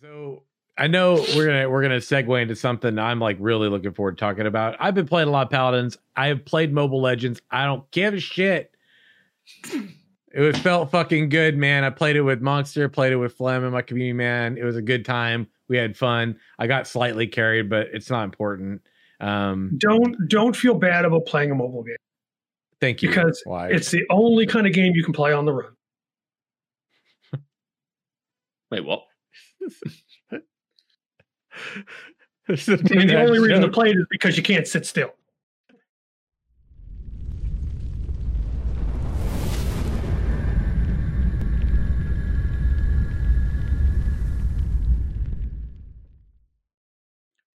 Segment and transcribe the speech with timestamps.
[0.00, 0.44] So
[0.76, 4.20] I know we're gonna we're gonna segue into something I'm like really looking forward to
[4.20, 4.76] talking about.
[4.78, 5.98] I've been playing a lot of Paladins.
[6.16, 7.40] I have played Mobile Legends.
[7.50, 8.74] I don't give a shit.
[10.32, 11.84] It was felt fucking good, man.
[11.84, 14.56] I played it with Monster, played it with Flem and my community, man.
[14.58, 15.48] It was a good time.
[15.68, 16.38] We had fun.
[16.58, 18.82] I got slightly carried, but it's not important.
[19.20, 21.96] Um, Don't don't feel bad about playing a mobile game
[22.80, 23.08] thank you.
[23.08, 23.68] because Why?
[23.68, 25.72] it's the only kind of game you can play on the run.
[28.70, 29.07] Wait, what?
[32.48, 33.74] It's the the only reason to joke.
[33.74, 35.12] play it is because you can't sit still.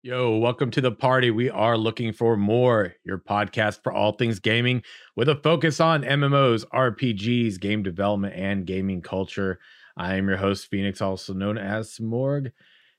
[0.05, 1.31] Yo, welcome to the party.
[1.31, 4.83] We are looking for more, your podcast for all things gaming
[5.15, 9.61] with a focus on MMOs, RPGs, game development, and gaming culture.
[9.97, 12.53] I am your host, Phoenix, also known as Smorg,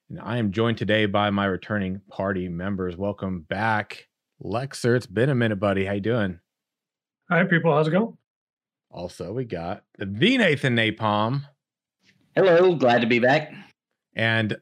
[0.09, 2.95] and I am joined today by my returning party members.
[2.95, 4.07] Welcome back,
[4.43, 4.95] Lexer.
[4.95, 5.85] It's been a minute, buddy.
[5.85, 6.39] How you doing?
[7.29, 8.17] Hi, people, how's it going?
[8.91, 11.43] Also, we got the Nathan Napalm
[12.35, 13.51] Hello, glad to be back.
[14.15, 14.57] and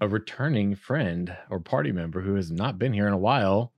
[0.00, 3.72] a returning friend or party member who has not been here in a while.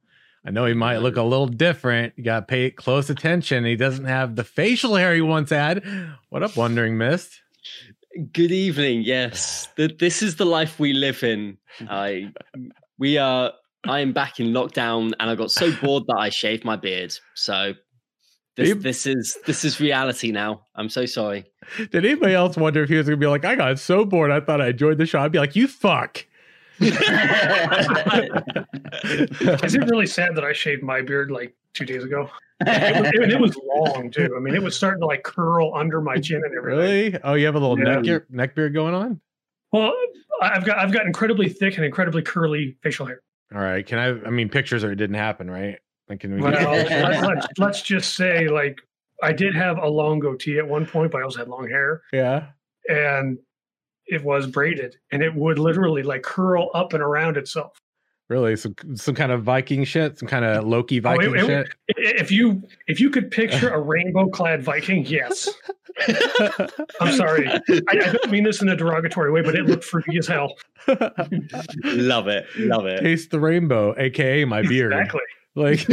[0.46, 2.14] I know he might look a little different.
[2.16, 3.64] You got to pay close attention.
[3.64, 5.84] He doesn't have the facial hair he once had.
[6.30, 7.40] What up, Wandering Mist?
[8.32, 9.02] Good evening.
[9.02, 11.58] Yes, Th- this is the life we live in.
[11.88, 12.32] I,
[12.98, 13.52] we are.
[13.84, 17.14] I am back in lockdown, and I got so bored that I shaved my beard.
[17.34, 17.74] So,
[18.56, 20.66] this You- this is this is reality now.
[20.76, 21.44] I'm so sorry.
[21.90, 24.30] Did anybody else wonder if he was going to be like, I got so bored.
[24.30, 25.20] I thought I enjoyed the show.
[25.20, 26.24] I'd be like, you fuck.
[26.80, 26.94] Is
[29.74, 32.28] it really sad that I shaved my beard like two days ago?
[32.64, 34.34] It was, it, it was long too.
[34.36, 36.78] I mean, it was starting to like curl under my chin and everything.
[37.10, 37.18] Really?
[37.24, 37.96] Oh, you have a little Yeah.
[37.96, 39.20] neck, ear- neck beard going on?
[39.72, 39.92] Well,
[40.40, 43.20] I've got I've got incredibly thick and incredibly curly facial hair.
[43.52, 43.84] All right.
[43.84, 44.10] Can I?
[44.28, 45.78] I mean, pictures or it didn't happen, right?
[46.08, 46.40] Like, can we?
[46.40, 48.78] Well, let's, let's, let's just say like
[49.24, 52.02] I did have a long goatee at one point, but I also had long hair,
[52.12, 52.46] yeah.
[52.88, 53.38] and
[54.06, 57.76] it was braided, and it would literally like curl up and around itself.
[58.28, 58.56] Really?
[58.56, 60.18] Some some kind of Viking shit?
[60.18, 61.68] Some kind of Loki Oh, it- Viking it- shit?
[61.88, 65.48] If you if you could picture a rainbow clad Viking, yes.
[67.00, 67.48] I'm sorry.
[67.48, 70.54] I, I don't mean this in a derogatory way, but it looked freaky as hell.
[71.84, 72.46] Love it.
[72.56, 73.00] Love it.
[73.02, 74.92] Taste the rainbow, aka my beard.
[74.92, 75.20] Exactly.
[75.54, 75.86] Like,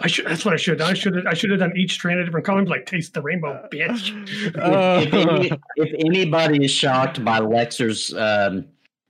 [0.00, 0.26] I should.
[0.26, 0.80] That's what I should.
[0.80, 1.14] I should.
[1.14, 2.64] have I should have done each strand a different color.
[2.66, 4.10] Like taste the rainbow, bitch.
[4.48, 8.66] if, uh, any, if anybody is shocked by Lexer's um,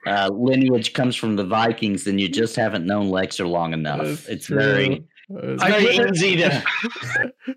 [0.06, 3.99] uh, lineage comes from the Vikings, then you just haven't known Lexer long enough.
[4.05, 4.56] That's it's true.
[4.56, 5.05] very,
[5.61, 6.62] I- very easy to.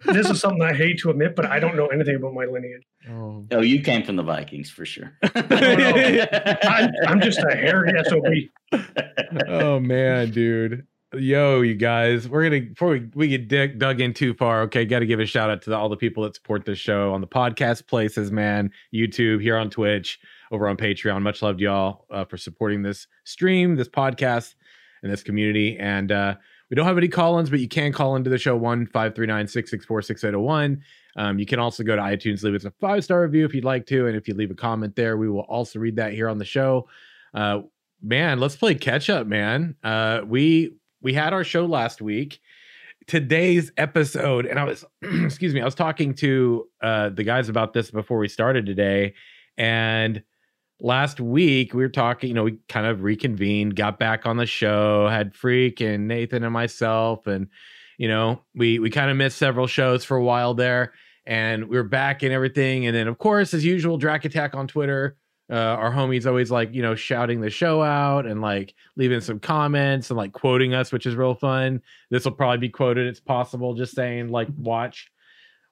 [0.06, 2.84] This is something I hate to admit, but I don't know anything about my lineage.
[3.10, 3.46] oh.
[3.52, 5.14] Oh, you came from the Vikings for sure.
[5.36, 8.82] I'm, I'm just a hairy sob.
[9.48, 10.86] oh man, dude.
[11.16, 14.62] Yo, you guys, we're gonna before we, we get dig, dug in too far.
[14.62, 16.78] Okay, got to give a shout out to the, all the people that support this
[16.78, 18.70] show on the podcast places, man.
[18.94, 20.20] YouTube, here on Twitch,
[20.52, 21.22] over on Patreon.
[21.22, 24.56] Much love to y'all uh, for supporting this stream, this podcast,
[25.04, 25.78] and this community.
[25.78, 26.36] And uh,
[26.70, 29.28] we don't have any call-ins, but you can call into the show one five three
[29.28, 30.84] nine six six four six eight zero one.
[31.16, 33.66] Um, you can also go to iTunes, leave us a five star review if you'd
[33.66, 36.30] like to, and if you leave a comment there, we will also read that here
[36.30, 36.88] on the show.
[37.34, 37.62] Uh,
[38.02, 39.76] man, let's play catch up, man.
[39.84, 42.40] Uh, we we had our show last week.
[43.08, 47.74] Today's episode, and I was excuse me, I was talking to uh, the guys about
[47.74, 49.16] this before we started today,
[49.58, 50.24] and
[50.80, 52.30] last week we were talking.
[52.30, 56.44] You know, we kind of reconvened, got back on the show, had Freak and Nathan
[56.44, 57.48] and myself, and
[57.98, 60.94] you know, we we kind of missed several shows for a while there,
[61.26, 62.86] and we were back and everything.
[62.86, 65.18] And then, of course, as usual, Drac Attack on Twitter.
[65.52, 69.40] Uh, our homies always like you know shouting the show out and like leaving some
[69.40, 71.82] comments and like quoting us, which is real fun.
[72.12, 73.08] This will probably be quoted.
[73.08, 73.74] It's possible.
[73.74, 75.12] Just saying, like watch,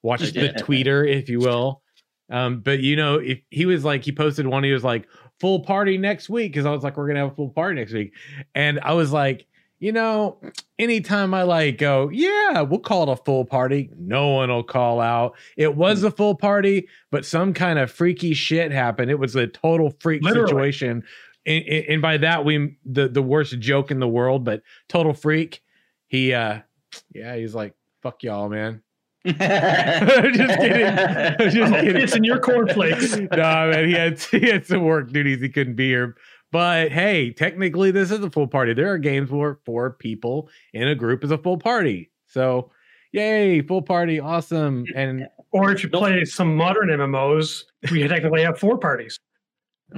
[0.02, 1.84] watch the tweeter, if you will.
[2.30, 5.08] Um, but you know, if he was like, he posted one, he was like,
[5.40, 7.94] full party next week because I was like, we're gonna have a full party next
[7.94, 8.14] week,
[8.56, 9.46] and I was like,
[9.80, 10.40] you know,
[10.80, 13.92] anytime I like go, yeah, we'll call it a full party.
[13.96, 15.36] No one will call out.
[15.56, 19.12] It was a full party, but some kind of freaky shit happened.
[19.12, 20.48] It was a total freak Literally.
[20.48, 21.04] situation.
[21.46, 25.14] And, and and by that we the the worst joke in the world, but total
[25.14, 25.62] freak.
[26.08, 26.60] He uh
[27.14, 28.82] yeah, he's like, fuck y'all, man.
[29.34, 31.52] Just kidding.
[31.52, 32.02] just kidding.
[32.02, 33.18] It's in your cornflakes.
[33.18, 35.42] no, man, he had he had some work duties.
[35.42, 36.16] He couldn't be here.
[36.52, 38.74] But hey, technically, this is a full party.
[38.74, 42.10] There are games where four people in a group is a full party.
[42.28, 42.72] So,
[43.12, 44.86] yay, full party, awesome.
[44.96, 49.20] And Or if you play some modern MMOs, we technically have four parties.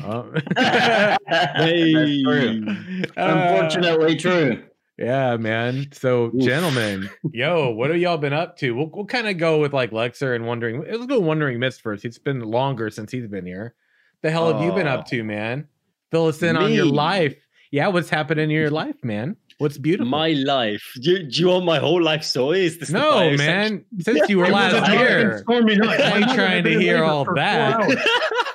[0.03, 0.31] Oh.
[1.27, 2.23] Hey.
[2.23, 2.65] true.
[2.67, 4.63] Uh, Unfortunately, true.
[4.99, 5.87] Yeah, man.
[5.93, 6.43] So, Oof.
[6.43, 8.71] gentlemen, yo, what have y'all been up to?
[8.75, 10.83] We'll, we'll kind of go with like Lexer and Wandering.
[10.85, 12.03] Let's go Wandering Mist first.
[12.03, 13.75] It's been longer since he's been here.
[14.23, 15.09] The hell have you been up Oh.
[15.11, 15.67] to, man?
[16.11, 17.33] Fill us in on your life.
[17.71, 19.37] Yeah, what's happening in your life, man?
[19.59, 20.09] What's beautiful?
[20.09, 20.81] My life.
[21.01, 22.65] Do, you- do you want my whole life story?
[22.65, 23.85] Is this no, man.
[23.99, 25.37] Since you were It was a last here.
[25.43, 26.01] stormy night.
[26.01, 28.48] I ain't My trying to mother had been hear all that.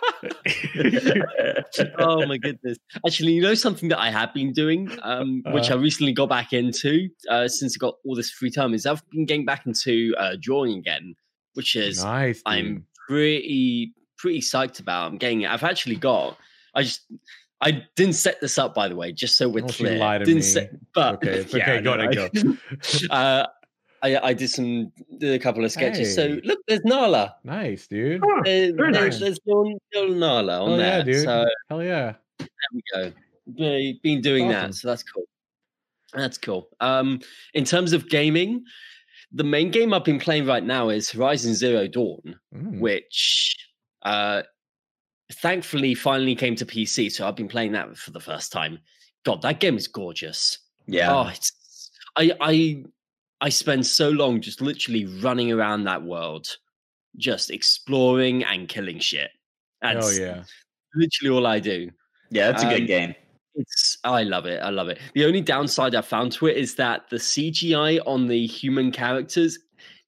[1.99, 2.79] oh my goodness!
[3.07, 5.75] Actually, you know something that I have been doing, um, which Uh.
[5.75, 9.09] I recently got back into uh, since I got all this free time, is I've
[9.11, 11.15] been getting back into uh, drawing again,
[11.55, 12.43] which is nice.
[12.47, 15.11] I'm pretty pretty psyched about.
[15.13, 15.51] I'm getting it.
[15.51, 16.37] I've actually got.
[16.75, 17.03] I just.
[17.61, 19.97] I didn't set this up, by the way, just so we're you clear.
[19.97, 20.43] lie to didn't me.
[20.43, 21.77] Set, but okay, Yeah, okay.
[21.77, 22.57] I go know, go.
[23.11, 23.47] uh,
[24.05, 26.15] I, I did some did a couple of sketches.
[26.15, 27.37] So look, there's Nala.
[27.45, 28.21] nice, dude.
[28.25, 29.21] Huh, There- very there's, nice.
[29.21, 31.05] there's little, little Nala on Oh, yeah, there.
[31.05, 31.25] dude.
[31.25, 32.15] So Hell yeah.
[32.39, 33.13] there we go.
[33.57, 34.53] Be- Been doing Awesome.
[34.71, 35.25] that, so that's cool.
[36.13, 36.69] That's cool.
[36.81, 37.21] Um,
[37.55, 38.63] in terms of gaming,
[39.33, 42.79] the main game I've been playing right now is Horizon Zero Dawn, Mm.
[42.81, 43.57] which
[44.05, 44.43] uh,
[45.33, 47.11] thankfully finally came to PC.
[47.11, 48.79] So I've been playing that for the first time.
[49.25, 50.59] God, that game is gorgeous.
[50.87, 51.13] Yeah.
[51.15, 52.85] Oh, it's I I
[53.45, 56.49] I spend so long just literally running around that world,
[57.19, 59.29] just exploring and killing shit.
[59.83, 60.45] Oh That's yeah.
[60.95, 61.91] literally all I do.
[62.31, 63.15] yeah, it's a good um, game.
[63.55, 64.63] It's I love it.
[64.63, 64.99] I love it.
[65.13, 69.59] The only downside I found to it is that the CGI on the human characters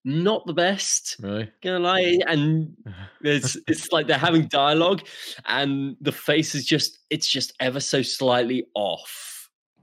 [0.03, 1.17] not the best.
[1.19, 1.51] Really?
[1.61, 2.75] Gonna lie, and
[3.21, 5.03] it's it's like they're having dialogue,
[5.45, 9.36] and the face is just it's just ever so slightly off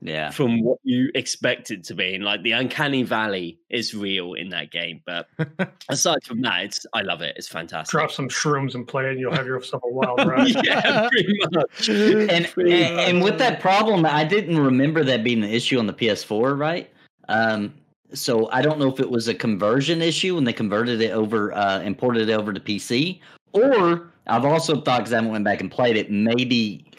[0.04, 0.30] Yeah.
[0.30, 2.14] from what you expect it to be.
[2.14, 5.28] And like the uncanny valley is real in that game, but
[5.88, 7.34] aside from that, it's I love it.
[7.38, 7.90] It's fantastic.
[7.90, 10.54] Drop some shrooms and play, and you'll have yourself a wild ride.
[10.62, 11.88] yeah, pretty much.
[11.88, 15.86] And, and Pretty and with that problem, I didn't remember that being an issue on
[15.86, 16.90] the PS4, right?
[17.30, 17.72] Um,
[18.12, 21.54] so I don't know if it was a conversion issue when they converted it over,
[21.54, 23.20] uh, imported it over to PC,
[23.52, 26.93] or I've also thought because I haven't went back and played it, maybe our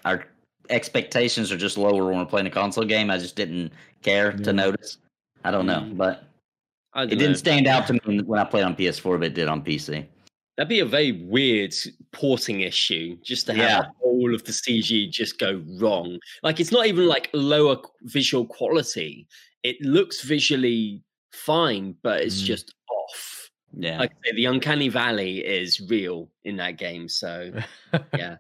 [0.70, 3.10] expectations are just lower when we're playing a console game.
[3.10, 3.72] I just didn't
[4.02, 4.44] care Yeah.
[4.44, 4.98] to notice.
[5.44, 5.98] I don't know, Mm.
[5.98, 6.24] but
[6.96, 7.34] it don't didn't know.
[7.34, 10.06] stand out to me when I played on PS4, but it did on PC.
[10.58, 11.74] That'd be a very weird
[12.14, 13.90] porting issue just to have Yeah.
[14.02, 16.18] whole of the CG just go wrong.
[16.44, 19.28] Like it's not even like lower visual quality.
[19.64, 21.04] It looks visually
[21.34, 22.46] fine, but it's Mm.
[22.46, 23.52] just off.
[23.78, 24.00] Yeah.
[24.00, 27.10] Like I say, the uncanny valley is real in that game.
[27.10, 27.52] So
[28.18, 28.38] yeah.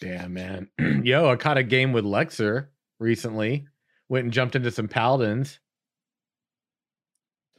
[0.00, 0.68] Damn, man.
[1.04, 2.66] Yo, I caught a game with Lexer
[2.98, 3.66] recently.
[4.08, 5.58] Went and jumped into some paladins.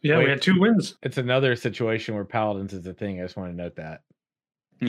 [0.02, 0.26] Yeah, Wait.
[0.26, 0.96] we had two wins.
[1.04, 3.20] It's another situation where paladins is a thing.
[3.20, 4.02] I just want to note that.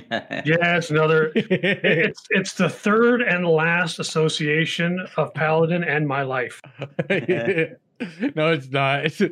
[0.44, 1.32] Yeah, it's another.
[1.34, 6.60] It's it's the third and last association of Paladin and my life.
[6.78, 9.06] no, it's not.
[9.06, 9.22] It's,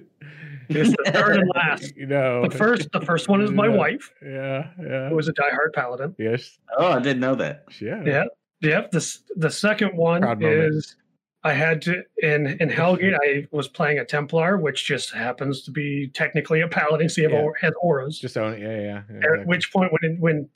[0.69, 1.97] It's the third and last.
[1.97, 2.49] you know.
[2.49, 3.75] The first, the first one is my Yeah.
[3.75, 5.09] wife, Yeah, yeah.
[5.09, 6.15] who was a diehard Paladin.
[6.19, 6.59] yes.
[6.79, 7.65] oh, I didn't know that.
[7.81, 8.03] Yeah.
[8.05, 8.25] Yeah.
[8.63, 8.91] Yep.
[8.93, 10.75] The the second one Proud moment.
[10.75, 10.97] is
[11.45, 13.17] I had to in in Hellgate.
[13.23, 17.09] I was playing a Templar, which just happens to be technically a Paladin.
[17.09, 17.45] So you have Yeah.
[17.47, 18.19] au- has auras.
[18.19, 18.61] Just own it.
[18.61, 19.03] Yeah, yeah.
[19.13, 20.49] yeah, At which point, when when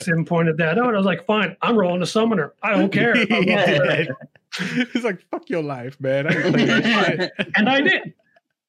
[0.00, 2.52] Sim pointed that out, I was like, "Fine, I'm rolling a summoner.
[2.62, 4.04] I don't care." I'm Yeah.
[4.92, 6.26] He's like, fuck your life, man.
[6.28, 8.14] I ain't playing and I did.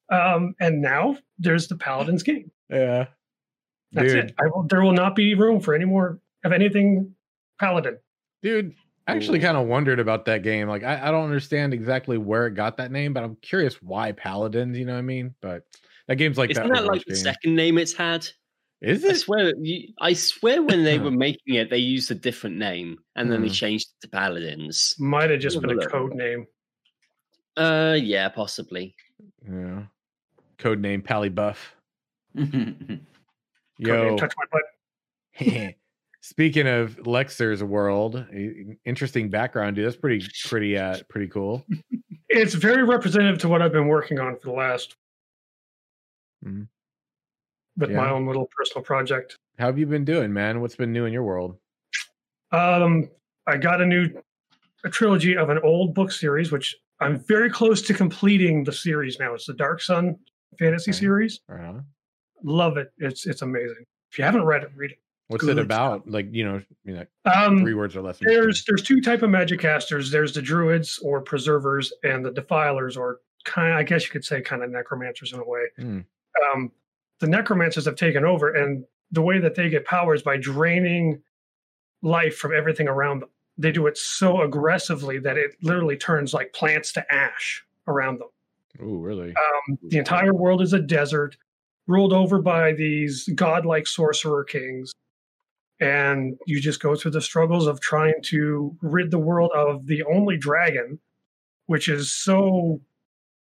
[0.10, 2.52] Um, and now there's the Paladin's game.
[2.70, 3.08] Yeah.
[3.92, 4.36] That's Dude, it.
[4.40, 7.16] I will, there will not be room for any more of anything
[7.60, 7.98] Paladin.
[8.44, 8.74] dude,
[9.08, 10.68] I actually kind of wondered about that game.
[10.68, 14.12] Like, I, I don't understand exactly where it got that name, but I'm curious why
[14.12, 15.34] Paladins, you know what I mean?
[15.42, 15.64] But
[16.08, 16.74] that game's like Isn't that.
[16.74, 17.24] that like Overwatch the game.
[17.24, 18.28] second name it's had?
[18.82, 19.16] Is I it?
[19.16, 23.32] swear, you, I swear, when they were making it, they used a different name, and
[23.32, 23.54] then they Hmm.
[23.54, 24.96] changed it to Paladins.
[25.00, 26.46] Might have just been a code name.
[27.58, 28.96] Uh, yeah, possibly.
[29.50, 29.84] Yeah.
[30.58, 31.76] Code name Pally Buff.
[32.34, 34.18] Yo.
[34.18, 34.62] touch my butt.
[36.22, 38.26] Speaking of Lexer's world,
[38.86, 39.86] interesting background, dude.
[39.86, 41.64] That's pretty, pretty, uh, pretty cool.
[42.30, 44.96] It's very representative to what I've been working on for the last
[46.44, 46.68] Mhm.
[47.78, 49.38] with my own little personal project.
[49.58, 50.62] How have you been doing, man?
[50.62, 51.58] What's been new in your world?
[52.52, 53.10] Um,
[53.48, 54.10] I got a new
[54.84, 59.18] a trilogy of an old book series, which I'm very close to completing the series
[59.20, 59.34] now.
[59.34, 60.18] It's the Dark Sun
[60.58, 61.40] fantasy series.
[61.50, 61.86] On.
[62.44, 62.92] Love it.
[62.98, 63.86] It's it's amazing.
[64.12, 65.00] If you haven't read it, read it.
[65.28, 66.08] What's Good it about?
[66.08, 68.20] Like, you know, you know, Um, three words or less.
[68.22, 70.12] There's there's two type of magic casters.
[70.12, 73.74] There's the druids or preservers, and the defilers or kind.
[73.74, 75.62] I guess you could say kind of necromancers in a way.
[75.78, 76.00] Hmm.
[76.54, 76.72] Um,
[77.20, 81.22] the necromancers have taken over, and the way that they get power is by draining
[82.04, 83.30] life from everything around them.
[83.58, 88.28] They do it so aggressively that it literally turns like plants to ash around them.
[88.82, 89.29] Oh, really?
[89.29, 91.38] Um, the entire world is a desert,
[91.88, 94.94] ruled over by these godlike sorcerer kings.
[95.79, 100.03] And you just go through the struggles of trying to rid the world of the
[100.03, 101.00] only dragon,
[101.65, 102.79] which is so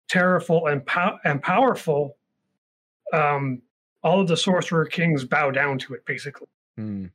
[0.09, 2.17] terrible and, pow- and powerful.
[3.13, 3.61] Um,
[4.03, 6.47] all of the sorcerer kings bow down to it, basically.
[6.77, 7.05] Hmm.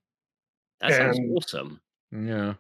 [0.80, 1.80] That sounds And- awesome.
[2.10, 2.54] Yeah.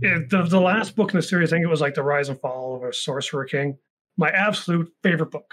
[0.00, 2.28] It, the, the last book in the series, I think it was like The Rise
[2.28, 3.78] and Fall of a Sorcerer King.
[4.16, 5.52] My absolute favorite book.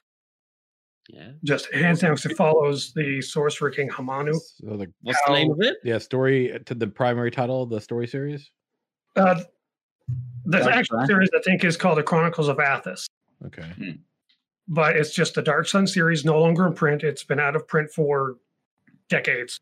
[1.08, 1.32] Yeah.
[1.44, 4.34] Just hands down, it follows the Sorcerer King Hamanu.
[4.36, 5.78] So the What's the name of it?
[5.84, 8.51] yeah story to the primary title of the story series.
[9.16, 9.36] Uh,
[10.46, 11.08] the That's actual right.
[11.08, 13.08] series, I think, is called The Chronicles of Athas,
[13.46, 13.98] Okay.
[14.68, 17.04] but it's just the Dark Sun series, no longer in print.
[17.04, 18.36] It's been out of print for
[19.10, 19.58] decades.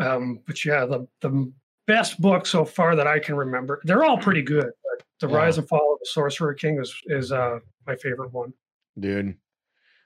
[0.00, 1.52] Um, but yeah, the, the
[1.86, 4.66] best book so far that I can remember, they're all pretty good.
[4.84, 5.36] But The Yeah.
[5.38, 8.52] Rise and Fall of the Sorcerer King is, is uh, my favorite one.
[8.98, 9.36] dude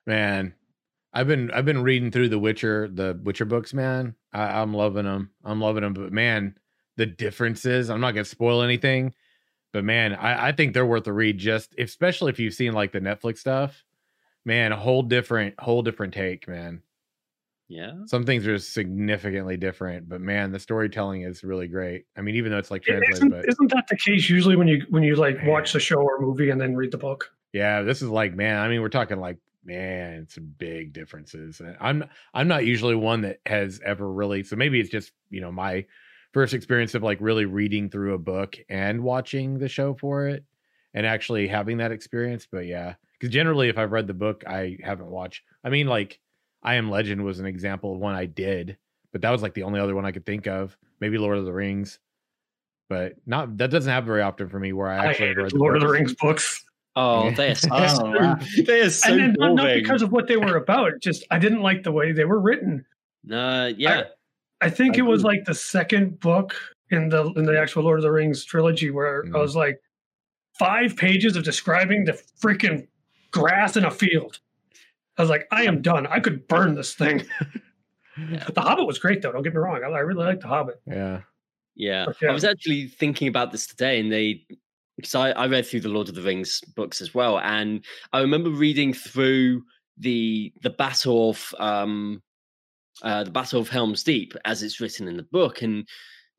[0.07, 0.55] man
[1.13, 5.05] i've been i've been reading through the witcher the witcher books man I, i'm loving
[5.05, 6.57] them i'm loving them but man
[6.97, 9.15] the differences i'm not gonna spoil anything
[9.73, 12.93] but man I, I think they're worth a read just especially if you've seen like
[12.93, 13.85] the netflix stuff
[14.45, 16.83] man a whole different whole different take man
[17.69, 17.93] Yeah.
[18.07, 22.53] some things are significantly different but man the storytelling is really great i mean even
[22.53, 25.17] though it's like translated Isn't, but isn't that the case usually when you when you
[25.17, 27.33] like watch the show or movie and then read the book?
[27.55, 31.61] Yeah, this is like, man, I mean, we're talking like, man, some big differences.
[31.61, 35.41] And I'm I'm not usually one that has ever really so maybe it's just, you
[35.41, 35.87] know, my
[36.33, 40.45] first experience of like really reading through a book and watching the show for it
[40.95, 42.47] and actually having that experience.
[42.51, 45.45] But yeah, because generally if I've read the book, I haven't watched.
[45.63, 46.19] I mean, like
[46.61, 48.79] I Am Legend was an example of one I did,
[49.13, 50.77] but that was like the only other one I could think of.
[50.99, 52.01] Maybe Lord of the Rings.
[52.89, 55.53] But not that doesn't happen very often for me where I I actually hated read
[55.53, 55.89] Lord of the.
[55.89, 56.65] Rings books.
[56.97, 57.35] Oh, Yeah.
[57.35, 58.39] they're so, Oh, wow.
[58.65, 61.63] they're so and then not, not because of what they were about, just I didn't
[61.63, 62.85] like the way they were written.
[63.25, 64.05] no, yeah.
[64.61, 65.37] I think I it was agree.
[65.39, 66.55] like the second book
[66.91, 69.35] in the in the actual Lord of the Rings trilogy where Mm.
[69.37, 69.79] I was like
[70.59, 72.87] five pages of describing the freaking
[73.33, 74.39] grass in a field.
[75.19, 76.07] I was like, I am done.
[76.07, 77.25] I could burn this thing.
[78.17, 79.33] the Hobbit was great though.
[79.33, 79.83] Don't get me wrong.
[79.85, 80.81] I, I really like the Hobbit.
[80.87, 81.23] Yeah.
[81.77, 82.29] Yeah, Okay.
[82.29, 84.47] I was actually thinking about this today, and they
[84.97, 88.21] because I, I read through the Lord of the Rings books as well, and I
[88.21, 89.63] remember reading through
[89.99, 92.23] the the battle of um
[93.03, 95.87] uh the battle of Helm's Deep as it's written in the book, and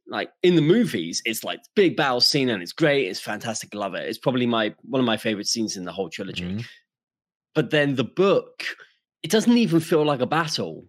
[0.08, 3.96] like in the movies, it's like big battle scene, and it's great, it's fantastic, love
[3.96, 4.08] it.
[4.08, 6.46] It's probably my one of my favorite scenes in the whole trilogy.
[6.46, 6.66] Mhm.
[7.56, 8.64] But then the book,
[9.24, 10.86] it doesn't even feel like a battle.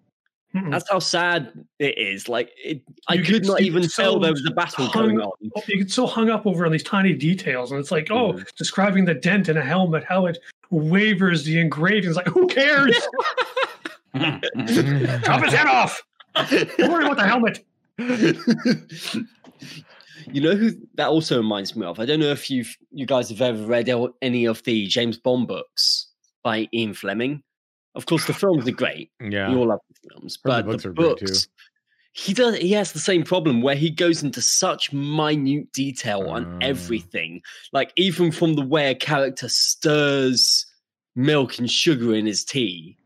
[0.56, 0.70] Mm-mm.
[0.70, 2.28] That's how sad it is.
[2.28, 5.16] Like it, I You could get- not even get tell there was a battle hung
[5.16, 5.32] going on.
[5.68, 8.54] you get so hung up over on these tiny details, and it's like, oh, Mhm.
[8.56, 10.38] describing the dent in a helmet, how it
[10.70, 12.16] wavers the engravings.
[12.16, 12.96] Like, who cares?
[14.16, 16.02] Chop his head off.
[16.50, 17.64] Don't worry about the helmet.
[20.32, 22.00] you know who that also reminds me of?
[22.00, 23.88] I don't know if you've you guys have ever read
[24.22, 26.08] any of the James Bond books
[26.42, 27.42] by Ian Fleming.
[27.96, 29.10] Of course, the films are great.
[29.20, 29.50] Yeah.
[29.50, 31.24] You all love the films, Heard the but books the are great, too.
[31.26, 31.48] books.
[32.12, 32.56] He does.
[32.58, 36.58] He has the same problem where he goes into such minute detail on Ah.
[36.66, 40.66] everything, like even from the way a character stirs
[41.14, 42.96] milk and sugar in his tea,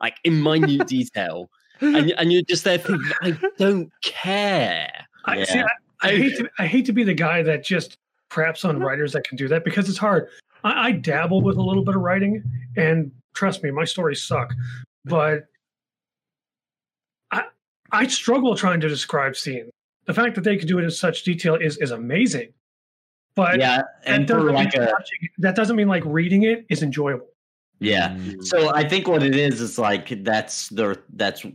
[0.00, 1.50] like in minute detail,
[1.80, 4.90] and and you're just there thinking, I don't care.
[5.24, 5.66] I, see, I,
[6.02, 7.96] I hate to I hate to be the guy that just
[8.30, 10.28] craps on writers that can do that because it's hard.
[10.64, 12.42] I, I dabble with a little bit of writing,
[12.76, 14.52] and trust me, my stories suck.
[15.04, 15.44] But
[17.30, 17.44] I
[17.92, 19.70] I struggle trying to describe scenes.
[20.06, 22.52] The fact that they can do it in such detail is is amazing.
[23.34, 26.42] But yeah, that and for doesn't, like mean a watching, that doesn't mean like reading
[26.42, 27.28] it is enjoyable.
[27.78, 28.10] yeah.
[28.10, 28.44] Mm.
[28.44, 31.46] So I think what it is is like that's their that's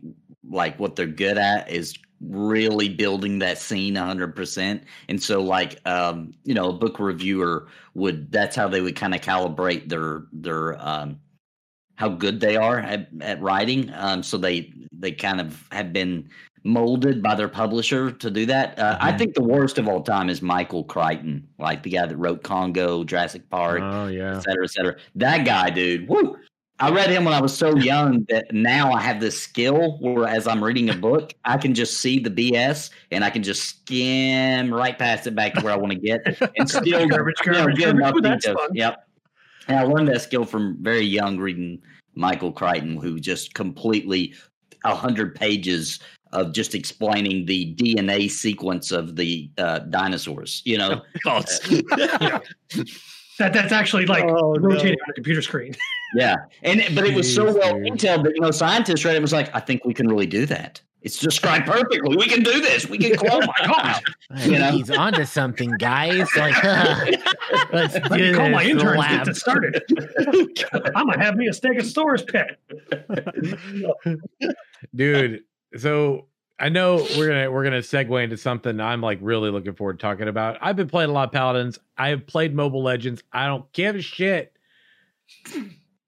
[0.49, 6.31] like what they're good at is really building that scene 100% and so like um
[6.45, 10.81] you know a book reviewer would that's how they would kind of calibrate their their
[10.87, 11.19] um
[11.95, 16.27] how good they are at, at writing um so they they kind of have been
[16.65, 19.17] molded by their publisher to do that uh, i Mhm.
[19.17, 23.03] think the worst of all time is michael crichton like the guy that wrote congo
[23.03, 24.37] jurassic park Oh yeah.
[24.37, 24.95] et cetera, et cetera.
[25.15, 26.37] That guy, dude, woo.
[26.79, 30.27] I read him when I was so young that now I have this skill where
[30.27, 33.61] as I'm reading a book, I can just see the BS and I can just
[33.63, 36.21] skim right past it back to where I want to get
[36.57, 38.23] and still Garbage, you know, garbage, get garbage.
[38.23, 38.69] that's fun.
[38.73, 39.07] Yep.
[39.67, 41.81] And I learned that skill from very young reading
[42.15, 44.33] Michael Crichton, who just completely
[44.85, 45.99] a hundred pages
[46.33, 50.61] of just explaining the DNA sequence of the uh, dinosaurs.
[50.65, 51.45] You know, God.
[53.39, 54.59] That that's actually like Oh, no.
[54.59, 55.75] rotating on a computer screen.
[56.15, 57.93] yeah, and but it was so well dude.
[57.93, 60.45] detailed that you know scientists read it was like, I think we can really do
[60.45, 60.79] that.
[61.03, 62.15] It's described perfectly.
[62.15, 62.87] We can do this.
[62.87, 63.15] We can.
[63.29, 64.01] Oh my gosh!
[64.45, 64.71] You know?
[64.71, 66.27] He's onto something, guys.
[66.37, 66.63] Like,
[67.73, 69.83] let's Let me call my interns get this started.
[70.95, 72.57] I'm gonna have me a Stegosaurus pet.
[74.95, 75.43] dude.
[75.75, 79.99] So I know we're gonna we're gonna segue into something I'm like really looking forward
[79.99, 80.57] to talking about.
[80.61, 81.79] I've been playing a lot of Paladins.
[81.97, 83.21] I have played Mobile Legends.
[83.33, 84.55] I don't give a shit.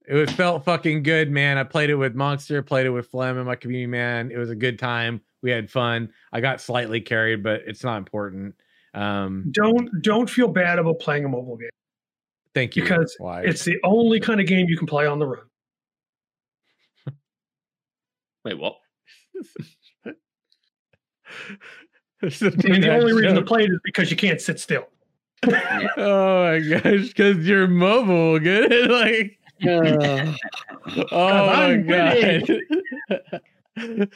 [0.07, 1.57] It was felt fucking good, man.
[1.57, 4.31] I played it with Monster, played it with Flem and my community, man.
[4.31, 5.21] It was a good time.
[5.41, 6.11] We had fun.
[6.31, 8.55] I got slightly carried, but it's not important.
[8.93, 11.69] Um, Don't don't feel bad about playing a mobile game.
[12.53, 12.83] thank you.
[12.83, 13.41] Because Why?
[13.43, 15.43] It's the only kind of game you can play on the run.
[18.45, 18.77] Wait, what?
[22.21, 24.87] And the only reason to play it is because you can't sit still.
[25.97, 28.89] Oh my gosh, because you're mobile, good.
[28.89, 30.35] like, Oh.
[31.11, 32.49] oh my I'm god.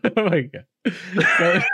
[0.16, 1.64] oh my god.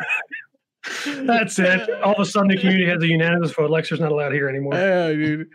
[1.07, 1.91] That's it.
[2.03, 3.71] All of a sudden, the community has a unanimous vote.
[3.71, 4.75] Lexer's not allowed here anymore.
[4.75, 5.49] yeah, dude.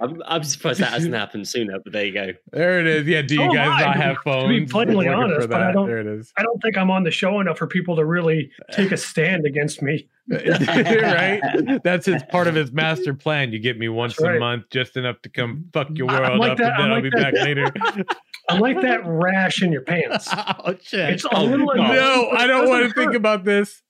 [0.00, 2.32] I'm, I'm surprised that hasn't happened sooner, but there you go.
[2.50, 3.06] There it is.
[3.06, 5.48] Yeah, do you So am guys I, not to be- have to be plainly honest,
[5.48, 6.32] but I don't- There it is.
[6.36, 9.46] I don't think I'm on the show enough for people to really take a stand
[9.46, 10.08] against me.
[10.28, 11.40] Right?
[11.84, 13.52] That's his part of his master plan.
[13.52, 16.52] You get me once That's a month, just enough to come fuck your world like
[16.52, 17.34] up, that- and then I'm I'll like be that.
[17.34, 17.72] back later.
[18.48, 20.28] I like that rash in your pants.
[20.32, 21.10] oh shit!
[21.10, 23.82] It's a oh, little annoying, no, I it don't want to doesn't think about this.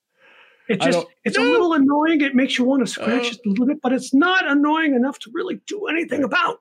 [0.69, 2.21] It just don't- it's a little annoying.
[2.21, 3.29] It makes you want to scratch Uh.
[3.29, 6.59] it a little bit, but it's not annoying enough to really do anything about.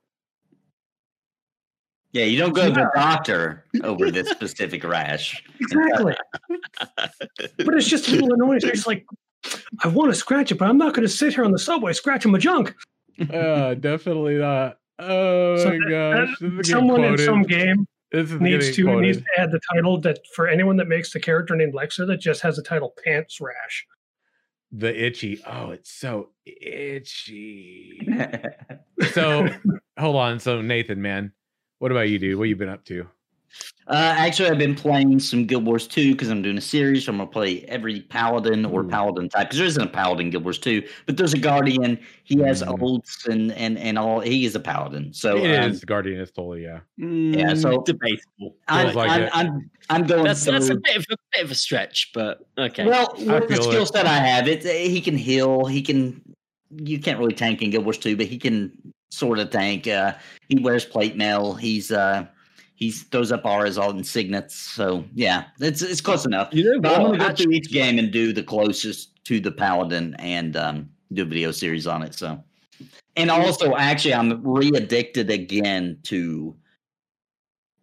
[2.13, 5.43] Yeah, you don't go to the doctor over this specific rash.
[5.61, 6.15] Exactly.
[7.39, 8.61] but it's just a little annoying.
[8.63, 9.07] It's like
[9.81, 11.93] I want to scratch it, but I'm not going to sit here on the subway
[11.93, 12.75] scratching my junk.
[13.31, 14.79] Uh, definitely not.
[14.99, 16.29] Oh So my that- gosh!
[16.29, 19.61] that- This is getting Someone in some game needs getting to needs to add the
[19.73, 22.95] title that for anyone that makes the character named Lexer that just has the title
[23.05, 23.87] Pants Rash.
[24.73, 25.43] the itchy.
[25.47, 28.07] Oh, it's so itchy.
[29.13, 29.49] So
[29.99, 30.39] hold on.
[30.41, 31.33] So Nathan, man,
[31.81, 32.39] what about you, dude?
[32.39, 33.07] What you been up to?
[33.89, 37.05] Uh, actually, I've been playing some Guild Wars 2 because I'm doing a series.
[37.05, 38.89] So I'm going to play every paladin or Ooh.
[38.89, 41.99] paladin type because there isn't a paladin Guild Wars 2, but there's a guardian.
[42.23, 42.81] He has Mhm.
[42.81, 44.21] oaths and, and, and all.
[44.21, 45.13] He is a paladin.
[45.13, 46.79] So It um, is the Guardian is totally yeah.
[46.97, 48.57] Yeah, so- Mm, debatable.
[48.69, 49.31] I'm, like I'm, it.
[49.35, 52.87] I'm, I'm going That's that's a bit of a bit of a stretch, but okay.
[52.87, 55.67] Well, with the feel skill set I have, it, he can heal.
[55.67, 56.23] He can.
[56.71, 58.73] You can't really tank in Guild Wars 2, but he can
[59.11, 59.87] sort of tank.
[59.87, 60.15] Uh,
[60.49, 61.53] he wears plate mail.
[61.53, 62.27] He's uh,
[62.83, 64.57] he's throws up auras all in signets.
[64.57, 66.49] So yeah, it's it's close enough.
[66.53, 69.53] you know But I'm gonna go through each game and do the closest to the
[69.53, 72.15] paladin and um, do a video series on it.
[72.15, 72.43] So,
[73.17, 76.57] and also actually, I'm re-addicted again to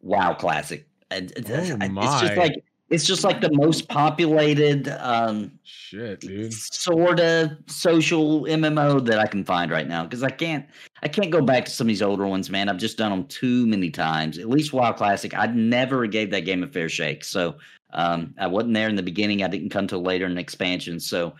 [0.02, 0.86] WoW Classic.
[1.12, 6.54] And Oh it's just like it's just like the most populated um, Shit, dude.
[6.54, 10.66] sort of social MMO that I can find right now because I can't
[11.04, 12.68] I can't go back to some of these older ones, man.
[12.68, 14.38] I've just done them too many times.
[14.38, 17.24] At least WoW Classic, I never gave that game a fair shake.
[17.24, 17.58] So
[17.92, 19.44] um, I wasn't there in the beginning.
[19.44, 21.00] I didn't come till later in expansion.
[21.00, 21.36] So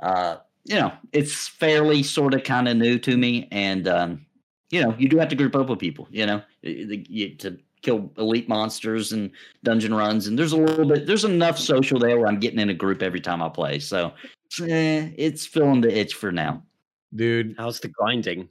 [0.00, 4.26] uh, you know, it's fairly sort of kind of new to me, and um,
[4.70, 6.06] you know, you do have to group up with people.
[6.10, 9.30] You know, to kill elite monsters and
[9.62, 12.70] dungeon runs, and there's a little bit, there's enough social there where I'm getting in
[12.70, 13.78] a group every time I play.
[13.78, 14.12] So
[14.62, 16.62] eh, it's filling the itch for now.
[17.14, 18.48] Dude, how's the grinding?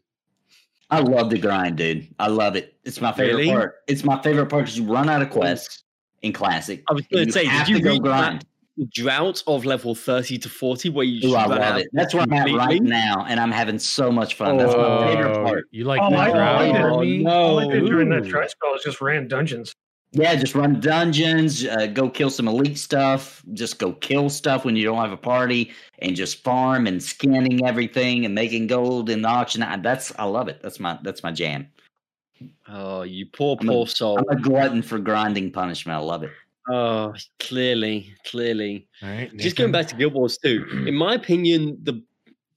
[0.92, 2.14] I love the grind, dude.
[2.20, 2.76] I love it.
[2.84, 3.50] It's my favorite Really?
[3.50, 3.76] part.
[3.88, 5.84] It's my favorite part because you run out of quests
[6.22, 6.84] in classic.
[6.90, 8.46] I was going to say, have did you to go read grind.
[8.78, 11.80] That drought of level thirty to forty where you Ooh, just I run love out
[11.82, 11.88] it.
[11.94, 14.58] That's where I'm at right now, and I'm having so much fun.
[14.58, 15.64] That's my favorite Oh, part.
[15.72, 17.24] You like Oh, the I- drought I did.
[17.24, 17.30] for?
[17.30, 18.30] All I did during that Ooh.
[18.30, 19.74] dry spell is just ran dungeons.
[20.14, 24.76] Yeah, just run dungeons, uh, go kill some elite stuff, just go kill stuff when
[24.76, 29.22] you don't have a party, and just farm and scanning everything and making gold in
[29.22, 29.64] the auction.
[29.64, 30.62] I, that's I love it.
[30.62, 31.70] That's my that's my jam.
[32.68, 34.18] Oh, you poor, I'm a- poor soul.
[34.18, 35.98] I'm a glutton for grinding punishment.
[35.98, 36.32] I love it.
[36.72, 38.88] Oh, clearly, clearly.
[39.02, 42.02] All right, Just going back to Guild Wars 2, in my opinion, the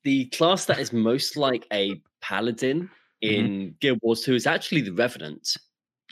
[0.05, 2.91] the class that is most like a paladin
[3.23, 5.57] in Guild Wars 2 is actually the Revenant.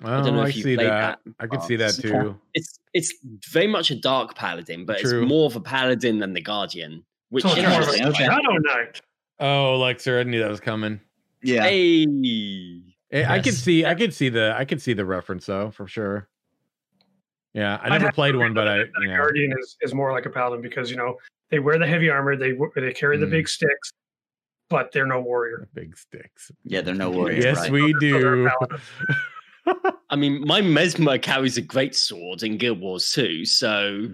[0.03, 1.19] Oh, I don't know I if you see played that.
[1.27, 1.35] that.
[1.39, 2.35] I could Oh, see that too.
[2.55, 3.13] It's it's
[3.51, 5.23] very much a dark paladin, but True.
[5.23, 7.05] it's more of a paladin than the Guardian.
[7.29, 8.25] Which So it's more Interesting, okay.
[8.25, 9.01] Shadow Knight.
[9.41, 11.01] Oh, Lexer, I knew that was coming.
[11.43, 11.63] Yeah.
[11.65, 12.07] Hey,
[13.13, 13.59] Eh, I could Yes.
[13.59, 16.29] see, I could see the, I could see the reference though, for sure.
[17.55, 19.17] Yeah, I never have played one, but I that a yeah.
[19.17, 21.17] guardian is, is more like a paladin because you know
[21.51, 23.31] they wear the heavy armor, they they carry the Mm.
[23.31, 23.93] big sticks,
[24.71, 25.69] but they're no warrior.
[25.75, 26.51] big sticks.
[26.65, 27.45] Yeah, they're no worries.
[27.45, 27.71] yes, right?
[27.73, 28.51] we So do.
[30.11, 34.09] I mean, my mesmer carries a great sword in Guild Wars 2, so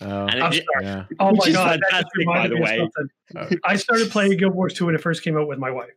[0.00, 0.84] Oh, I'm it, sorry.
[0.84, 1.04] yeah.
[1.20, 2.78] Oh my god, that fantastic, by the way.
[2.78, 3.08] something.
[3.36, 5.92] Uh, I started playing Guild Wars 2 when it first came out with my wife.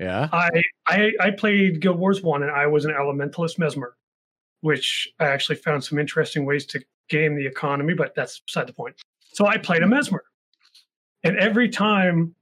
[0.00, 0.28] Yeah.
[0.32, 0.50] I,
[0.86, 3.94] I I played Guild Wars 1 and I was an elementalist mesmer,
[4.62, 8.72] which I actually found some interesting ways to game the economy, but that's beside the
[8.72, 8.96] point.
[9.34, 10.24] So I played a mesmer.
[11.24, 12.34] And every time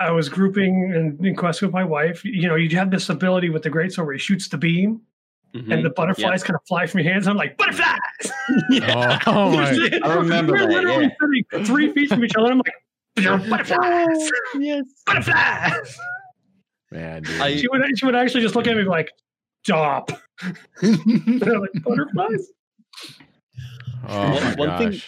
[0.00, 3.50] I was grouping and in quest with my wife, you know, you have this ability
[3.50, 5.02] with the greatsword where he shoots the beam
[5.54, 5.70] Mhm.
[5.72, 7.26] and the butterflies kind of fly from your hands.
[7.28, 7.98] I'm like, butterflies!
[8.88, 9.98] Oh, oh my.
[10.02, 11.10] I remember We're that, literally yeah.
[11.50, 12.50] sitting three feet from each other.
[12.50, 12.72] I'm like,
[13.16, 14.30] "You're butterflies!
[14.58, 14.84] yes.
[15.06, 15.98] Butterflies!
[16.90, 17.40] Man, dude.
[17.40, 19.10] I- She would, she would actually just look at me like,
[19.64, 20.10] stop.
[20.82, 22.48] And I'm like, butterflies?
[24.08, 25.02] oh my One- one thing-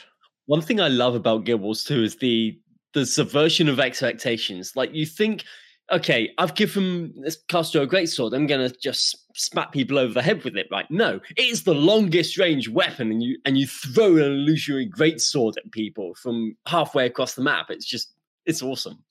[0.47, 2.59] One thing I love about Guild Wars 2 is the
[2.93, 4.77] the subversion of expectations.
[4.77, 5.43] Like you think,
[5.91, 8.35] okay, I've given this caster a great sword.
[8.35, 10.89] I'm gonna just smack people over the head with it, right?
[10.91, 15.21] No, it is the longest range weapon, and you and you throw an illusory great
[15.21, 17.67] sword at people from halfway across the map.
[17.71, 18.13] It's just
[18.47, 19.03] it's awesome.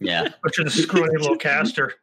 [0.00, 0.28] Yeah.
[0.42, 1.94] But you're the scrawny little caster.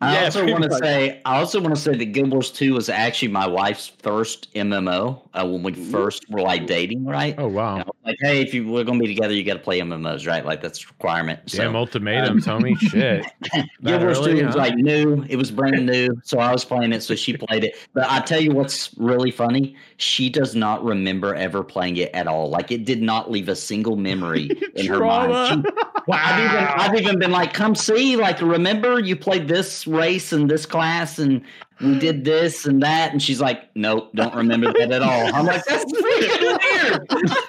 [0.00, 2.74] I Yeah, also want to say, I also want to say that Guild Wars 2
[2.74, 7.34] was actually my wife's first MMO uh, when we first were like dating, right?
[7.36, 7.84] Oh wow.
[8.04, 10.44] Like, hey, if you we're gonna be together, you got to play MMOs, right?
[10.46, 11.40] Like that's a requirement.
[11.50, 12.78] So, Damn ultimatums, homie.
[12.78, 13.26] Shit.
[13.82, 15.24] Guild Wars early, 2 was like new.
[15.28, 16.10] It was brand new.
[16.22, 17.02] So I was playing it.
[17.02, 17.76] So she played it.
[17.92, 19.74] But I tell you what's really funny.
[19.96, 22.48] She does not remember ever playing it at all.
[22.50, 25.66] Like it did not leave a single memory in her mind.
[25.66, 25.72] She-
[26.08, 26.16] Wow.
[26.22, 30.50] I've even, I've even been like, come see, like, remember you played this race and
[30.50, 31.42] this class and
[31.80, 33.12] we did this and that.
[33.12, 35.34] And she's like, nope, don't remember that at all.
[35.34, 37.30] I'm like, that's freaking weird.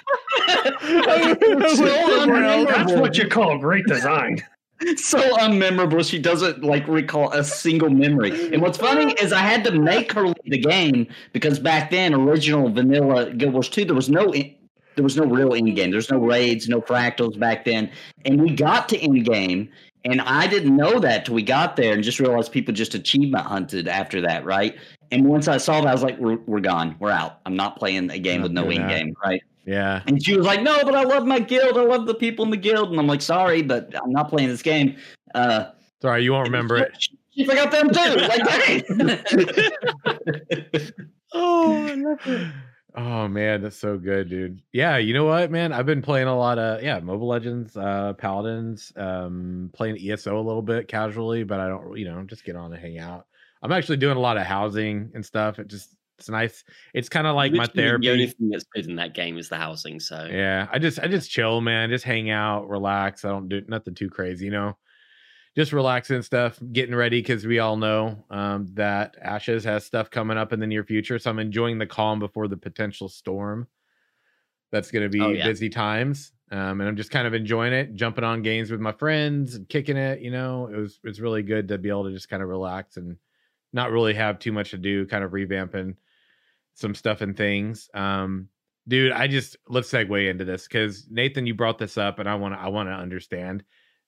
[0.80, 4.42] So That's what you call great design.
[4.96, 6.08] so unmemorable.
[6.08, 8.52] She doesn't like recall a single memory.
[8.52, 12.14] And what's funny is I had to make her leave the game because back then,
[12.14, 14.54] original vanilla Guild Wars 2, there was no in-
[14.96, 15.90] there was no real end game.
[15.90, 17.90] There's no raids, no fractals back then.
[18.24, 19.70] And we got to end game,
[20.04, 23.44] and I didn't know that till we got there and just realized people just achievement
[23.44, 24.76] hunted after that, right?
[25.10, 26.96] And once I saw that, I was like, we're, we're gone.
[26.98, 27.40] We're out.
[27.44, 28.88] I'm not playing a game with no that.
[28.88, 29.42] game, right?
[29.66, 30.02] Yeah.
[30.06, 31.76] And she was like, "No, but I love my guild.
[31.76, 34.48] I love the people in the guild." And I'm like, "Sorry, but I'm not playing
[34.48, 34.96] this game."
[35.34, 35.66] Uh,
[36.00, 36.92] Sorry, you won't remember it.
[37.32, 38.16] She forgot them too.
[38.16, 38.82] Like, dang.
[41.32, 42.52] Oh, I love it.
[42.96, 44.62] Oh man, that's so good, dude.
[44.72, 45.72] Yeah, you know what, man?
[45.72, 50.42] I've been playing a lot of yeah, Mobile Legends, uh, Paladins, um, playing ESO a
[50.42, 53.26] little bit casually, but I don't, you know, just get on and hang out.
[53.62, 55.58] I'm actually doing a lot of housing and stuff.
[55.58, 56.64] It just it's nice.
[56.92, 58.08] It's kind of like my therapy.
[58.08, 60.00] The only thing that's good in that game is the housing.
[60.00, 61.90] So Yeah, I just I just chill, man.
[61.90, 63.24] Just hang out, relax.
[63.24, 64.76] I don't do nothing too crazy, you know.
[65.56, 70.38] Just relaxing stuff, getting ready because we all know um, that Ashes has stuff coming
[70.38, 71.18] up in the near future.
[71.18, 73.66] So I'm enjoying the calm before the potential storm.
[74.70, 75.44] That's going to be Oh, yeah.
[75.46, 78.92] busy times, um, and I'm just kind of enjoying it, jumping on games with my
[78.92, 80.20] friends and kicking it.
[80.20, 82.96] You know, it was it's really good to be able to just kind of relax
[82.96, 83.16] and
[83.72, 85.96] not really have too much to do, kind of revamping
[86.74, 87.90] some stuff and things.
[87.92, 88.48] Um,
[88.88, 92.34] dude i just let's segue into this because nathan you brought this up and i
[92.34, 93.62] want to i want to understand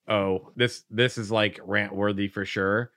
[0.09, 2.91] oh this this is like rant worthy for sure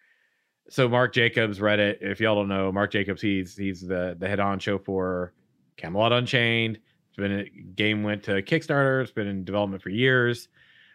[0.69, 4.39] so mark jacobs reddit if y'all don't know mark jacobs he's he's the the head
[4.39, 5.33] on show for
[5.77, 10.47] camelot unchained it's been a game went to kickstarter it's been in development for years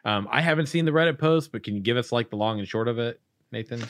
[0.04, 2.58] um i haven't seen the reddit post but can you give us like the long
[2.58, 3.20] and short of it
[3.52, 3.80] nathan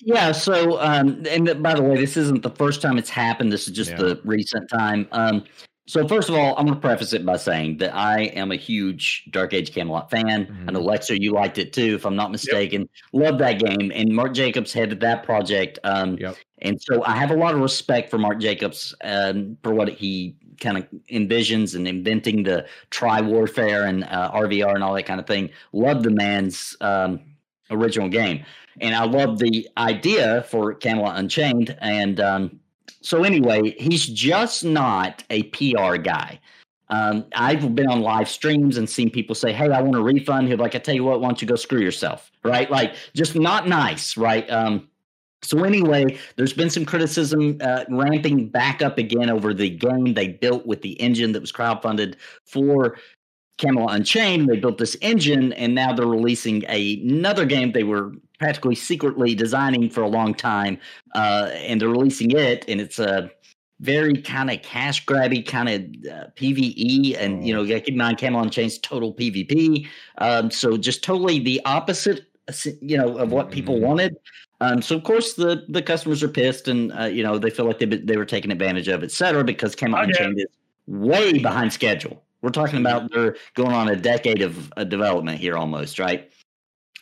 [0.00, 0.32] yeah.
[0.32, 3.52] So, um, and by the way, this isn't the first time it's happened.
[3.52, 3.96] This is just Yeah.
[3.96, 5.08] the recent time.
[5.12, 5.44] Um,
[5.88, 8.56] so first of all, I'm going to preface it by saying that I am a
[8.56, 10.64] huge Dark Age Camelot fan.
[10.68, 12.88] I know Lexer, you liked it too, if I'm not mistaken.
[13.14, 15.78] Love that game, and Mark Jacobs headed that project.
[15.84, 16.36] Um, Yep.
[16.60, 20.36] And so I have a lot of respect for Mark Jacobs um, for what he
[20.60, 25.20] kind of envisions and inventing the tri warfare and uh, RVR and all that kind
[25.20, 25.50] of thing.
[25.72, 27.20] Love the man's um,
[27.70, 28.44] original game,
[28.80, 31.76] and I love the idea for Camelot Unchained.
[31.80, 32.60] And um,
[33.08, 36.38] so anyway, he's just not a PR guy.
[36.90, 40.48] Um, I've been on live streams and seen people say, "Hey, I want a refund."
[40.48, 42.70] He'll be like, "I tell you what, why don't you go screw yourself?" Right?
[42.70, 44.46] Like, just not nice, right?
[44.50, 44.88] Um,
[45.40, 50.28] so anyway, there's been some criticism uh, ramping back up again over the game they
[50.28, 52.98] built with the engine that was crowdfunded for
[53.56, 54.50] Camelot Unchained.
[54.50, 59.34] They built this engine, and now they're releasing a, another game they were practically secretly
[59.34, 60.78] designing for a long time,
[61.14, 63.30] uh, and they're releasing it, and it's a
[63.80, 65.80] very kind of cash grabby kind of
[66.12, 69.86] uh, PVE, and you know, you keep in mind Camelot Unchained's total PvP.
[70.18, 72.26] Um, so just totally the opposite,
[72.80, 73.80] you know, of what people Mhm.
[73.82, 74.16] wanted.
[74.60, 77.66] Um, so of course the the customers are pissed, and uh, you know they feel
[77.66, 80.26] like they they were taken advantage of, et cetera, because Camelot Oh, yeah.
[80.26, 80.46] Unchained is
[80.88, 82.24] way behind schedule.
[82.42, 86.30] We're talking about they're going on a decade of uh, development here almost, right?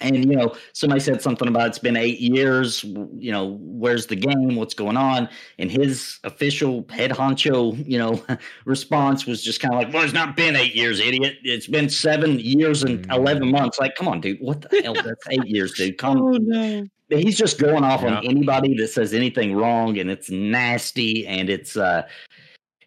[0.01, 2.85] And you know, somebody said something about it's been eight years.
[2.85, 4.55] You know, where's the game?
[4.57, 5.29] What's going on?
[5.59, 8.23] And his official head honcho, you know,
[8.67, 11.37] response was just kind of like, "Well, it's not been eight years, idiot.
[11.45, 14.39] It's been seven years and eleven months." Like, come on, dude.
[14.41, 14.95] What the hell?
[14.95, 15.97] That's eight years, dude.
[15.99, 16.21] Come.
[16.21, 16.87] Oh no.
[17.09, 18.17] He's just going off Yeah.
[18.17, 22.03] on anybody that says anything wrong, and it's nasty, and it's uh,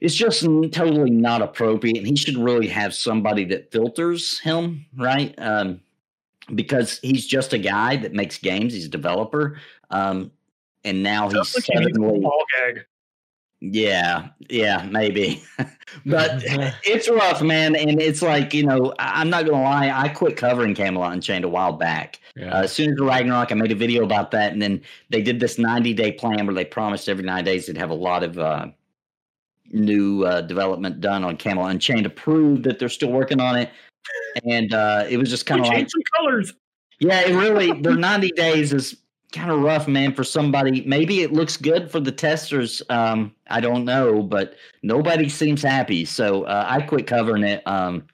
[0.02, 1.98] it's just totally not appropriate.
[1.98, 5.34] And he should really have somebody that filters him, right?
[5.38, 5.82] Um,
[6.56, 8.74] because he's just a guy that makes games.
[8.74, 9.60] He's a developer.
[9.92, 10.32] Um,
[10.84, 12.86] and now he's Just like he needs a suddenly, ball gag.
[13.62, 15.44] yeah, yeah, maybe.
[16.06, 16.42] but
[16.86, 17.76] it's rough, man.
[17.76, 19.90] And it's like, you know, I- I'm not going to lie.
[19.94, 22.20] I quit covering Camelot and Unchained a while back.
[22.36, 22.58] Yeah.
[22.58, 25.22] Uh, as soon as the Ragnarok, I made a video about that, and then they
[25.22, 28.24] did this 90 day plan where they promised every nine days they'd have a lot
[28.24, 28.68] of uh,
[29.72, 33.70] new uh, development done on Camel Unchained to prove that they're still working on it.
[34.46, 36.54] And uh, it was just kind of like, changed some colors.
[37.00, 38.98] yeah, it really their 90 days is
[39.32, 40.82] kind of rough, man, for somebody.
[40.86, 42.82] Maybe it looks good for the testers.
[42.90, 46.06] Um, I don't know, but nobody seems happy.
[46.06, 47.62] So uh, I quit covering it.
[47.68, 48.08] Um,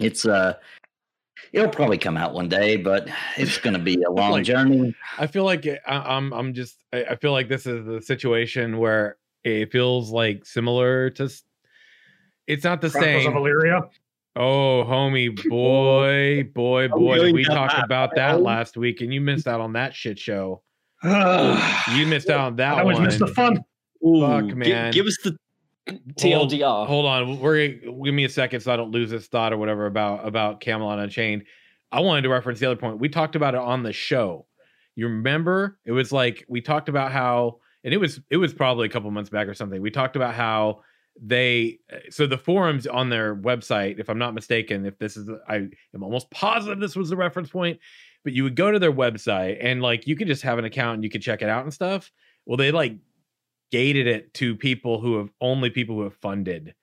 [0.00, 0.54] it's uh
[1.52, 4.94] it'll probably come out one day, but it's gonna be a long Like- journey.
[5.18, 8.00] I feel like it- I, I'm I'm just I, I feel like this is the
[8.02, 11.30] situation where it feels like similar to.
[12.46, 13.42] It's not the Chronicles of same.
[13.42, 13.88] Elyria.
[14.36, 17.16] Oh, homie, boy, boy, boy!
[17.16, 19.94] going We down talked that about that last week, and you missed out on that
[19.94, 20.62] shit show.
[21.04, 23.04] You missed out on that always one.
[23.06, 23.64] miss the fun.
[24.06, 24.92] Ooh, Fuck, gi- man.
[24.92, 25.36] give us the
[25.88, 26.86] Hold- TLDR.
[26.86, 29.86] Hold on, we're give me a second so I don't lose this thought or whatever
[29.86, 31.44] about about Camelot Unchained.
[31.92, 32.98] I wanted to reference the other point.
[32.98, 34.46] We talked about it on the show.
[34.96, 35.78] You remember?
[35.84, 39.10] It was like we talked about how, and it was it was probably a couple
[39.10, 39.80] months back or something.
[39.80, 40.80] We talked about how
[41.20, 41.78] they
[42.10, 45.56] so the forums on their website, if I'm not mistaken, if this is I
[45.94, 47.78] am almost positive this was the reference point,
[48.24, 50.96] but you would go to their website and like you could just have an account
[50.96, 52.12] and you could check it out and stuff.
[52.44, 52.96] Well, they like
[53.72, 56.74] gated it to people who have only people who have funded.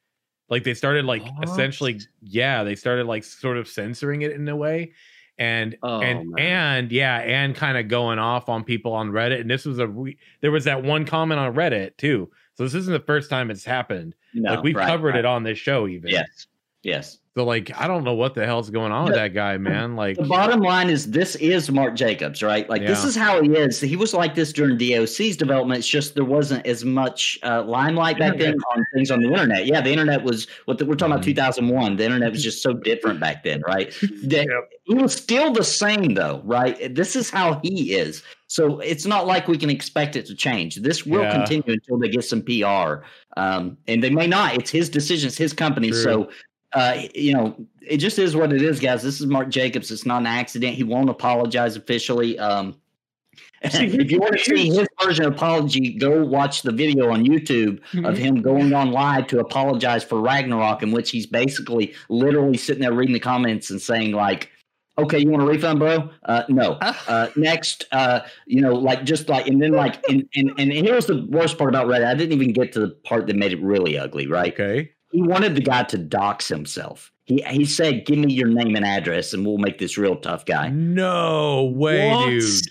[0.49, 1.47] Like they started like What?
[1.47, 4.93] essentially, yeah, they started like sort of censoring it in a way.
[5.37, 6.39] And Oh, and man.
[6.77, 9.41] and yeah, and kind of going off on people on Reddit.
[9.41, 12.29] And this was a re- there was that one comment on Reddit too.
[12.55, 14.15] So this isn't the first time it's happened.
[14.33, 15.19] No, like we've right, covered right.
[15.19, 16.09] it on this show even.
[16.09, 16.47] Yes.
[16.83, 17.19] Yes.
[17.35, 19.95] So like I don't know what the hell's going on with that guy, man.
[20.03, 22.69] Like The bottom line is this is Mark Jacobs, right?
[22.69, 23.79] Like this is how he is.
[23.79, 25.79] He was like this during DAoC's development.
[25.79, 29.65] It's just there wasn't as much uh, limelight back then on things on the internet.
[29.65, 31.35] Yeah, the internet was what the, we're talking about Mhm.
[31.35, 31.95] 2001.
[31.95, 33.93] The internet was just so different back then, right?
[34.23, 34.69] That- Yep.
[34.85, 36.93] He was still the same though, right?
[36.93, 38.21] This is how he is.
[38.53, 40.75] So it's not like we can expect it to change.
[40.75, 41.31] This will Yeah.
[41.31, 43.03] continue until they get some PR.
[43.35, 44.53] Um, and they may not.
[44.53, 45.89] It's his decision, it's his company.
[45.89, 46.03] True.
[46.03, 46.29] So
[46.73, 49.01] uh, you know, it just is what it is, guys.
[49.01, 49.89] This is Mark Jacobs.
[49.91, 50.75] It's not an accident.
[50.75, 52.37] He won't apologize officially.
[52.37, 52.75] Um,
[53.61, 57.79] if you want to see his version of apology, go watch the video on YouTube
[58.05, 62.81] of him going on live to apologize for Ragnarok, in which he's basically literally sitting
[62.81, 64.49] there reading the comments and saying like,
[64.97, 66.09] "Okay, you want a refund, bro?
[66.25, 66.73] Uh, no.
[67.07, 71.05] Uh, next, uh, you know, like just like, and then like, and, and and here's
[71.07, 72.05] the worst part about Reddit.
[72.05, 74.53] I didn't even get to the part that made it really ugly, right?
[74.53, 74.91] okay.
[75.11, 77.11] he wanted the guy to dox himself.
[77.25, 80.45] He he said, "Give me your name and address, and we'll make this real tough
[80.45, 82.29] guy." No way, What?
[82.29, 82.61] dude.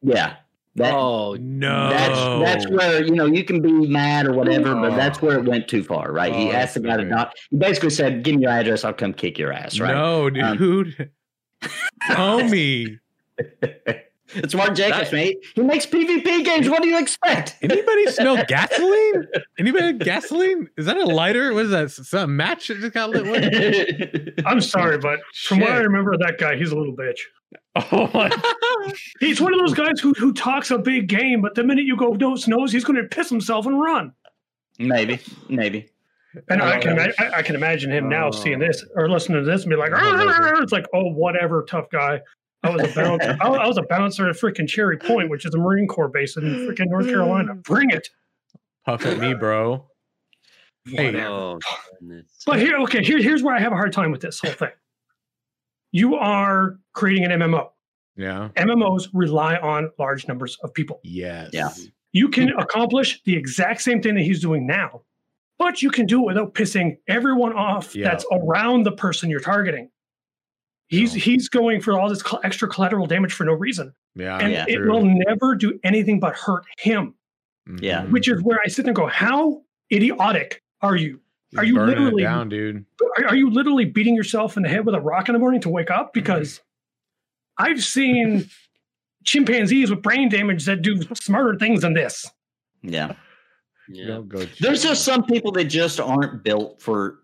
[0.00, 0.36] Yeah,
[0.76, 1.90] that oh, No.
[1.90, 5.44] that's that's where you know you can be mad or whatever, but that's where it
[5.44, 6.34] went too far, right?
[6.34, 7.10] he Oh, asked the guy to okay.
[7.10, 7.40] dox.
[7.50, 9.92] He basically said, "Give me your address, I'll come kick your ass." Right?
[9.94, 11.10] No, Um, dude.
[12.04, 12.98] Homie.
[14.34, 15.38] it's Mark Jacobs, That- mate.
[15.54, 16.68] He makes PvP games.
[16.68, 17.56] What do you expect?
[17.62, 19.24] Anybody smell gasoline?
[19.58, 20.68] Anybody have gasoline?
[20.76, 21.54] Is that a lighter?
[21.54, 21.84] What is that?
[21.84, 23.24] Is that Some match that just got lit?
[23.26, 24.46] What?
[24.46, 25.86] I'm sorry, but from what I Shit.
[25.86, 27.18] remember, that guy, he's a little bitch.
[27.92, 28.30] Oh my
[29.20, 31.96] He's one of those guys who who talks a big game, but the minute you
[31.96, 34.12] go nose to nose, he's going to piss himself and run.
[34.78, 35.88] maybe, maybe.
[36.48, 36.80] And I Oh.
[36.80, 39.02] can ima- I, I can imagine him now seeing this oh.
[39.02, 40.58] or listening to this and be like, Oh.
[40.62, 42.20] it's like, oh, whatever, tough guy.
[42.64, 43.36] I was a bouncer.
[43.40, 46.36] I, I was a bouncer at freaking Cherry Point, which is a Marine Corps base
[46.36, 47.54] in freaking North Carolina.
[47.64, 48.08] Bring it.
[48.84, 49.86] puff at me, bro.
[50.86, 51.58] Hey, oh.
[52.46, 54.70] But here, okay, here, here's where I have a hard time with this whole thing.
[55.92, 57.68] You are creating an MMO.
[58.16, 58.48] yeah.
[58.56, 61.00] MMOs rely on large numbers of people.
[61.04, 61.50] Yes.
[61.52, 61.68] Yeah.
[62.12, 65.02] You can accomplish the exact same thing that he's doing now
[65.58, 68.08] but you can do it without pissing everyone off Yeah.
[68.10, 69.90] that's around the person you're targeting.
[70.88, 71.20] He's No.
[71.20, 74.64] he's going for all this cl- extra collateral damage for no reason, Yeah, and yeah,
[74.68, 74.90] it true.
[74.90, 77.14] will never do anything but hurt him.
[77.80, 78.02] Yeah.
[78.04, 78.10] Mhm.
[78.12, 81.20] Which is where I sit there and go, "How idiotic are you?
[81.50, 82.84] He's are you literally- down, dude?
[83.18, 85.60] Are, are you literally beating yourself in the head with a rock in the morning
[85.62, 86.12] to wake up?
[86.14, 86.60] Because
[87.58, 88.48] I've seen
[89.24, 92.30] chimpanzees with brain damage that do smarter things than this.
[92.82, 93.14] Yeah.
[93.88, 94.06] Yeah.
[94.06, 97.20] Don't go There's just some people that just aren't built for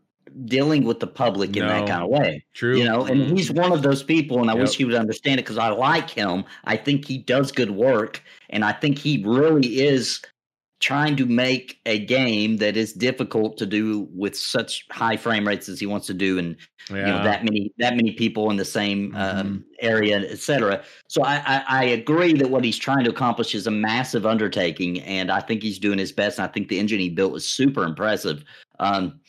[0.47, 2.45] dealing with the public in that kind of way.
[2.55, 2.77] true.
[2.77, 3.37] You know, and mm-hmm.
[3.37, 6.11] he's one of those people, and I wish he would understand it because I like
[6.11, 6.45] him.
[6.65, 10.23] I think he does good work, and I think he really is
[10.85, 15.67] trying to make a game that is difficult to do with such high frame rates
[15.67, 16.57] as he wants to do, and
[16.91, 16.97] yeah.
[16.97, 20.85] you know that many that many people in the same um, area, et cetera.
[21.09, 25.01] So I, I I agree that what he's trying to accomplish is a massive undertaking,
[25.01, 26.39] and I think he's doing his best.
[26.39, 28.45] And I think the engine he built was super impressive.
[28.79, 29.21] Um,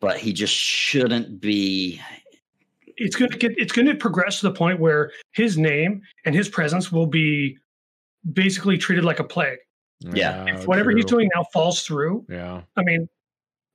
[0.00, 2.00] but he just shouldn't be.
[2.96, 3.58] It's going to get.
[3.58, 7.58] It's going to progress to the point where his name and his presence will be
[8.32, 9.58] basically treated like a plague.
[10.00, 10.46] Yeah.
[10.46, 13.08] If whatever he's doing now falls through, Yeah, I mean,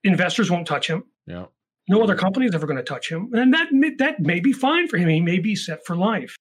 [0.03, 1.03] investors won't touch him.
[1.27, 1.45] yeah.
[1.87, 2.19] No other mm.
[2.19, 4.97] company is ever going to touch him, and that may, that may be fine for
[4.97, 5.07] him.
[5.07, 6.35] He may be set for life.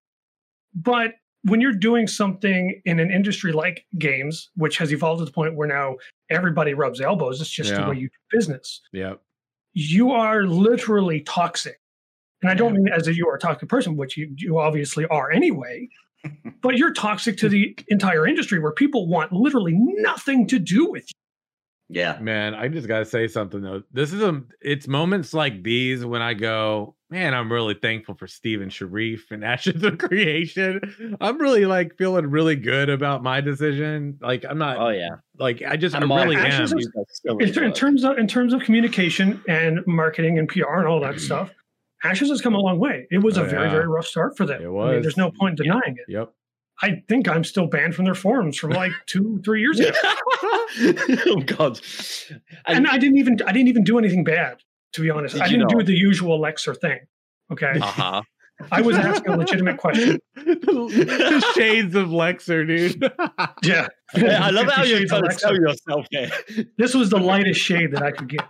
[0.75, 5.31] But when you're doing something in an industry like games, which has evolved to the
[5.31, 5.97] point where now
[6.31, 7.83] everybody rubs elbows, it's just Yeah.
[7.85, 8.81] the way you do business.
[8.93, 9.21] Yep.
[9.75, 11.79] You are literally toxic,
[12.41, 15.05] and I don't mean as a you are a toxic person, which you you obviously
[15.07, 15.91] are anyway.
[16.63, 21.03] But you're toxic to the entire industry, where people want literally nothing to do with
[21.09, 21.13] you.
[21.91, 23.83] Yeah, Man, I just gotta say something though.
[23.93, 28.27] This is a it's moments like these when I go, man, I'm really thankful for
[28.27, 30.81] Steven Sharif and Ashes of Creation.
[31.21, 34.19] I'm really like feeling really good about my decision.
[34.23, 35.11] Like I'm not Oh yeah.
[35.39, 36.63] like I just I And my really am.
[36.63, 40.49] Of- You guys still in, in terms of in terms of communication and marketing and
[40.49, 41.51] PR and all that stuff,
[42.05, 43.07] Ashes has come a long way.
[43.11, 43.73] It was Oh, a very yeah.
[43.73, 44.61] very rough start for them.
[44.61, 45.03] It I mean, was.
[45.03, 46.05] there's no point denying it.
[46.13, 46.33] Yep.
[46.83, 49.91] I think I'm still banned from their forums from like two three years ago,
[51.27, 51.81] oh god.
[52.67, 54.59] and And, I didn't even I didn't even do anything bad.
[54.95, 55.79] To be honest, Did I didn't not?
[55.79, 57.01] do the usual Lexer thing.
[57.53, 58.23] Okay, uh-huh.
[58.71, 60.19] I was asking a legitimate question.
[60.35, 63.13] the shades of Lexer, dude.
[64.17, 66.31] Yeah, I love how you're Shades trying to sell yourself here.
[66.79, 68.47] This was the lightest shade that I could get.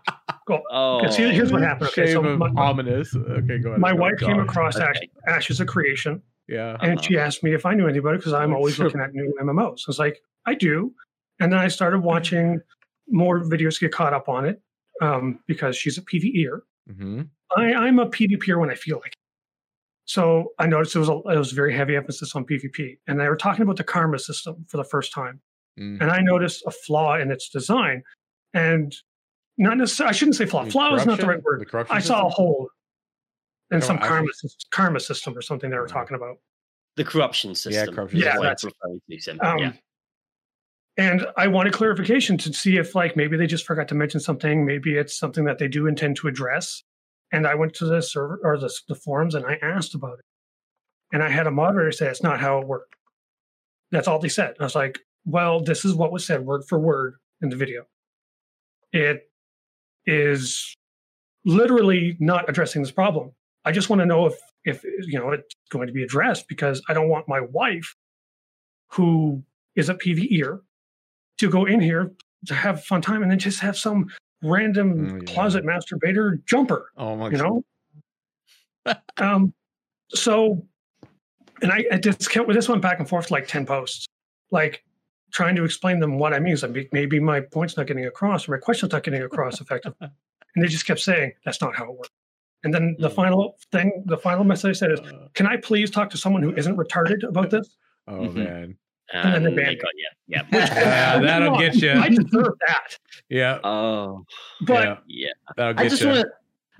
[0.46, 0.60] Cool.
[0.70, 1.88] Oh, Okay, so here's what happened.
[1.90, 3.16] Okay, Shade so my, my- ominous.
[3.16, 3.80] Okay, go ahead.
[3.80, 4.40] my Go wife came on.
[4.40, 6.76] across Ash- Ashes of Creation, Yeah.
[6.82, 8.84] and she asked me if I knew anybody because I'm always Sure.
[8.86, 9.80] looking at new MMOs.
[9.80, 10.92] I was like, I do.
[11.40, 12.60] And then I started watching
[13.08, 14.60] more videos get caught up on it
[15.00, 16.60] um, because she's a PvEer.
[16.94, 17.22] hmm
[17.56, 19.18] I, I'm a PvPer when I feel like it.
[20.06, 23.28] So I noticed it was a, it was very heavy emphasis on PvP, and they
[23.28, 25.40] were talking about the karma system for the first time,
[25.78, 26.00] Mm.
[26.00, 28.02] and I noticed a flaw in its design,
[28.52, 28.94] and
[29.58, 30.64] not necessarily I shouldn't say flaw.
[30.64, 31.60] The Flaw is not the right word.
[31.60, 32.68] The corruption I saw a hole
[33.72, 36.36] in some I karma sys- karma system or something they were talking about.
[36.96, 37.92] the corruption system.
[37.94, 39.40] corruption Yeah, is that's- it's referring to, Sim.
[39.40, 39.72] Um, yeah.
[40.96, 44.64] And I wanted clarification to see if, like, maybe they just forgot to mention something.
[44.64, 46.84] Maybe it's something that they do intend to address.
[47.34, 50.24] And I went to the server or the, the forums and I asked about it.
[51.12, 52.94] And I had a moderator say it's not how it worked.
[53.90, 54.54] That's all they said.
[54.60, 57.86] I was like, well, this is what was said word for word in the video.
[58.92, 59.28] It
[60.06, 60.76] is
[61.44, 63.32] literally not addressing this problem.
[63.64, 66.82] I just want to know if, if you know, it's going to be addressed because
[66.88, 67.96] I don't want my wife,
[68.92, 69.42] who
[69.74, 70.60] is a PVEer,
[71.38, 72.12] to go in here
[72.46, 74.06] to have a fun time and then just have some
[74.44, 75.34] random Mm, yeah.
[75.34, 77.64] closet masturbator jumper Oh my you know
[79.18, 79.52] um
[80.10, 80.64] so
[81.62, 84.06] and i, I just kept with this one back and forth like 10 posts
[84.50, 84.84] like
[85.32, 88.52] trying to explain them what i mean so maybe- my point's not getting across or
[88.52, 90.08] my question's not getting across effectively
[90.54, 92.10] and they just kept saying that's not how it works
[92.64, 93.14] and then the Mm.
[93.14, 96.42] final thing the final message i said is Uh, can i please talk to someone
[96.42, 97.76] who isn't retarded about this
[98.08, 98.34] oh Mhm.
[98.34, 98.76] man.
[99.12, 100.08] And then they And they banned got you.
[100.28, 100.42] Yeah.
[100.52, 101.90] Yeah, that'll Come on, get you.
[101.92, 103.58] i deserve that Yeah.
[103.64, 104.24] Oh,
[104.62, 104.96] but yeah.
[105.06, 105.28] yeah.
[105.56, 106.26] That'll I just want to.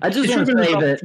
[0.01, 1.01] I just want to say that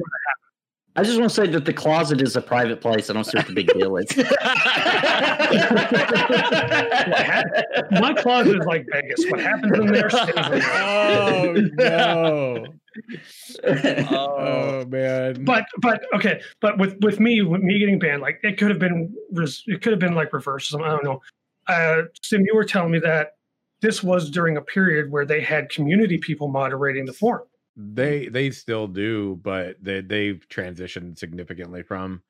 [0.97, 3.09] I just want to say that the closet is a private place.
[3.09, 4.07] I don't see what the big deal is.
[8.01, 12.65] my closet is like vegas what happens in there stays in there Oh no.
[13.63, 15.43] Oh, Oh man.
[15.45, 18.79] but but okay but with with me with me getting banned like it could have
[18.79, 21.21] been res- it could have been like reverse or something, i don't know.
[21.67, 23.35] Uh sim you were telling me that
[23.81, 27.47] this was during a period where they had community people moderating the forum.
[27.75, 32.21] They they still do, but they they've transitioned significantly from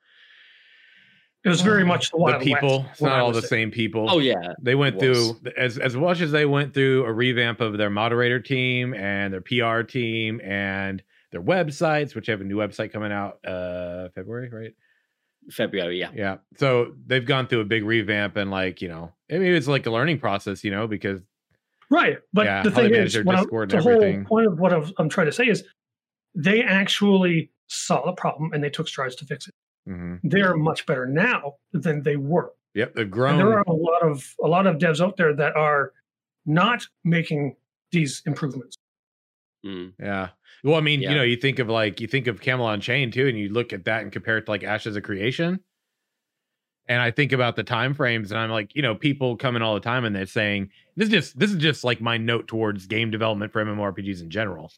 [1.44, 2.80] It was very much the the people.
[2.82, 3.48] West It's not all the there.
[3.50, 4.06] same people.
[4.10, 7.78] Oh yeah, They went through as as much as they went through a revamp of
[7.78, 12.92] their moderator team and their PR team and their websites, which have a new website
[12.94, 14.74] coming out uh February, right?
[15.50, 15.98] February.
[16.00, 16.38] Yeah, Yeah.
[16.58, 19.88] So they've gone through a big revamp and like, you know, I mean it's like
[19.88, 21.22] a learning process, you know, because
[21.89, 24.72] Right, but Yeah, the thing is, what I'm- Discord the and whole point of what
[24.74, 25.64] I'm, I'm trying to say is,
[26.36, 29.54] they actually saw the problem and they took strides to fix it.
[29.88, 30.19] Mhm.
[30.23, 32.51] They're much better now than they were.
[32.73, 33.38] yep, they've And grown.
[33.38, 35.91] there are a lot of a lot of devs out there that are
[36.45, 37.55] not making
[37.91, 38.77] these improvements.
[39.65, 39.93] Mm.
[39.99, 40.29] Yeah.
[40.63, 41.09] Well, I mean, Yeah.
[41.11, 43.86] you know, you think of like you think of Camelot Unchained, and you look at
[43.86, 45.59] that and compare it to like Ashes of Creation.
[46.88, 49.61] And I think about the time frames, and I'm like, you know, people come in
[49.61, 52.47] all the time and they're saying this is just this is just like my note
[52.47, 54.71] towards game development for MMORPGs in general.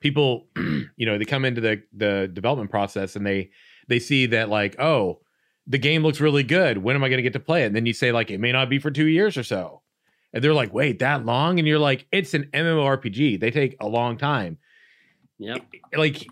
[0.00, 3.50] People, you know, they come into the the development process and they
[3.88, 5.20] they see that like, oh,
[5.66, 6.78] the game looks really good.
[6.78, 7.66] When am I going to get to play it?
[7.66, 9.82] And then you say like, it may not be for two years or so.
[10.32, 11.58] And they're like, wait, that long?
[11.58, 13.40] And you're like, it's an MMORPG.
[13.40, 14.58] They take a long time
[15.38, 15.56] yeah
[15.96, 16.26] like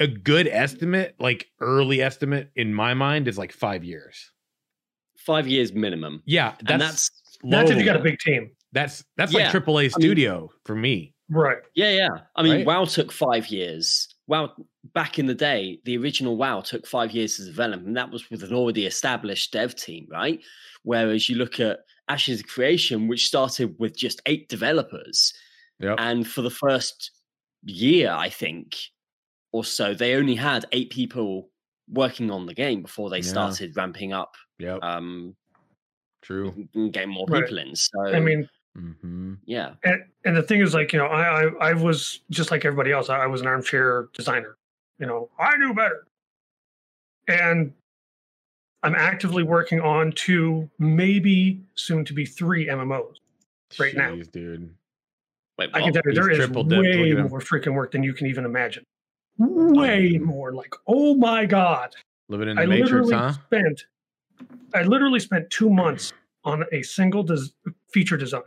[0.00, 4.30] a good estimate, like early estimate in my mind is like five years.
[5.16, 7.10] Five years minimum, Yeah, that's and that's
[7.44, 8.50] That's if you got a big team.
[8.72, 11.14] That's that's Yeah, like AAA mean- studio for me.
[11.30, 11.58] Right.
[11.74, 12.08] Yeah, yeah.
[12.36, 12.66] I mean, Right?
[12.66, 14.08] WoW took five years.
[14.28, 14.52] WoW
[14.94, 18.28] back in the day, the original WoW took five years to develop, and that was
[18.30, 20.40] with an already established dev team, right?
[20.84, 25.32] Whereas you look at Ashes of Creation, which started with just eight developers,
[25.80, 25.96] Yep.
[25.98, 27.10] and for the first
[27.64, 28.76] year, I think,
[29.52, 31.50] or so, they only had eight people
[31.90, 33.22] working on the game before they Yeah.
[33.30, 34.82] started ramping up, Yep.
[34.82, 35.36] um,
[36.22, 36.68] True.
[36.74, 37.42] and getting more Right.
[37.44, 37.74] people in.
[37.74, 38.48] So, I mean,
[38.78, 42.50] hmm yeah, and, and the thing is, like, you know, I, I I was just
[42.50, 43.08] like everybody else.
[43.08, 44.56] I was an armchair designer.
[44.98, 46.06] You know, I knew better.
[47.28, 47.72] And
[48.82, 53.16] I'm actively working on two, maybe soon to be three MMOs.
[53.78, 54.14] Right now.
[54.32, 54.74] dude.
[55.58, 56.82] wait, I can tell you, there He's is triple dipped.
[56.82, 58.84] Way more freaking work than you can even imagine.
[59.38, 60.52] Way more.
[60.52, 61.94] Like, oh my god!
[62.28, 63.32] Living in the I Matrix, literally huh?
[63.32, 63.84] spent,
[64.74, 66.12] I literally spent two months
[66.44, 67.52] on a single des-
[67.92, 68.42] feature design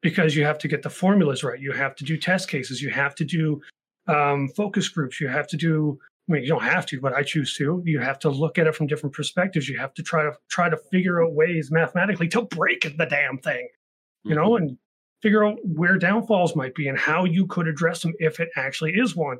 [0.00, 1.60] because you have to get the formulas right.
[1.60, 2.80] You have to do test cases.
[2.82, 3.60] You have to do
[4.06, 5.20] um, focus groups.
[5.20, 5.98] You have to do.
[6.28, 7.82] I mean, you don't have to, but I choose to.
[7.86, 9.68] You have to look at it from different perspectives.
[9.68, 13.38] You have to try to try to figure out ways mathematically to break the damn
[13.38, 13.68] thing
[14.24, 14.56] you know, Mhm.
[14.58, 14.78] and
[15.22, 18.92] figure out where downfalls might be and how you could address them if it actually
[18.92, 19.38] is one.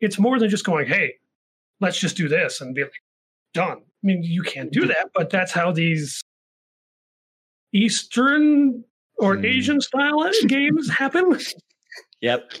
[0.00, 1.14] It's more than just going, hey,
[1.80, 2.92] let's just do this and be like,
[3.54, 3.78] done.
[3.78, 6.20] I mean, you can't do that, but that's how these
[7.72, 8.84] Eastern
[9.18, 9.44] or Hmm.
[9.44, 11.38] Asian style games happen.
[12.20, 12.52] Yep.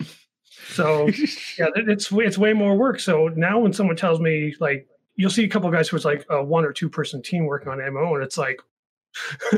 [0.68, 1.06] So
[1.58, 3.00] yeah, it's it's way more work.
[3.00, 4.86] So now when someone tells me like
[5.16, 7.78] you'll see a couple guys who's like a one or two person team working on
[7.94, 8.60] MO, and it's like,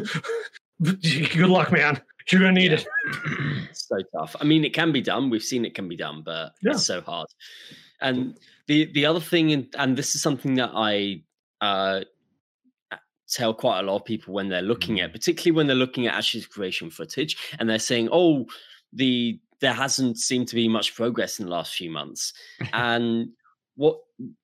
[0.82, 2.00] good luck, man.
[2.30, 2.78] You're gonna need Yeah.
[2.78, 3.68] it.
[3.72, 4.36] so tough.
[4.40, 5.30] I mean, it can be done.
[5.30, 6.72] We've seen it can be done, but Yeah.
[6.72, 7.28] it's so hard.
[8.00, 11.22] And the the other thing, and- and this is something that I
[11.60, 12.04] uh,
[13.28, 16.14] tell quite a lot of people when they're looking at, particularly when they're looking at
[16.14, 18.46] Ashes creation footage, and they're saying, "Oh,
[18.92, 22.32] the there hasn't seemed to be much progress in the last few months."
[22.72, 23.28] and
[23.76, 23.98] what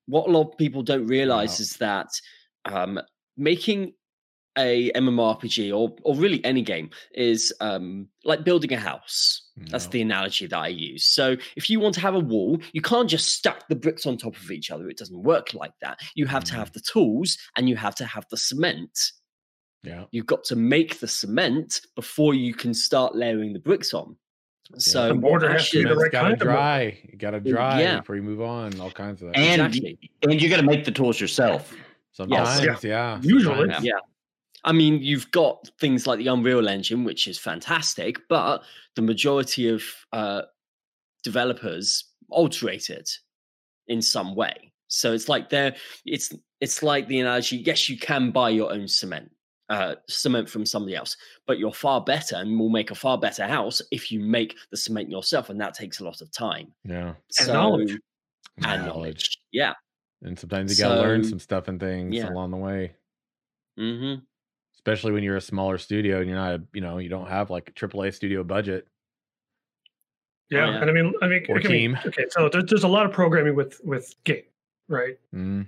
[0.05, 1.63] what a lot of people don't realize Wow.
[1.63, 2.07] is that
[2.65, 2.99] um,
[3.37, 3.93] making
[4.57, 9.41] a MMORPG or or really any game is um, like building a house.
[9.69, 11.05] That's the analogy that I use.
[11.05, 14.17] So if you want to have a wall, you can't just stack the bricks on
[14.17, 14.89] top of each other.
[14.89, 15.99] It doesn't work like that.
[16.15, 16.57] You have to Mhm.
[16.57, 18.99] have the tools and you have to have the cement.
[19.83, 20.05] Yeah.
[20.11, 24.17] You've got to make the cement before you can start layering the bricks on.
[24.77, 26.99] So The what mortar has to be the right gotta kind of dry.
[27.11, 27.99] You gotta dry yeah.
[27.99, 28.79] before you move on.
[28.79, 29.37] All kinds of that.
[29.37, 30.11] And Exactly.
[30.23, 31.71] and you got to make the tools yourself.
[32.13, 33.19] Sometimes, yeah.
[33.21, 33.55] Usually.
[33.69, 33.85] sometimes.
[33.85, 33.93] Yeah.
[34.65, 38.63] I mean, you've got things like the Unreal Engine, which is fantastic, but
[38.95, 40.41] the majority of uh,
[41.23, 43.09] developers alterate it
[43.87, 44.71] in some way.
[44.87, 47.57] So it's like they're it's it's like the analogy.
[47.57, 49.29] Yes, you can buy your own cement,
[49.69, 53.45] uh, cement from somebody else, but you're far better and will make a far better
[53.45, 57.13] house if you make the cement yourself, and that takes a lot of time Yeah.
[57.39, 57.99] And knowledge.
[58.63, 59.37] and knowledge.
[59.51, 59.73] Yeah.
[60.23, 62.29] And sometimes you gotta learn some stuff and things yeah.
[62.31, 62.95] along the way.
[63.77, 64.15] hmm
[64.85, 67.49] Especially when you're a smaller studio and you're not, a, you know, you don't have
[67.49, 68.87] like a AAA studio budget.
[70.51, 70.81] Yeah, yeah.
[70.81, 71.97] and I mean, I mean, Or I mean, team.
[72.05, 74.43] okay, so there, there's a lot of programming with with game,
[74.87, 75.17] right?
[75.33, 75.65] Mm.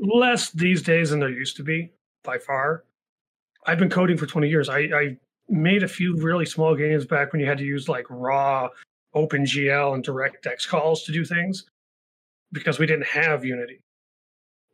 [0.00, 1.92] Less these days than there used to be,
[2.22, 2.84] by far.
[3.66, 4.70] I've been coding for 20 years.
[4.70, 5.16] I, I
[5.50, 8.68] made a few really small games back when you had to use like raw
[9.14, 11.66] OpenGL and DirectX calls to do things
[12.52, 13.80] because we didn't have Unity.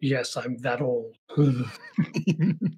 [0.00, 1.14] Yes, I'm that old.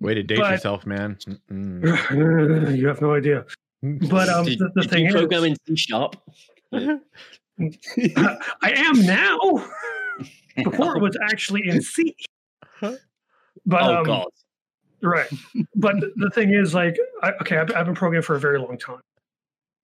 [0.01, 1.17] Way to date But- yourself, man.
[1.51, 2.77] Mm-mm.
[2.77, 3.45] you have no idea.
[3.83, 6.17] But um, Did, the, the did thing you is, in C sharp?
[6.73, 6.99] I
[8.63, 9.39] am now.
[10.57, 12.15] Before it was actually in C.
[12.81, 14.27] But oh um, God.
[15.03, 15.29] right.
[15.75, 18.79] But the thing is, like, I, okay, I've, I've been programming for a very long
[18.79, 19.01] time.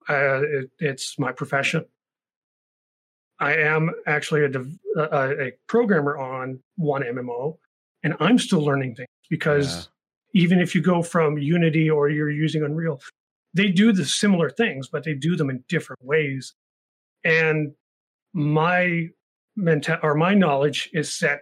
[0.08, 1.84] Uh, it, it's my profession.
[3.40, 7.56] I am actually a, dev- a, a programmer on one MMO,
[8.02, 9.88] and I'm still learning things because
[10.34, 13.00] even if you go from Unity or you're using Unreal,
[13.54, 16.54] they do the similar things, but they do them in different ways.
[17.24, 17.72] And
[18.32, 19.08] my
[19.56, 21.40] mental or my knowledge is set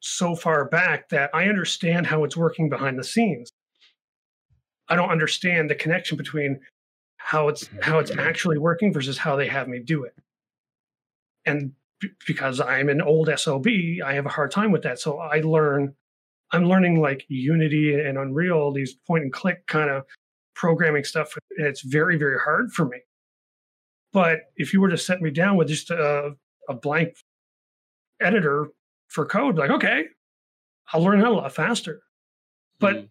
[0.00, 3.52] so far back that I understand how it's working behind the scenes.
[4.88, 6.60] I don't understand the connection between
[7.16, 10.14] how it's how it's actually working versus how they have me do it.
[11.46, 13.66] And b- because I'm an old SOB,
[14.04, 14.98] I have a hard time with that.
[15.00, 15.94] So I learn
[16.54, 20.04] I'm learning like Unity and Unreal, these point and click kind of
[20.54, 21.34] programming stuff.
[21.56, 22.98] And it's very, very hard for me.
[24.12, 26.32] But if you were to set me down with just a,
[26.68, 27.14] a blank
[28.20, 28.68] editor
[29.08, 30.04] for code, like, okay,
[30.92, 32.02] I'll learn that a lot faster.
[32.78, 33.08] But Mm.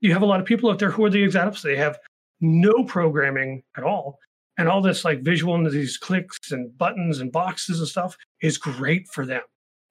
[0.00, 1.68] you have a lot of people out there who are the exact opposite.
[1.68, 1.98] They have
[2.40, 4.18] no programming at all.
[4.56, 8.56] And all this like visual and these clicks and buttons and boxes and stuff is
[8.56, 9.42] great for them.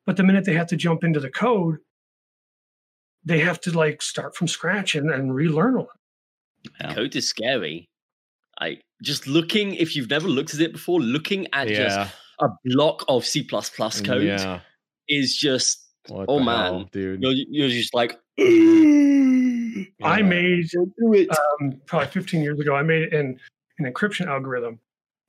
[0.05, 1.77] But the minute they have to jump into the code,
[3.25, 5.87] they have to like start from scratch and, and relearn a lot.
[6.79, 6.93] Yeah.
[6.93, 7.89] code is scary.
[8.61, 9.75] I just looking.
[9.75, 12.07] If you've never looked at it before, looking at just yeah.
[12.39, 14.59] a block of C code Yeah.
[15.09, 15.79] is just.
[16.07, 16.55] What Oh, the man.
[16.73, 17.21] hell, dude.
[17.21, 18.17] You're, you're just like.
[20.03, 21.29] I made do it.
[21.61, 23.39] um, probably 15 years ago, I made an,
[23.79, 24.79] an encryption algorithm.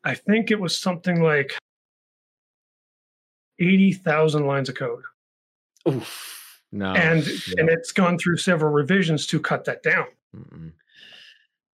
[0.04, 1.52] I think it was something like
[3.58, 5.02] 80,000 lines of code.
[5.88, 6.60] Oof.
[6.72, 6.92] no.
[6.94, 7.32] and no.
[7.58, 10.06] and it's gone through several revisions to cut that down.
[10.36, 10.72] Mm-mm.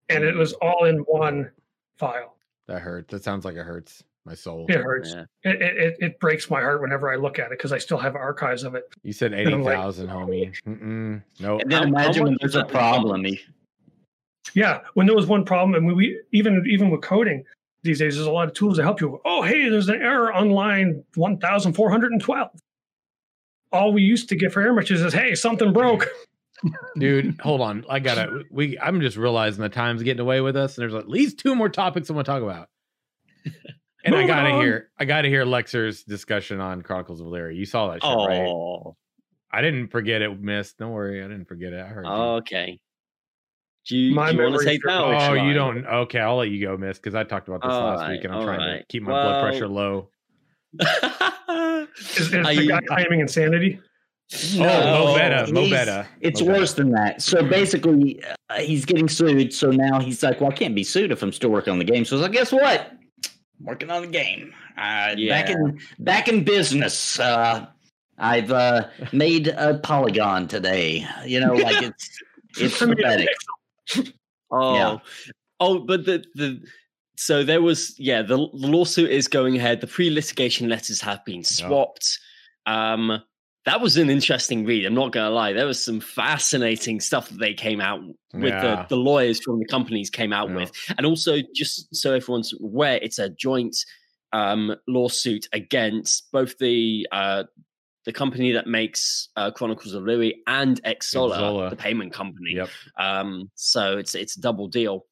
[0.09, 1.49] And it was all in one
[1.97, 2.35] file.
[2.67, 3.11] That hurts.
[3.11, 4.65] That sounds like it hurts my soul.
[4.69, 5.13] It hurts.
[5.13, 5.23] Yeah.
[5.43, 7.97] It, it, it- it breaks my heart whenever I look at it because I still
[7.97, 8.83] have archives of it.
[9.03, 10.53] You said I'm eighty like- homie.
[10.67, 11.23] Mm-mm.
[11.39, 11.59] No.
[11.59, 13.23] And then How- how imagine when there's a that problem.
[13.23, 13.39] dollars?
[14.53, 17.43] Yeah, when there was one problem, and we, we even even with coding
[17.83, 19.19] these days, there's a lot of tools to help you.
[19.25, 22.49] Oh, hey, there's an error on line 1,412.
[23.71, 26.07] All we used to get for error messages is, hey, something broke.
[26.99, 30.77] dude hold on i gotta we i'm just realizing the time's getting away with us
[30.77, 32.67] and there's at least two more topics i want to talk about
[34.05, 34.61] and i gotta on.
[34.61, 37.55] hear i gotta hear lexer's discussion on chronicles of Elyria.
[37.55, 38.95] you saw that shit right Oh.
[39.51, 42.11] i didn't forget it missed don't worry i didn't forget it i heard you.
[42.11, 42.79] Okay.
[43.87, 45.01] Do you, My do you want to memory's take that?
[45.01, 45.53] oh shall you I?
[45.53, 48.11] don't okay i'll let you go miss because i talked about this All last right,
[48.11, 50.09] week and i'm all trying to keep my blood pressure low
[50.79, 53.79] Is, is the you- guy claiming insanity?
[54.55, 57.21] oh mo better mo he's- better It's Mo worse than that.
[57.21, 59.53] So basically, uh, he's getting sued.
[59.53, 61.83] So now he's like, "Well, I can't be sued if I'm still working on the
[61.85, 62.91] game." So he's like, "Guess what?
[63.59, 64.53] I'm working on the game.
[64.77, 67.19] Uh, Back in back in business.
[67.19, 67.65] Uh,
[68.19, 71.05] I've uh, made a polygon today.
[71.25, 72.09] You know, like it's
[72.57, 73.27] it's pathetic.
[74.51, 74.97] Oh, Yeah.
[75.59, 76.61] oh, but the the
[77.17, 79.81] so there was yeah the, the lawsuit is going ahead.
[79.81, 82.19] The pre-litigation letters have been swapped.
[82.65, 83.21] Um,
[83.65, 84.85] that was an interesting read.
[84.85, 85.53] I'm not gonna lie.
[85.53, 88.01] There was some fascinating stuff that they came out
[88.33, 88.43] with.
[88.53, 88.85] Yeah.
[88.89, 90.55] The, the lawyers from the companies came out Yeah.
[90.55, 93.75] with, and also just so everyone's aware, it's a joint
[94.33, 97.43] um, lawsuit against both the uh,
[98.05, 101.69] the company that makes uh, Chronicles of Louis and Exola, Xsolla.
[101.69, 102.53] the payment company.
[102.55, 105.05] yep Um, so it's it's a double deal.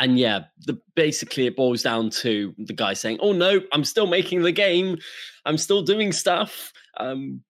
[0.00, 4.06] And yeah, the basically it boils down to the guy saying, "Oh no, I'm still
[4.06, 4.98] making the game,
[5.44, 7.42] I'm still doing stuff." Um,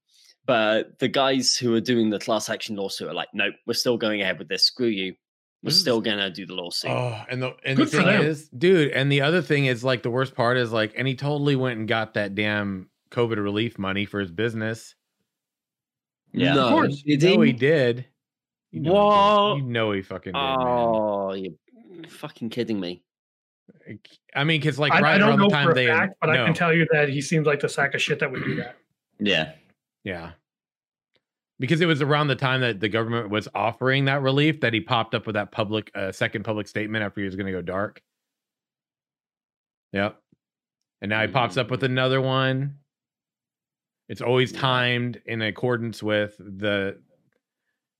[0.46, 3.96] but the guys who are doing the class action lawsuit are like, "Nope, we're still
[3.98, 4.64] going ahead with this.
[4.66, 5.14] Screw you.
[5.62, 8.06] We're This is- still gonna do the lawsuit." Oh, and the and Good the thing
[8.06, 8.22] them.
[8.24, 11.14] is, dude, and the other thing is like the worst part is like, and he
[11.14, 14.94] totally went and got that damn COVID relief money for his business.
[16.32, 16.54] Yeah.
[16.54, 17.02] no, Of course.
[17.04, 18.06] You know he did.
[18.70, 19.54] You know, What?
[19.56, 19.66] he, did.
[19.66, 20.56] You know he fucking did, man.
[20.60, 21.52] Oh, you're
[22.08, 23.02] fucking kidding me.
[24.34, 25.86] I mean, because like I, right I don't around know the time for a they
[25.86, 28.30] fact, but I can tell you that he seems like the sack of shit that
[28.30, 28.76] would do that.
[29.18, 29.52] Yeah.
[30.04, 30.32] yeah,
[31.58, 34.80] because it was around the time that the government was offering that relief that he
[34.80, 37.62] popped up with that public uh, second public statement after he was going to go
[37.62, 38.02] dark.
[39.92, 40.20] Yep,
[41.02, 42.76] and now he pops up with another one.
[44.10, 46.98] It's always timed in accordance with the,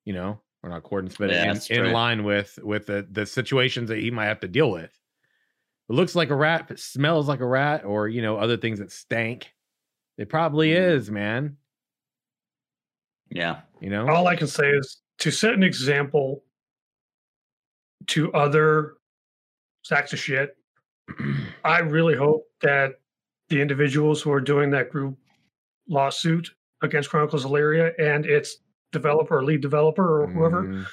[0.05, 3.89] you know, or not accordance, but Yeah, in, in line with with the the situations
[3.91, 4.91] that he might have to deal with.
[5.89, 8.57] It looks like a rat, if it smells like a rat, or you know, other
[8.57, 9.55] things that stank.
[10.19, 10.97] It probably Mm.
[10.97, 11.57] is, man.
[13.31, 13.61] Yeah.
[13.81, 14.09] You know?
[14.09, 16.43] All I can say is to set an example
[18.09, 18.95] to other
[19.83, 20.57] sacks of shit.
[21.65, 22.95] I really hope that
[23.49, 25.17] the individuals who are doing that group
[25.89, 26.51] lawsuit
[26.83, 28.57] against Chronicles of Elyria and its
[28.93, 30.87] developer or lead developer or whoever, Mhm.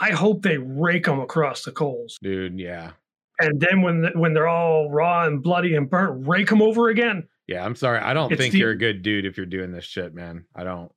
[0.00, 2.16] I hope they rake them across the coals.
[2.22, 2.92] Dude, yeah.
[3.38, 6.88] And then when the, when they're all raw and bloody and burnt, rake them over
[6.88, 7.26] again.
[7.46, 7.98] Yeah, I'm sorry.
[7.98, 10.44] I don't It's think the- you're a good dude if you're doing this shit, man.
[10.54, 10.92] I don't.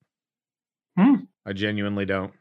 [0.97, 1.15] Hmm?
[1.45, 2.33] I genuinely don't.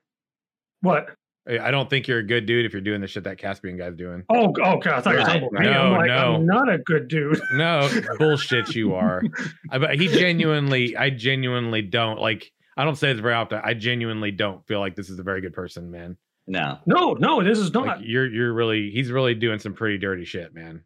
[0.83, 1.15] What?
[1.49, 3.77] I I don't think you're a good dude if you're doing the shit that Caspian
[3.77, 4.23] guy's doing.
[4.31, 4.87] Oh, oh God!
[4.87, 5.67] I thought you were Right, talking about me.
[5.69, 5.77] right.
[5.77, 6.35] I'm like, no.
[6.37, 7.41] I'm not a good dude.
[7.55, 7.89] No,
[8.19, 9.23] bullshit you are.
[9.71, 12.51] I, but he genuinely, I genuinely don't like.
[12.77, 13.61] I don't say this very often.
[13.63, 16.17] I genuinely don't feel like this is a very good person, man.
[16.47, 16.79] No.
[16.87, 17.87] No, no, this is not.
[17.87, 20.83] Like you're, you're really, he's really doing some pretty dirty shit, man.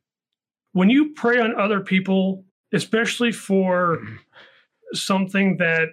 [0.73, 3.99] when you prey on other people, especially for
[4.95, 5.91] something that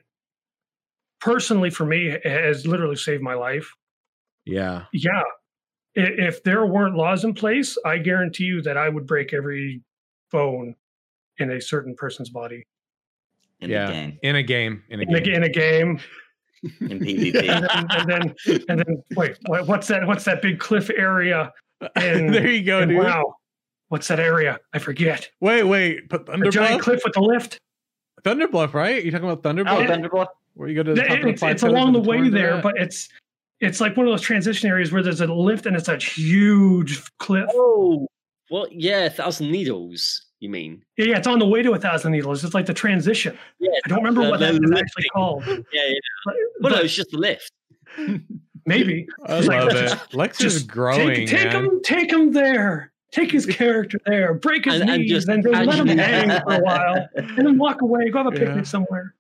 [1.22, 3.72] personally for me has literally saved my life.
[4.46, 5.22] Yeah, Yeah.
[5.96, 9.82] If there weren't laws in place, I guarantee you that I would break every
[10.32, 10.76] bone
[11.38, 12.64] in a certain person's body
[13.62, 13.86] In yeah.
[13.86, 14.20] the game.
[14.24, 15.34] In a game, in a in a, game.
[15.36, 16.00] in a game.
[16.82, 17.44] In PvP.
[17.50, 18.36] And then, and then,
[18.70, 20.08] and then wait, what's that?
[20.08, 21.52] What's that big cliff area?
[21.96, 23.04] And- there you go, And dude.
[23.04, 23.36] wow,
[23.90, 24.58] what's that area?
[24.74, 25.30] I forget.
[25.42, 26.10] Wait, wait.
[26.10, 27.60] Put A giant cliff with the lift.
[28.24, 29.04] Thunderbluff, right?
[29.04, 29.88] You talking about Oh, Thunderbluff?
[29.88, 30.28] Thunderbluff.
[30.56, 32.32] Where you go to the top of the it's, it's along the and way towards
[32.34, 32.64] there, that?
[32.64, 33.10] but it's
[33.64, 37.02] it's like one of those transition areas where there's a lift and it's a huge
[37.20, 37.46] cliff.
[37.54, 38.08] Oh,
[38.52, 40.84] well, yeah, Thousand Needles, you mean?
[40.98, 42.44] Yeah, yeah, it's on the way to a thousand needles.
[42.44, 43.38] It's like the transition.
[43.60, 44.78] Yeah, I don't remember the- what the that is lifting.
[44.78, 45.44] actually called.
[45.48, 45.94] Yeah, yeah.
[46.26, 47.52] But, Well, no, but it's just the lift.
[48.66, 49.90] maybe I It's like, love it.
[49.90, 52.92] just- Lex is growing, take, take him, take him there.
[53.12, 54.34] Take his character there.
[54.34, 57.08] Break his And- and knees, just and then let him actually- hang for a while,
[57.16, 58.10] and then walk away.
[58.10, 58.64] Go have a picnic Yeah.
[58.64, 59.14] somewhere.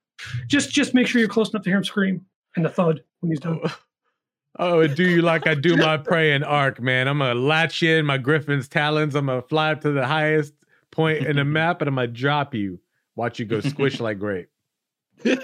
[0.47, 2.25] Just just make sure you're close enough to hear him scream
[2.55, 3.59] and the thud when he's done.
[3.63, 3.77] Oh,
[4.59, 7.07] and do you like I do my prey in ARK, man?
[7.07, 9.15] I'm gonna latch in my griffin's talons.
[9.15, 10.53] I'm gonna fly up to the highest
[10.91, 12.79] point in the map, and I'm gonna drop you.
[13.15, 14.49] Watch you go squish like grape.
[15.25, 15.37] oh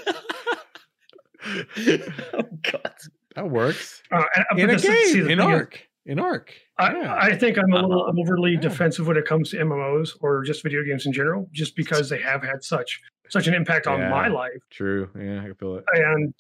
[2.72, 2.94] God.
[3.36, 4.02] That works.
[4.12, 6.54] Uh, and- In a this see, game, the in thing is, ARK, in ARK.
[6.78, 7.16] I, Yeah.
[7.16, 8.14] I think I'm a little Uh-huh.
[8.20, 8.60] overly Yeah.
[8.62, 12.20] defensive when it comes to MMOs or just video games in general, just because they
[12.22, 14.10] have had such such an impact on Yeah.
[14.10, 15.08] my life, True.
[15.16, 15.86] Yeah, I can feel it.
[15.94, 16.34] and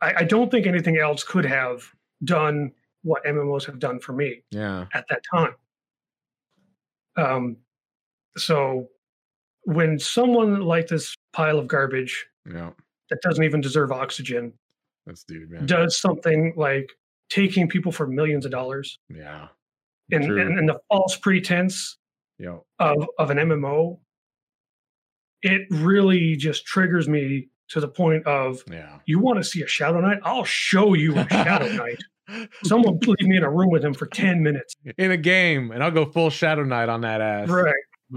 [0.00, 1.84] I, I don't think anything else could have
[2.24, 4.86] done what MMOs have done for me Yeah.
[4.94, 5.54] at that time.
[7.16, 7.56] Um,
[8.36, 8.88] so
[9.64, 12.70] when someone like this pile of garbage Yeah.
[13.10, 14.52] that doesn't even deserve oxygen
[15.06, 15.66] That's dude, man.
[15.66, 16.90] does something like
[17.28, 19.48] taking people for millions of dollars Yeah.
[20.12, 21.96] And, and, in, in the false pretense
[22.38, 22.58] yeah.
[22.80, 24.00] of of an MMO,
[25.42, 28.98] it really just triggers me to the point of Yeah.
[29.06, 30.18] you want to see a Shadow Knight?
[30.24, 31.98] I'll show you a Shadow Knight.
[32.64, 34.76] Someone leave me in a room with him for ten minutes.
[34.98, 37.48] In a game, and I'll go full Shadow Knight on that ass.
[37.48, 37.74] Right,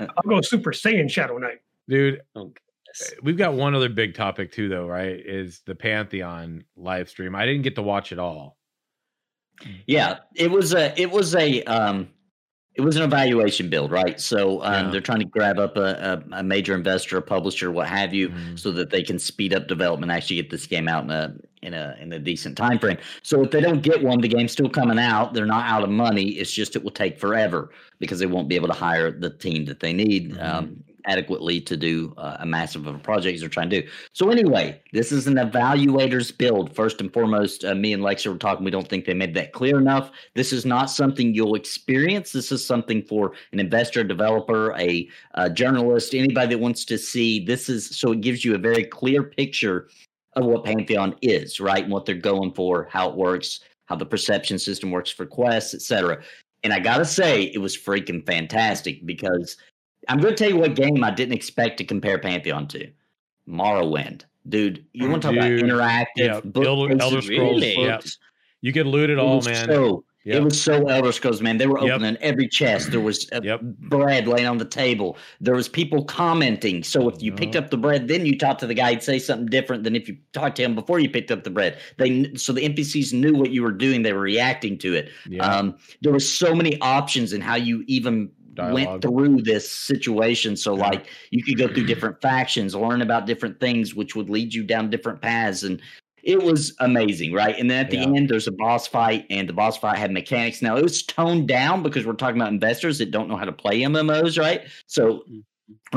[0.00, 1.60] I'll go Super Saiyan Shadow Knight.
[1.88, 3.14] Dude, Oh, goodness.
[3.22, 5.18] we've got one other big topic too, though, right?
[5.24, 7.34] Is the Pantheon live stream.
[7.34, 8.58] I didn't get to watch it all.
[9.86, 12.08] yeah, it was a it was a um
[12.74, 14.20] it was an evaluation build, right?
[14.20, 14.90] So um, Yeah.
[14.90, 18.30] they're trying to grab up a, a, a major investor, a publisher, what have you,
[18.30, 18.58] Mhm.
[18.58, 21.34] so that they can speed up development, actually get this game out in a
[21.64, 22.98] in a in a decent time frame.
[23.22, 25.34] So if they don't get one, the game's still coming out.
[25.34, 26.30] They're not out of money.
[26.30, 29.64] It's just it will take forever because they won't be able to hire the team
[29.66, 30.44] that they need Mhm.
[30.44, 33.88] um, adequately to do uh, a massive of a project they're trying to do.
[34.14, 36.74] So anyway, this is an evaluator's build.
[36.74, 38.64] First and foremost, uh, me and Lexi were talking.
[38.64, 40.10] We don't think they made that clear enough.
[40.34, 42.32] This is not something you'll experience.
[42.32, 47.44] This is something for an investor, developer, a, a journalist, anybody that wants to see.
[47.44, 49.88] This is so it gives you a very clear picture
[50.36, 54.06] of what Pantheon is, right, and what they're going for, how it works, how the
[54.06, 56.22] perception system works for quests, etc.
[56.62, 59.56] And I gotta say, it was freaking fantastic because
[60.08, 62.90] I'm to tell you what game I didn't expect to compare Pantheon to.
[63.48, 64.22] Morrowind.
[64.48, 65.62] Dude, you want to talk Dude.
[65.68, 67.76] about interactive Yeah, Elder- Elder Scrolls, books?
[67.76, 67.98] yeah.
[68.60, 69.66] You can loot it It all, man.
[69.66, 70.36] So, Yep.
[70.36, 71.58] It was so Elder Scrolls, man.
[71.58, 71.96] They were Yep.
[71.96, 72.90] opening every chest.
[72.90, 73.60] There was Yep.
[73.62, 75.18] bread laying on the table.
[75.40, 76.82] There was people commenting.
[76.82, 79.18] So if you picked up the bread, then you talked to the guy, he'd say
[79.18, 81.78] something different than if you talked to him before you picked up the bread.
[81.98, 84.02] They so the NPCs knew what you were doing.
[84.02, 85.10] They were reacting to it.
[85.28, 85.44] yeah.
[85.46, 88.74] Um, there was so many options in how you even Dialogue.
[88.74, 90.56] went through this situation.
[90.56, 94.54] So like you could go through different factions, learn about different things, which would lead
[94.54, 95.64] you down different paths.
[95.64, 95.82] And
[96.24, 97.58] it was amazing, right?
[97.58, 98.12] And then at the Yeah.
[98.16, 100.62] end, there's a boss fight, and the boss fight had mechanics.
[100.62, 103.52] Now it was toned down because we're talking about investors that don't know how to
[103.52, 104.62] play MMOs, right?
[104.86, 105.40] So mm-hmm.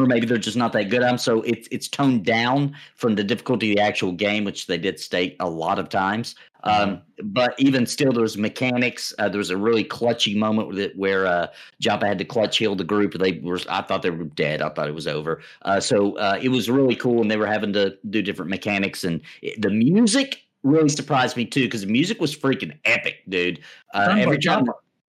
[0.01, 1.17] or maybe they're just not that good at them.
[1.17, 4.99] So it's it's toned down from the difficulty of the actual game, which they did
[4.99, 6.36] state a lot of times.
[6.68, 9.13] Um, but even still, there's mechanics.
[9.18, 11.47] Uh, there was a really clutchy moment with it where uh,
[11.80, 13.13] Joppa had to clutch heal the group.
[13.13, 14.61] They were, I thought they were dead.
[14.61, 15.41] I thought it was over.
[15.63, 19.03] Uh, so uh, it was really cool, and they were having to do different mechanics.
[19.03, 23.61] And it, the music really surprised me too, because the music was freaking epic, dude.
[23.93, 24.65] Uh, every time,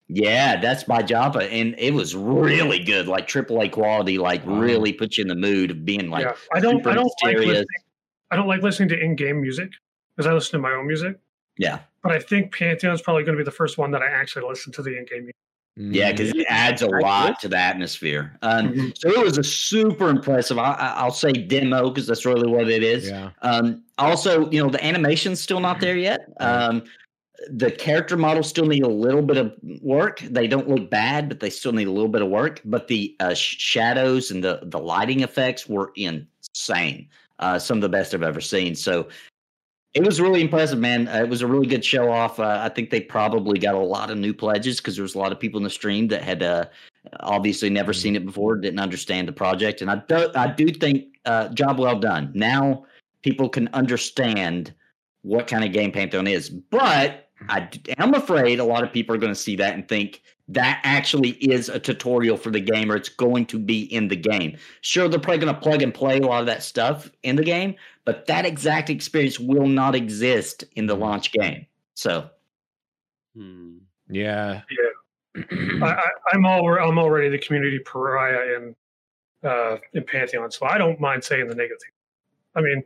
[0.09, 4.59] yeah, that's by Joppa, and it was really good, like AAA quality, like Wow.
[4.59, 6.25] really put you in the mood of being like.
[6.25, 6.87] yeah, I don't.
[6.87, 7.47] I don't like mysterious.
[7.47, 7.67] listening.
[8.31, 9.71] I don't like listening to in-game music
[10.17, 11.17] because I listen to my own music.
[11.57, 14.47] Yeah, But I think Pantheon's probably going to be the first one that I actually
[14.49, 15.35] listen to the in-game music.
[15.77, 16.41] yeah, because Mm.
[16.41, 18.37] it adds a lot to the atmosphere.
[18.43, 18.99] Um, Mhm.
[18.99, 20.59] So it was a super impressive.
[20.59, 23.09] I, I- I'll say demo because that's really what it is.
[23.09, 23.31] yeah.
[23.43, 26.29] Um, also, you know, the animation's still not there yet.
[26.41, 26.85] Um,
[27.51, 29.53] the character models still need a little bit of
[29.83, 30.21] work.
[30.21, 32.61] They don't look bad, but they still need a little bit of work.
[32.65, 37.09] But the uh, sh- shadows and the the lighting effects were insane.
[37.41, 38.75] Uh, some of the best I've ever seen.
[38.77, 39.09] So
[39.95, 41.07] it was really impressive, man.
[41.09, 42.41] Uh, it was a really good show off.
[42.41, 45.19] Uh, I think they probably got a lot of new pledges because there was a
[45.19, 46.65] lot of people in the stream that had uh,
[47.21, 47.97] obviously never Mhm.
[48.03, 51.79] seen it before, didn't understand the project, and I do I do think uh, job
[51.79, 52.33] well done.
[52.35, 52.85] Now
[53.23, 54.75] people can understand
[55.23, 57.69] what kind of game Pantheon is, but I
[57.99, 61.31] am afraid a lot of people are going to see that and think that actually
[61.31, 64.59] is a tutorial for the game or it's going to be in the game.
[64.83, 67.43] Sure, they're probably going to plug and play a lot of that stuff in the
[67.43, 67.75] game,
[68.05, 71.67] but that exact experience will not exist in the launch game.
[71.95, 72.31] So,
[73.37, 73.79] Hmm.
[74.09, 74.63] Yeah.
[75.37, 78.77] I, I, I'm all I'm already the community pariah in
[79.43, 81.79] uh, in Pantheon, so I don't mind saying the negative.
[82.55, 82.83] I mean,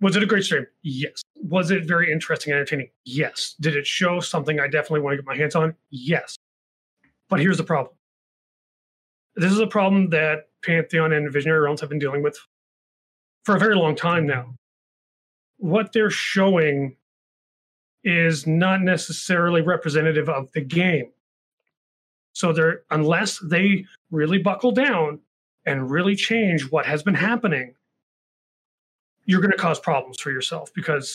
[0.00, 0.66] was it a great stream?
[0.82, 1.22] Yes.
[1.36, 2.90] Was it very interesting and entertaining?
[3.04, 3.54] Yes.
[3.60, 5.74] Did it show something I definitely want to get my hands on?
[5.90, 6.36] Yes.
[7.28, 7.94] But here's the problem.
[9.36, 12.36] This is a problem that Pantheon and Visionary Realms have been dealing with
[13.44, 14.54] for a very long time now.
[15.58, 16.96] What they're showing
[18.04, 21.10] is not necessarily representative of the game.
[22.32, 25.20] So they're unless they really buckle down
[25.66, 27.74] and really change what has been happening,
[29.24, 31.14] you're going to cause problems for yourself because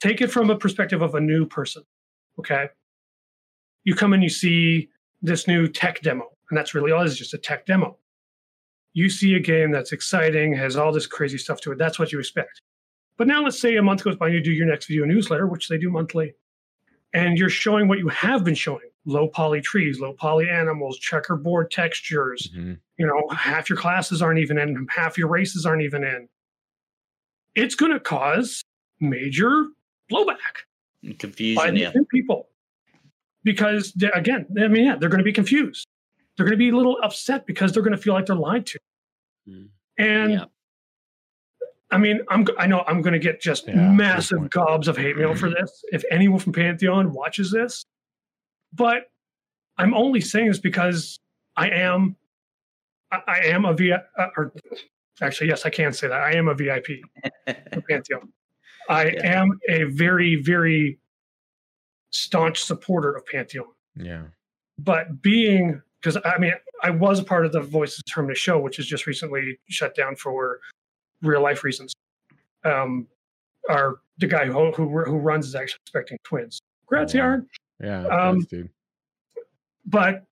[0.00, 1.82] take it from a perspective of a new person.
[2.38, 2.68] Okay.
[3.84, 4.88] You come and you see
[5.22, 7.96] this new tech demo, and that's really all it is just a tech demo.
[8.96, 11.76] You see a game that's exciting, has all this crazy stuff to it.
[11.76, 12.62] That's what you expect.
[13.18, 15.46] But now let's say a month goes by and you do your next video newsletter,
[15.46, 16.32] which they do monthly,
[17.12, 21.70] and you're showing what you have been showing low poly trees, low poly animals, checkerboard
[21.70, 22.50] textures.
[22.56, 22.78] Mhm.
[22.98, 26.26] You know, half your classes aren't even in, half your races aren't even in.
[27.54, 28.62] It's going to cause
[28.98, 29.66] major
[30.10, 30.64] blowback
[31.18, 31.92] confusion, yeah.
[32.10, 32.48] people
[33.44, 35.86] because again, I mean, yeah, they're going to be confused.
[36.36, 38.66] They're going to be a little upset because they're going to feel like they're lied
[38.66, 38.78] to.
[39.48, 39.68] Mm.
[39.98, 40.44] And Yeah.
[41.90, 44.96] I mean, I'm g- I know I'm going to get just Yeah, massive gobs of
[44.96, 47.84] hate mail for this if anyone from Pantheon watches this.
[48.72, 49.04] But
[49.78, 51.18] I'm only saying this because
[51.56, 52.16] I am
[53.12, 53.98] I, I am a V uh,
[54.36, 54.52] or
[55.22, 56.20] actually yes, I can say that.
[56.20, 56.86] I am a VIP
[57.72, 58.32] for Pantheon.
[58.88, 59.40] I Yeah.
[59.40, 60.98] am a very very
[62.10, 63.66] staunch supporter of Pantheon
[63.96, 64.24] Yeah.
[64.78, 66.52] but being because I mean
[66.82, 70.60] I was part of the Voices Terminus show, which is just recently shut down for
[71.20, 71.92] real life reasons.
[72.64, 73.08] Um,
[73.68, 76.60] our the guy who who, who runs is actually expecting twins.
[76.88, 77.24] Congrats, Oh, wow.
[77.24, 77.48] Aaron.
[77.82, 78.06] Yeah.
[78.06, 78.70] Um, thanks, dude.
[79.84, 80.24] But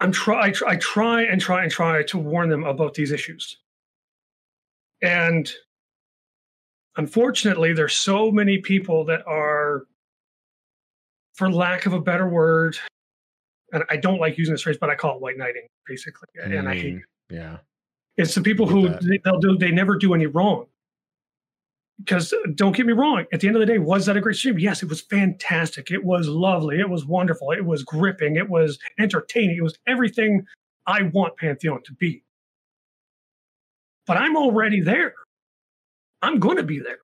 [0.00, 3.12] I'm try I, try I try and try and try to warn them about these
[3.12, 3.58] issues.
[5.02, 5.50] And
[6.96, 9.84] unfortunately, there's so many people that are,
[11.34, 12.78] for lack of a better word,
[13.72, 16.28] and I don't like using this phrase, but I call it white knighting, basically.
[16.42, 17.58] And I hate Mm, Yeah.
[18.16, 20.66] it's the people who they, they'll do they never do any wrong.
[21.98, 24.36] Because don't get me wrong, at the end of the day, was that a great
[24.36, 24.58] stream?
[24.58, 25.90] Yes, it was fantastic.
[25.90, 26.80] It was lovely.
[26.80, 27.50] It was wonderful.
[27.52, 28.36] It was gripping.
[28.36, 29.56] It was entertaining.
[29.58, 30.46] It was everything
[30.86, 32.24] I want Pantheon to be.
[34.06, 35.12] But I'm already there.
[36.22, 36.98] I'm going to be there.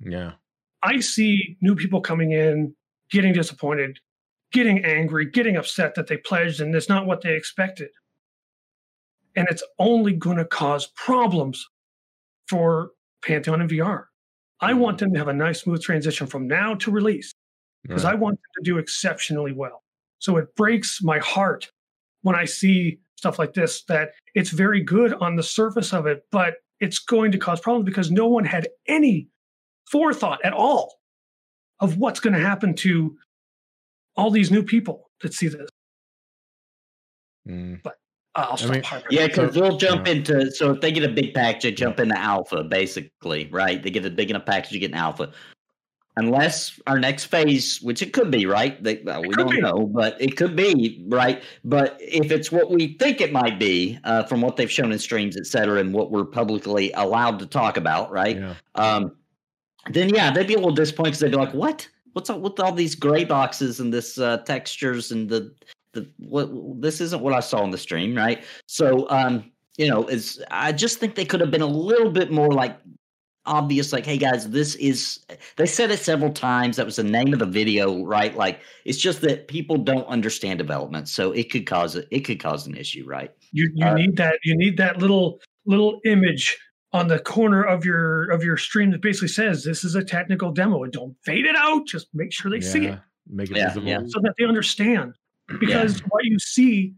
[0.00, 0.32] Yeah.
[0.82, 2.74] I see new people coming in,
[3.12, 4.00] getting disappointed,
[4.52, 7.88] getting angry, getting upset that they pledged and it's not what they expected.
[9.34, 11.66] And it's only going to cause problems
[12.48, 12.90] for
[13.24, 14.04] Pantheon and VR.
[14.60, 14.78] I hmm.
[14.78, 17.32] want them to have a nice, smooth transition from now to release
[17.82, 19.82] because I want them to do exceptionally well.
[20.18, 21.70] So it breaks my heart
[22.22, 26.24] when I see stuff like this that it's very good on the surface of it,
[26.30, 29.28] but it's going to cause problems because no one had any
[29.90, 30.94] forethought at all
[31.80, 33.16] of what's going to happen to
[34.16, 35.68] all these new people that see this.
[37.48, 37.80] Mm.
[38.34, 38.82] I'll stop mean.
[39.10, 40.14] Yeah, because So- they'll jump yeah.
[40.14, 40.50] into.
[40.52, 43.82] So if they get a big package, they jump into alpha, basically, right?
[43.82, 45.32] They get a big enough package, you get an alpha.
[46.16, 48.82] Unless our next phase, which it could be, right?
[48.82, 49.60] They, well, we don't be.
[49.62, 51.42] know, but it could be, right?
[51.64, 54.98] But if it's what we think it might be, uh, from what they've shown in
[54.98, 58.36] streams, et cetera, and what we're publicly allowed to talk about, right?
[58.36, 58.54] Yeah.
[58.74, 59.16] um,
[59.90, 61.88] then yeah, they'd be a little disappointed because they'd be like, "What?
[62.12, 65.54] What's up with all these gray boxes and this uh, textures and the
[65.92, 66.50] the what?
[66.80, 70.72] This isn't what I saw on the stream, right?" So, um, you know, is I
[70.72, 72.78] just think they could have been a little bit more like
[73.44, 75.20] obvious, like, "Hey guys, this is."
[75.56, 76.76] They said it several times.
[76.76, 78.34] That was the name of the video, right?
[78.36, 82.08] Like, it's just that people don't understand development, so it could cause it.
[82.10, 83.30] It could cause an issue, right?
[83.52, 86.58] You you Uh, need that you need that little little image
[86.92, 90.52] on the corner of your of your stream that basically says this is a technical
[90.52, 91.86] demo and don't fade it out.
[91.86, 93.88] Just make sure they see it Make it Yeah, visible.
[93.88, 94.00] yeah.
[94.08, 95.14] so that they understand.
[95.60, 96.94] Because what you see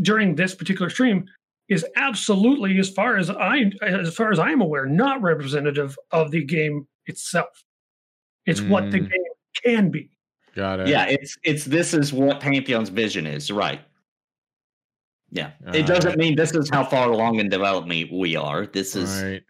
[0.00, 1.26] during this particular stream
[1.68, 6.30] is absolutely, as far as I as far as I am aware, not representative of
[6.30, 7.62] the game itself.
[8.46, 9.10] It's what the Mm.
[9.10, 9.22] game
[9.64, 10.10] can be.
[10.54, 10.88] Got it.
[10.88, 13.80] Yeah, it's it's this is what Pantheon's vision is, right?
[15.30, 18.66] Yeah, it Uh, doesn't mean this is how far along in development we are.
[18.66, 19.42] This is Right.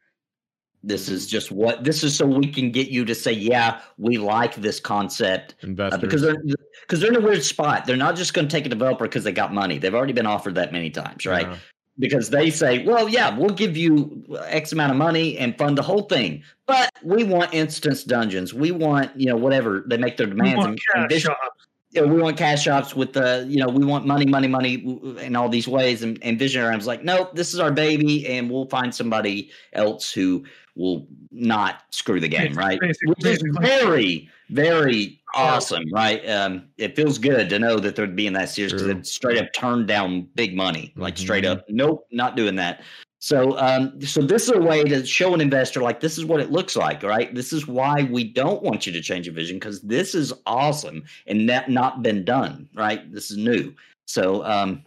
[0.83, 4.16] this is just what this is so we can get you to say, yeah, we
[4.18, 6.37] like this concept uh, because they're
[6.83, 7.85] because they're in a weird spot.
[7.87, 9.79] They're not just going to take a developer because they got money.
[9.79, 11.47] They've already been offered that many times, right?
[11.47, 11.57] Yeah.
[12.01, 15.83] because they say, well, yeah, we'll give you X amount of money and fund the
[15.83, 18.55] whole thing, but we want instance dungeons.
[18.55, 20.57] We want, you know, whatever they make their We demands.
[20.59, 21.66] want and- cash and this- shops.
[21.99, 24.74] Yeah, we want cash shops with the, you know, we want money, money, money
[25.20, 26.03] in all these ways.
[26.03, 30.12] And, and Visionary was like, nope, this is our baby, and we'll find somebody else
[30.12, 30.44] who
[30.76, 32.78] will not screw the game, right?
[32.80, 36.26] basic- Which is very, very awesome, right?
[36.28, 39.38] Um, it feels good to know that they'd be in that series because it straight
[39.38, 41.51] up turned down big money, like straight Mhm.
[41.51, 42.82] up, nope, not doing that.
[43.21, 46.41] So, um, so this is a way to show an investor like this is what
[46.41, 47.35] it looks like, right?
[47.35, 51.03] This is why we don't want you to change your vision because this is awesome
[51.27, 53.12] and that not been done, right?
[53.12, 53.75] This is new.
[54.07, 54.85] So, um,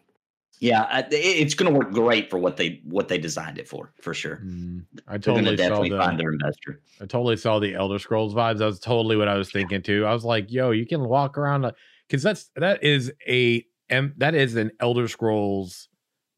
[0.61, 4.13] yeah, it's going to work great for what they what they designed it for, for
[4.13, 4.37] sure.
[4.45, 5.97] Mm, I totally to saw definitely the.
[5.97, 6.81] find their investor.
[7.01, 8.59] I totally saw the Elder Scrolls vibes.
[8.59, 10.05] That was totally what I was thinking too.
[10.05, 11.71] I was like, "Yo, you can walk around
[12.07, 15.89] because that's that is a that is an Elder Scrolls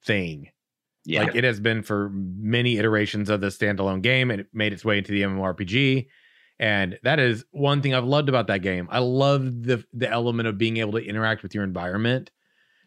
[0.06, 0.48] thing.
[1.06, 4.72] Yeah, Like it has been for many iterations of the standalone game, and it made
[4.74, 6.08] its way into the MMORPG.
[6.60, 8.88] And that is one thing I've loved about that game.
[8.92, 12.32] I love the the element of being able to interact with your environment,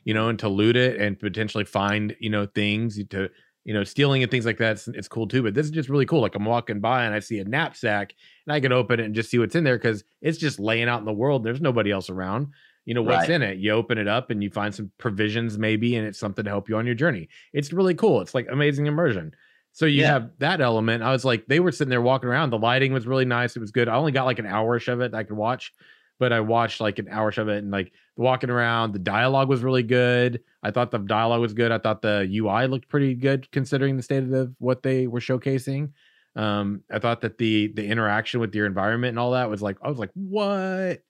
[0.05, 3.29] you know, and to loot it and potentially find, you know, things to,
[3.65, 4.73] you know, stealing and things like that.
[4.73, 5.43] It's, it's cool too.
[5.43, 6.21] But this is just really cool.
[6.23, 8.15] Like I'm walking by and I see a knapsack
[8.47, 10.89] and I can open it and just see what's in there because it's just laying
[10.89, 11.45] out in the world.
[11.45, 12.49] There's nobody else around.
[12.87, 13.31] You know what's Right.
[13.31, 13.59] in it.
[13.59, 16.69] You open it up and you find some provisions maybe, and it's something to help
[16.69, 17.29] you on your journey.
[17.53, 18.21] It's really cool.
[18.23, 19.35] It's like amazing immersion.
[19.73, 20.13] So you Yeah.
[20.13, 21.03] have that element.
[21.03, 22.49] I was like, they were sitting there walking around.
[22.51, 23.55] The lighting was really nice.
[23.57, 23.89] It was good.
[23.89, 25.73] I only got like an hourish of it that I could watch,
[26.19, 28.93] but I watched like an hourish of it and like walking around.
[28.95, 30.41] The dialogue was really good.
[30.63, 31.73] I thought the dialogue was good.
[31.73, 35.21] I thought the UI looked pretty good considering the state of the, what they were
[35.21, 35.91] showcasing.
[36.37, 39.77] Um, I thought that the the interaction with your environment and all that was like,
[39.83, 41.03] I was like, what?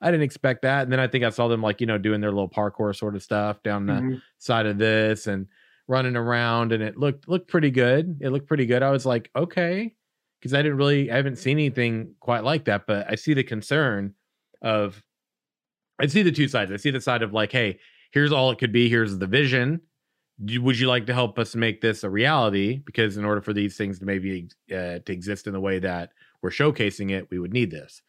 [0.00, 0.82] I didn't expect that.
[0.84, 3.14] And then I think I saw them like, you know, doing their little parkour sort
[3.16, 4.22] of stuff down the Mhm.
[4.38, 5.46] side of this and
[5.88, 8.18] running around and it looked looked pretty good.
[8.20, 8.82] It looked pretty good.
[8.82, 9.94] I was like, okay.
[10.40, 13.44] Because I didn't really I haven't seen anything quite like that, but I see the
[13.44, 14.14] concern
[14.62, 15.02] of
[16.00, 16.72] I see the two sides.
[16.72, 17.78] I see the side of like, hey,
[18.12, 19.82] here's all it could be, here's the vision.
[20.42, 22.78] Would you like to help us make this a reality?
[22.86, 26.12] Because in order for these things to maybe uh, to exist in the way that
[26.40, 28.00] we're showcasing it, we would need this.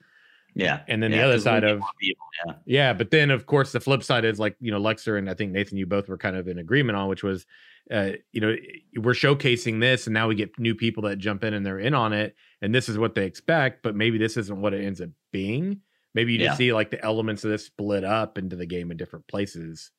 [0.53, 0.81] Yeah.
[0.87, 2.53] And then Yeah, the other side of people, yeah.
[2.65, 5.33] yeah, but then of course the flip side is like you know Lexer and I
[5.33, 7.45] think Nathan, you both were kind of in agreement on, which was,
[7.89, 8.55] uh, you know,
[8.97, 11.93] we're showcasing this, and now we get new people that jump in and they're in
[11.93, 15.01] on it, and this is what they expect, but maybe this isn't what it ends
[15.01, 15.81] up being.
[16.13, 16.57] Maybe you just Yeah.
[16.57, 19.91] see like the elements of this split up into the game in different places.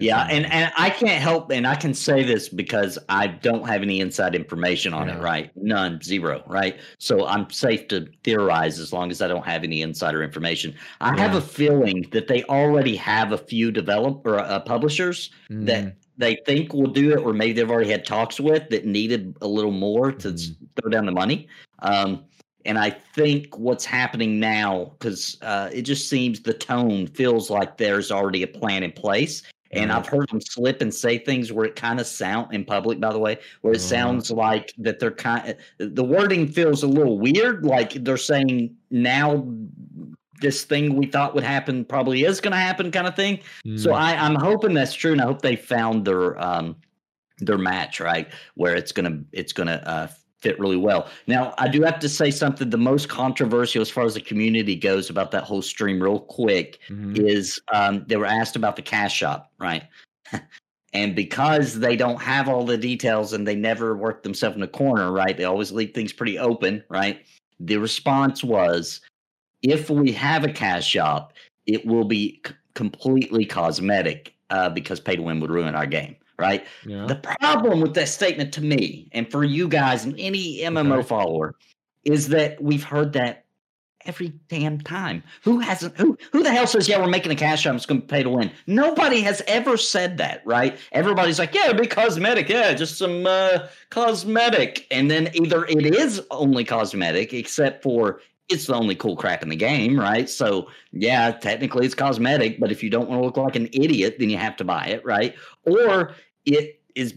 [0.00, 3.82] Yeah, and and I can't help, and I can say this because I don't have
[3.82, 5.18] any inside information on Yeah.
[5.18, 5.50] it, right?
[5.56, 6.78] None, zero, right?
[6.98, 10.72] So I'm safe to theorize as long as I don't have any insider information.
[11.00, 15.66] I have a feeling that they already have a few develop or uh, publishers Mm,
[15.66, 19.34] that they think will do it, or maybe they've already had talks with that needed
[19.40, 21.48] a little more to s- throw down the money.
[21.80, 22.24] Um,
[22.64, 27.78] and I think what's happening now, because uh, it just seems the tone feels like
[27.78, 29.42] there's already a plan in place.
[29.70, 33.00] And I've heard them slip and say things where it kind of sound in public,
[33.00, 33.86] by the way, where it Uh-huh.
[33.88, 35.56] sounds like that they're kind.
[35.78, 39.46] the wording feels a little weird, like they're saying now
[40.40, 43.40] this thing we thought would happen probably is going to happen kind of thing.
[43.76, 43.94] So Mm.
[43.94, 46.76] I, I'm hoping that's true, and I hope they found their um,
[47.40, 50.06] their match right where it's gonna it's gonna uh,
[50.40, 51.08] fit really well.
[51.26, 52.70] Now I do have to say something.
[52.70, 56.78] The most controversial as far as the community goes about that whole stream, real quick,
[56.88, 57.18] Mhm.
[57.18, 59.84] is um, they were asked about the cash shop, right?
[60.92, 64.68] and because they don't have all the details and they never work themselves in a
[64.68, 65.36] corner, right?
[65.36, 67.24] They always leave things pretty open, right?
[67.60, 69.00] The response was,
[69.62, 71.32] if we have a cash shop,
[71.66, 76.14] it will be c- completely cosmetic uh, because pay to win would ruin our game,
[76.38, 76.66] right?
[76.86, 77.06] Yeah.
[77.06, 81.08] The problem with that statement to me, and for you guys and any MMO Okay.
[81.08, 81.54] follower,
[82.04, 83.44] is that we've heard that
[84.06, 85.22] every damn time.
[85.42, 85.96] Who hasn't?
[85.98, 87.74] Who who the hell says, "Yeah, we're making a cash shop.
[87.74, 88.50] It's going to pay to win"?
[88.66, 90.78] Nobody has ever said that, right?
[90.92, 92.48] Everybody's like, "Yeah, it'll be cosmetic.
[92.48, 98.66] Yeah, just some uh, cosmetic," and then either it is only cosmetic, except for it's
[98.66, 100.30] the only cool crap in the game, right?
[100.30, 104.16] So yeah, technically it's cosmetic, but if you don't want to look like an idiot,
[104.18, 105.34] then you have to buy it, right?
[105.64, 106.14] Or
[106.48, 107.14] it is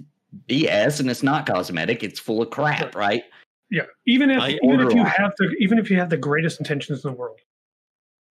[0.48, 3.24] BS and it's not cosmetic; it's full of crap, right?
[3.70, 6.18] Yeah, even if I even if you order- have the even if you have the
[6.18, 7.40] greatest intentions in the world,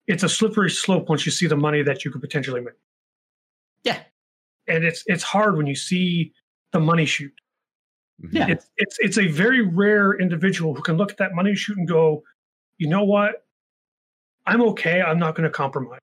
[0.06, 2.74] it's a slippery slope once you see the money that you could potentially make.
[3.84, 4.00] Yeah.
[4.68, 6.32] and it's it's hard when you see
[6.72, 7.32] the money shoot.
[8.30, 8.46] Yeah.
[8.48, 11.88] It's it's it's a very rare individual who can look at that money shoot and
[11.88, 12.22] go,
[12.78, 13.44] you know what,
[14.46, 15.02] I'm okay.
[15.02, 15.98] I'm not going to compromise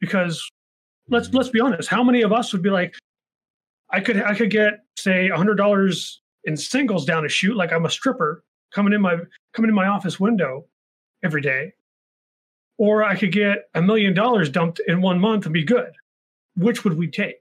[0.00, 0.46] because
[1.08, 1.34] let's Mhm.
[1.34, 1.88] let's be honest.
[1.88, 2.94] How many of us would be like,
[3.92, 7.86] I could I could get say hundred dollars in singles down a shoot like I'm
[7.86, 9.16] a stripper coming in my
[9.52, 10.66] coming in my office window
[11.22, 11.74] every day,
[12.78, 15.92] or I could get a million dollars dumped in one month and be good.
[16.56, 17.40] Which would we take?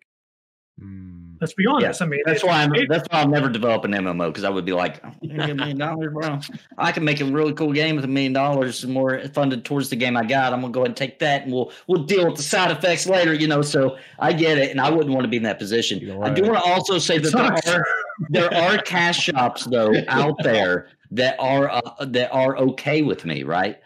[0.82, 1.19] Mm.
[1.42, 2.02] Let's be honest.
[2.02, 2.74] I mean, That's it- why I'm.
[2.76, 5.54] it- That's why I'll never develop an MMO because I would be like, "Oh, a
[5.54, 6.40] million dollars, bro.
[6.78, 9.96] I can make a really cool game with a million dollars more funded towards the
[9.96, 10.52] game I got.
[10.54, 13.08] I'm gonna go ahead and take that, and we'll we'll deal with the side effects
[13.08, 13.34] later.
[13.34, 16.00] You know, so I get it, and I wouldn't want to be in that position.
[16.00, 17.62] You're I do want to also say that sucks.
[17.66, 17.86] there are
[18.30, 23.44] there are cash shops though out there that are uh, that are okay with me,
[23.44, 23.80] right?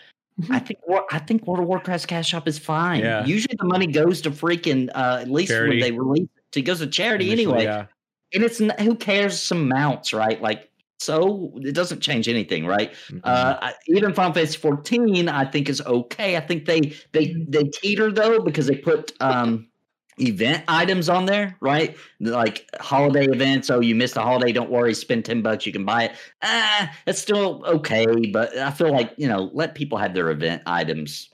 [0.49, 3.01] I think War- I think World of Warcraft's cash shop is fine.
[3.01, 3.23] Yeah.
[3.23, 5.69] Usually the money goes to freaking uh, at least Charity.
[5.69, 7.63] when they release it, it goes to charity Initially, anyway.
[7.65, 7.85] Yeah.
[8.33, 10.41] and it's who cares some mounts right?
[10.41, 12.93] Like so it doesn't change anything right?
[13.09, 13.21] Mhm.
[13.23, 16.37] uh I- even final fantasy 14 i think is okay.
[16.37, 19.67] I think they they they teeter though because they put um
[20.19, 21.97] event items on there right?
[22.19, 25.83] Like holiday events oh you missed a holiday don't worry spend 10 bucks you can
[25.85, 26.11] buy it.
[26.43, 30.61] Ah that's still okay but i feel like you know let people have their event
[30.67, 31.29] items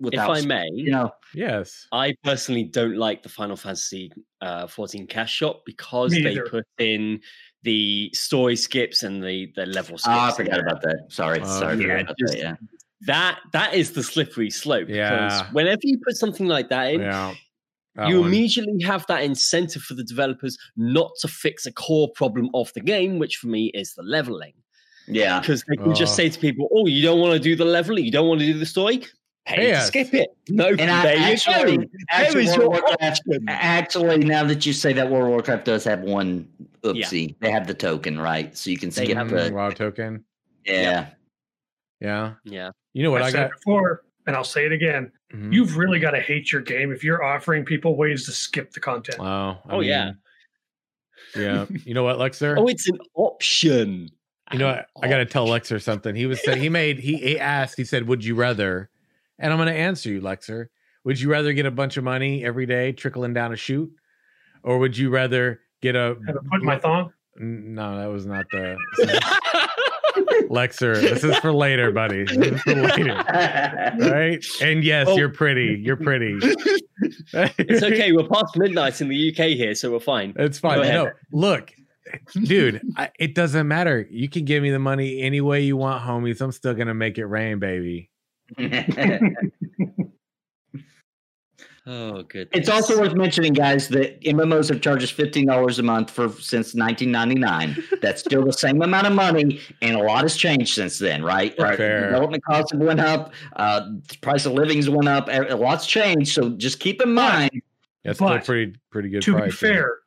[0.00, 1.86] If I may, you know yes.
[1.92, 7.20] I personally don't like the Final Fantasy uh, 14 cash shop because they put in
[7.62, 10.08] the story skips and the, the level skips.
[10.08, 12.54] Ah, i forgot about that sorry Oh, sorry yeah, forgot about that, yeah
[13.06, 13.38] that.
[13.52, 14.88] That is the slippery slope.
[14.88, 15.10] Yeah.
[15.10, 17.34] Because whenever you put something like that in, Yeah.
[17.96, 18.28] That you one.
[18.28, 22.80] immediately have that incentive for the developers not to fix a core problem of the
[22.80, 24.54] game, which for me is the leveling.
[25.08, 26.16] yeah Because they can just Oh.
[26.16, 28.46] say to people, "Oh, you don't want to do the leveling, you don't want to
[28.46, 29.02] do the story,
[29.46, 31.84] pay Pay to skip it." No, And I there you actually, go.
[32.10, 35.84] actually, is World your Warcraft, actually, now that you say that, World of Warcraft does
[35.84, 36.48] have one
[36.82, 36.90] Yeah.
[36.92, 37.34] oopsie.
[37.40, 38.56] They have the token, right?
[38.56, 39.50] So you can skip have the.
[39.52, 40.24] wow token.
[40.64, 41.08] Yeah.
[42.00, 42.34] Yeah.
[42.44, 43.58] Yeah, You know what I've I said got?
[43.58, 45.12] before, and I'll say it again.
[45.32, 45.52] Mhm.
[45.52, 48.80] You've really got to hate your game if you're offering people ways to skip the
[48.80, 49.18] content.
[49.20, 50.04] Oh, I Oh, yeah.
[50.06, 50.18] mean,
[51.36, 51.66] yeah.
[51.86, 52.56] You know what, Lexer?
[52.58, 54.08] Oh, it's an option.
[54.52, 54.86] You know, what?
[55.02, 56.14] I got to tell Lexer something.
[56.14, 57.76] He was said he made he, he asked.
[57.76, 58.90] He said, "Would you rather?"
[59.42, 60.66] And I'm going to answer you, Lexer.
[61.04, 63.90] Would you rather get a bunch of money every day trickling down a chute,
[64.62, 66.16] or would you rather get a?
[66.26, 67.12] Have I put my thong?
[67.36, 68.76] No, that was not the
[70.48, 71.00] Lexer.
[71.00, 72.24] This is for later, buddy.
[72.24, 73.14] This is for later,
[73.98, 74.44] right?
[74.60, 75.16] And yes, Oh.
[75.16, 75.80] you're pretty.
[75.82, 76.38] You're pretty.
[77.32, 78.12] it's okay.
[78.12, 80.34] We're past midnight in the UK here, so we're fine.
[80.36, 80.82] It's fine.
[80.82, 81.72] No, look,
[82.44, 84.06] dude, I, it doesn't matter.
[84.10, 86.40] You can give me the money any way you want, homies.
[86.40, 88.10] I'm still gonna make it rain, baby.
[91.84, 92.48] Oh, good.
[92.52, 96.28] it's also worth mentioning, guys, that MMOs have charged us fifteen dollars a month for
[96.28, 97.98] since 1999.
[98.00, 101.52] That's still the same amount of money, and a lot has changed since then, right?
[101.58, 101.76] Right.
[101.76, 102.10] Fair.
[102.10, 103.32] Development costs have went up.
[103.56, 105.28] Uh, price of livings went up.
[105.28, 106.32] A lot's changed.
[106.32, 107.50] So just keep in mind.
[108.04, 109.22] That's still pretty pretty good.
[109.22, 109.72] to price, be yeah.
[109.72, 109.98] fair,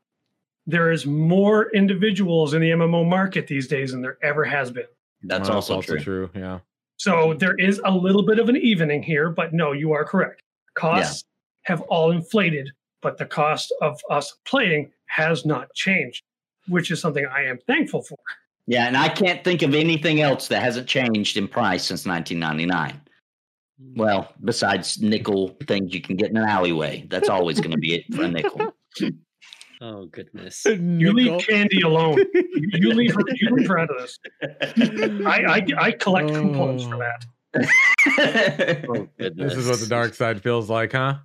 [0.66, 4.86] there is more individuals in the MMO market these days than there ever has been.
[5.24, 6.30] That's Well, also, true.
[6.34, 6.60] Yeah.
[6.98, 10.42] So there is a little bit of an evening here, but no, you are correct.
[10.76, 11.24] Costs
[11.64, 12.72] have all inflated,
[13.02, 16.24] but the cost of us playing has not changed,
[16.68, 18.18] which is something I am thankful for.
[18.68, 23.02] Yeah, and I can't think of anything else that hasn't changed in price since 1999.
[23.80, 24.00] Hmm.
[24.00, 27.96] Well, besides nickel things you can get in an alleyway, that's always going to be
[27.96, 28.74] it for a nickel.
[29.82, 30.66] Oh goodness.
[30.70, 31.14] You Nickel.
[31.14, 32.18] leave candy alone.
[32.34, 33.22] You, you leave her.
[33.36, 34.20] You leave her out of this.
[35.26, 37.00] I I, I collect coupons for Oh.
[37.00, 37.26] that.
[38.90, 39.54] Oh goodness.
[39.56, 41.16] This is what the dark side feels like, huh?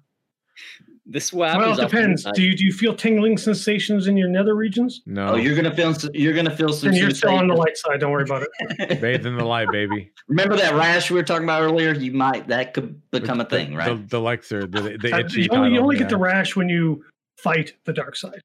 [1.07, 2.24] This is what Well, it depends.
[2.34, 5.03] Do you do you feel tingling sensations in your nether regions?
[5.07, 5.30] No.
[5.30, 6.90] oh, you're gonna feel you're gonna feel some.
[6.90, 7.98] And you're still on the light side.
[8.01, 9.01] Don't worry about it.
[9.01, 10.12] bathed in the light, baby.
[10.28, 11.94] Remember that rash we were talking about earlier?
[11.94, 13.88] You might that could become a thing, right?
[14.09, 15.42] The, the Lexer, the, the Uh, itchy.
[15.42, 17.05] you only, you title, only get the rash when you
[17.43, 18.41] fight the dark side.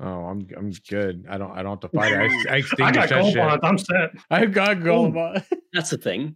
[0.04, 1.28] Oh, I'm I'm good.
[1.30, 2.50] I don't I don't have to fight it.
[2.50, 3.38] I, ex- I I got that gold shit.
[3.38, 3.64] bonds.
[3.64, 4.10] I'm set.
[4.32, 5.46] I've got gold bond.
[5.74, 6.36] That's the thing.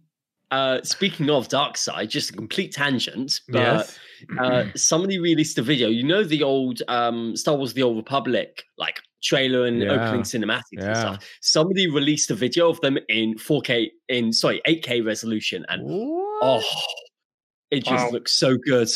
[0.52, 3.98] Uh, speaking of dark side, just a complete tangent, but yes.
[4.38, 5.88] uh, somebody released a video.
[5.88, 9.94] You know the old um, Star Wars: The Old Republic like trailer and Yeah.
[9.94, 11.28] opening cinematics and stuff.
[11.40, 16.62] Somebody released a video of them in 4K in sorry 8K resolution, and oh,
[17.72, 18.10] it just Wow.
[18.12, 18.88] looks so good.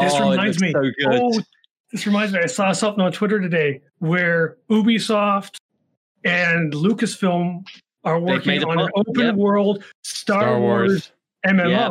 [0.00, 0.72] This oh, reminds me.
[0.72, 0.92] so good.
[1.06, 1.40] Oh,
[1.92, 2.40] this reminds me.
[2.40, 5.56] I saw something on Twitter today where Ubisoft
[6.24, 7.64] and Lucasfilm
[8.04, 9.34] are working on an open yep.
[9.34, 11.12] world Star, Star Wars, Wars.
[11.46, 11.70] MMO.
[11.70, 11.90] Yeah.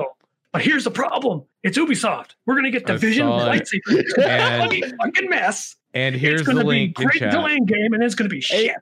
[0.53, 2.31] But here's the problem: it's Ubisoft.
[2.45, 3.79] We're gonna get I Division saw lightsabers.
[3.87, 5.75] It's a And- fucking, fucking mess.
[5.93, 7.31] And here's it's gonna the be link in great chat.
[7.31, 8.75] delaying game, and it's gonna be shit.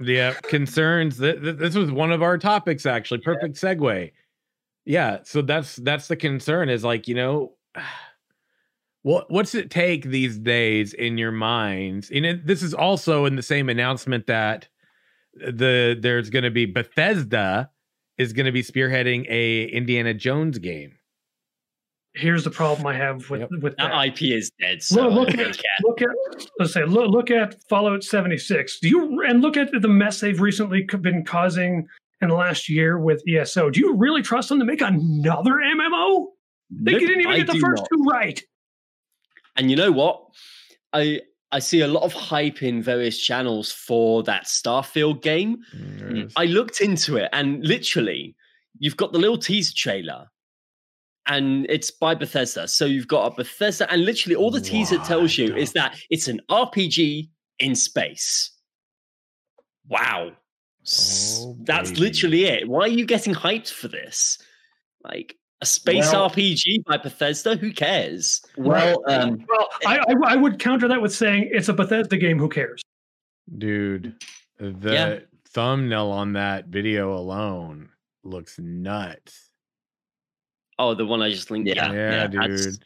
[0.00, 1.18] Yeah, concerns.
[1.18, 3.20] That that- this was one of our topics actually.
[3.20, 4.12] Perfect segue.
[4.84, 7.52] Yeah, so that's that's the concern is like you know,
[9.02, 12.10] what what's it take these days in your minds?
[12.10, 14.68] And it, this is also in the same announcement that
[15.34, 17.70] the there's going to be Bethesda
[18.18, 20.96] is going to be spearheading a Indiana Jones game.
[22.12, 23.50] Here's the problem I have with Yep.
[23.62, 23.90] with that.
[23.90, 24.82] That IP is dead.
[24.82, 26.08] So Look, look at don't look at
[26.58, 28.80] let's say look, look at Fallout 76.
[28.80, 31.86] Do you and look at the mess they've recently been causing
[32.20, 33.70] in the last year with ESO.
[33.70, 36.26] Do you really trust them to make another MMO?
[36.70, 37.88] They Nope, didn't even I get the first not.
[37.92, 38.42] two right.
[39.56, 40.22] And you know what?
[40.92, 41.20] I
[41.52, 45.58] I see a lot of hype in various channels for that Starfield game.
[45.76, 48.36] Mm, I looked into it and literally
[48.78, 50.26] you've got the little teaser trailer
[51.26, 52.68] and it's by Bethesda.
[52.68, 56.28] So you've got a Bethesda and literally all the teaser tells you is that it's
[56.28, 58.52] an RPG in space.
[59.88, 60.32] Wow.
[61.02, 62.00] Oh, That's baby.
[62.00, 62.68] literally it.
[62.68, 64.38] Why are you getting hyped for this?
[65.02, 67.56] Like a space Well- RPG by Bethesda?
[67.56, 68.40] Who cares?
[68.56, 72.38] well, um, Well, I, I I would counter that with saying it's a Bethesda game.
[72.38, 72.82] Who cares?
[73.58, 74.14] Dude,
[74.58, 75.18] the Yeah.
[75.52, 77.90] thumbnail on that video alone
[78.24, 79.50] looks nuts.
[80.78, 81.68] Oh, the one I just linked.
[81.68, 82.78] Yeah, Yeah, Yeah, dude.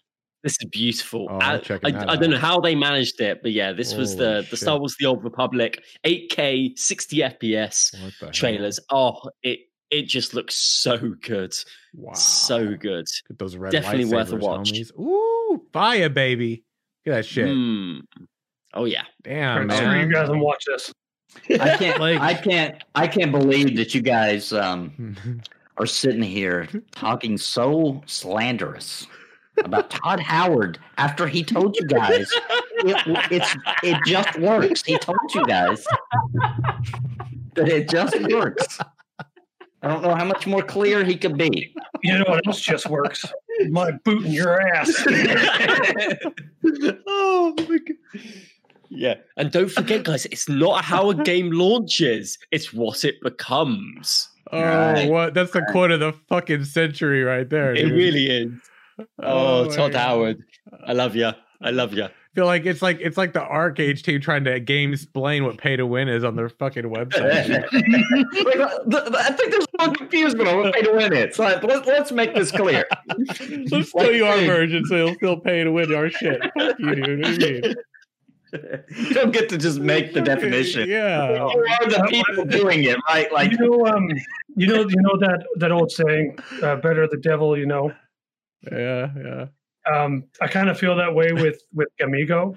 [0.42, 1.26] This is beautiful.
[1.30, 1.54] Oh, I,
[1.84, 4.56] I'm I, don't know how they managed it, but yeah, this was Holy the the
[4.58, 4.78] Star.
[4.78, 8.32] Wars: The Old Republic 8K 60 FPS What the hell?
[8.32, 8.78] trailers.
[8.90, 9.60] Oh, it
[9.98, 11.54] it just looks so good,
[11.94, 12.12] Wow.
[12.14, 13.06] so good.
[13.28, 14.72] Get those red Definitely worth a watch.
[14.72, 14.98] Homies.
[14.98, 16.64] Ooh, fire, baby.
[17.06, 17.48] Look at that shit.
[17.48, 18.00] Hmm.
[18.74, 20.92] Oh yeah, Damn, Screw you guys and watch this.
[21.60, 25.16] I can't, Like- I can't, I can't believe that you guys um,
[25.78, 29.06] are sitting here talking so slanderous
[29.58, 32.28] about Todd Howard after he told you guys
[32.78, 34.82] it, it's it just works.
[34.82, 35.86] He told you guys
[37.54, 38.80] that it just works.
[39.84, 41.74] I don't know how much more clear he could be.
[42.02, 43.24] You know what else just works?
[43.68, 44.90] My boot in your ass.
[47.06, 48.22] oh my god.
[48.88, 54.28] Yeah, and don't forget, guys, it's not how a game launches; it's what it becomes.
[54.52, 55.10] oh, Right.
[55.10, 55.34] what?
[55.34, 57.74] That's the quote of the fucking century right there.
[57.74, 58.52] It really is.
[58.98, 59.98] Oh, oh my Todd God.
[59.98, 60.44] Howard,
[60.86, 61.30] I love you.
[61.60, 62.06] I love you.
[62.34, 65.56] I feel like it's like it's like the arcade team trying to game explain what
[65.56, 67.64] pay to win is on their fucking website.
[67.72, 71.36] Like, the- the- I think there's a little confusion on what pay to win is.
[71.36, 72.84] So let, let's make this clear.
[73.70, 76.42] Let's tell you our version so you'll still pay to win our shit.
[76.58, 77.20] Fuck you, dude.
[77.20, 77.74] What do you mean?
[78.96, 80.88] You don't get to just make the definition.
[80.88, 81.38] Yeah.
[81.38, 83.32] Who are the people doing it, right?
[83.32, 84.08] Like, you know, um,
[84.56, 87.92] you know, you know that that old saying, uh, "Better the devil you know."
[88.70, 89.10] Yeah.
[89.16, 89.46] Yeah.
[89.92, 92.56] Um, I kind of feel that way with with Gamigo,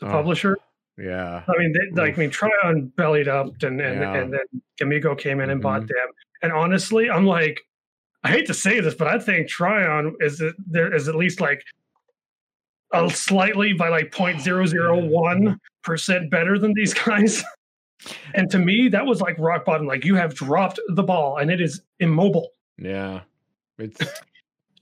[0.00, 0.10] the Oh.
[0.10, 0.56] publisher.
[0.98, 1.42] Yeah.
[1.48, 4.14] I mean, they, like, I mean, Trion bellied up, and and, Yeah.
[4.14, 5.88] and then Gamigo came in and bought Mhm.
[5.88, 6.08] them.
[6.42, 7.60] And honestly, I'm like,
[8.22, 11.62] I hate to say this, but I think Trion is there is at least like
[12.92, 17.42] a slightly by like 0.001 percent better than these guys.
[18.34, 19.86] And to me, that was like rock bottom.
[19.86, 22.50] Like you have dropped the ball, and it is immobile.
[22.78, 23.20] Yeah.
[23.78, 24.00] It's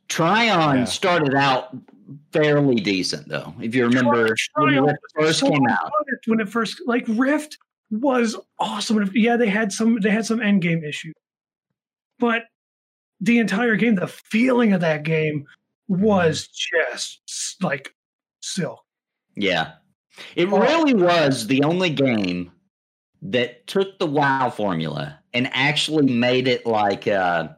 [0.09, 0.85] Trion Yeah.
[0.85, 1.77] started out
[2.33, 3.55] fairly decent, though.
[3.61, 4.35] If you remember when
[4.75, 5.91] Trion it first so came out.
[6.27, 7.59] when it first like Rift
[7.91, 9.11] was awesome.
[9.15, 11.15] Yeah, they had some they had some end game issues,
[12.19, 12.45] but
[13.21, 15.47] the entire game, the feeling of that game
[15.89, 17.95] was just like
[18.41, 18.81] silk.
[19.37, 19.73] Yeah.
[20.37, 22.51] It really was the only game
[23.23, 27.49] that took the WoW formula and actually made it like uh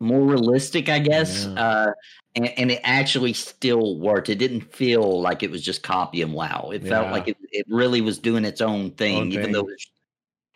[0.00, 1.46] more realistic, I guess.
[1.46, 1.60] Yeah.
[1.62, 1.92] Uh
[2.36, 4.28] and, and it actually still worked.
[4.28, 6.70] It didn't feel like it was just copy and WoW.
[6.72, 9.52] It felt like it, it really was doing its own thing, Own even thing.
[9.52, 9.90] though it's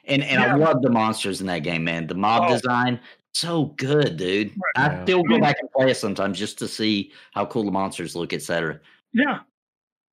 [0.07, 0.55] and and Yeah.
[0.55, 2.07] I love the monsters in that game, man.
[2.07, 2.55] The mob Oh.
[2.55, 3.01] design,
[3.33, 4.51] so good, dude.
[4.51, 4.91] Right.
[4.91, 5.03] I Yeah.
[5.05, 8.15] still I go back and play it sometimes just to see how cool the monsters
[8.15, 8.79] look, etc.
[9.13, 9.41] Yeah.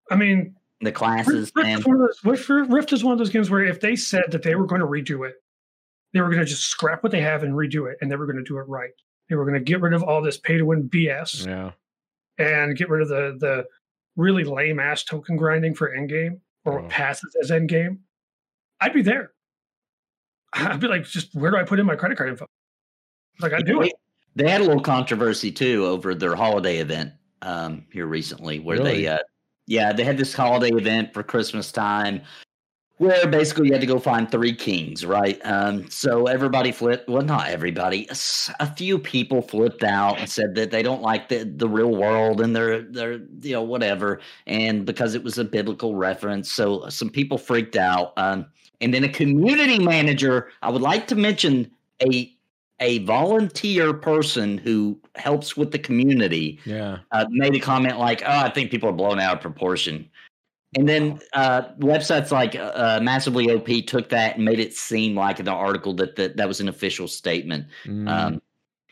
[0.09, 1.79] I mean, The classes, Rift, Rift, man.
[1.79, 4.23] is one of those, Rift, Rift is one of those games where if they said
[4.31, 5.35] that they were going to redo it,
[6.13, 8.25] they were going to just scrap what they have and redo it, and they were
[8.25, 8.89] going to do it right.
[9.31, 11.71] They were going to get rid of all this pay to win BS Yeah.
[12.37, 13.65] and get rid of the the
[14.17, 16.87] really lame ass token grinding for endgame or Oh.
[16.89, 17.99] passes as endgame.
[18.81, 19.31] I'd be there.
[20.53, 22.45] I'd be like, just where do I put in my credit card info?
[23.39, 23.93] Like I do it.
[24.35, 29.03] They had a little controversy too over their holiday event um, here recently, where Really?
[29.03, 29.19] they, uh,
[29.65, 32.21] yeah, they had this holiday event for Christmas time,
[33.01, 35.41] where basically you had to go find three kings, right?
[35.43, 37.09] Um, so everybody flipped.
[37.09, 38.07] Well, not everybody.
[38.59, 42.41] A few people flipped out and said that they don't like the the real world
[42.41, 47.09] and they're they're you know whatever, and because it was a biblical reference, so some
[47.09, 48.13] people freaked out.
[48.17, 48.45] Um,
[48.81, 50.49] and then a community manager.
[50.61, 51.71] I would like to mention
[52.03, 52.31] a
[52.79, 56.97] a volunteer person who helps with the community Yeah.
[57.11, 60.07] uh, made a comment like, "Oh, I think people are blown out of proportion."
[60.77, 65.39] And then uh, websites like uh, Massively OP took that and made it seem like
[65.39, 67.67] in the article that that, that was an official statement.
[67.85, 68.09] Mm.
[68.09, 68.41] Um,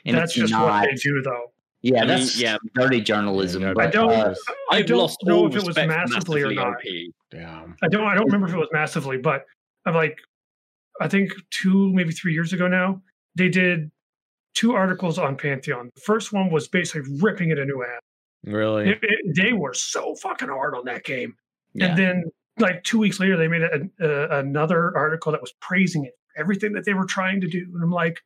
[0.05, 0.65] and That's just not.
[0.65, 1.51] what they do, though.
[1.81, 2.57] Yeah, I mean, that's yeah.
[2.75, 3.61] dirty journalism.
[3.61, 4.35] Yeah, but, I don't- uh,
[4.69, 6.75] I don't lost know if it was respect for massively or not.
[7.31, 7.77] Damn.
[7.81, 9.45] I don't I don't remember if it was massively, but
[9.85, 10.17] I'm like
[10.99, 13.01] I think two, maybe three years ago now,
[13.35, 13.89] they did
[14.53, 15.89] two articles on Pantheon.
[15.95, 18.01] The first one was basically ripping it a new ass.
[18.43, 18.89] Really?
[18.89, 21.35] It, it, they were so fucking hard on that game.
[21.73, 21.87] Yeah.
[21.87, 22.23] And then
[22.57, 26.73] like two weeks later, they made a, a, another article that was praising it, everything
[26.73, 27.65] that they were trying to do.
[27.73, 28.19] And I'm like,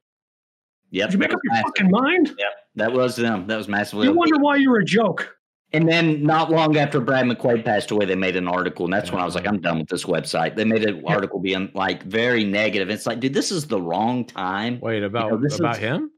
[0.92, 1.66] yep, did you make that up your massive.
[1.78, 2.32] fucking mind?
[2.38, 2.46] Yeah,
[2.76, 3.48] that was them.
[3.48, 4.06] That was massively.
[4.08, 4.18] You OP.
[4.18, 5.36] wonder why you're a joke.
[5.76, 9.12] And then not long after Brad McQuaid passed away, they made an article, and that's
[9.12, 9.56] when I was like, uh-huh.
[9.56, 10.56] I'm done with this website.
[10.56, 11.14] They made an Yeah.
[11.14, 12.92] article being like very negative.
[12.92, 14.80] It's like, dude, this is the wrong time.
[14.82, 16.12] Wait, about know, this about is- him?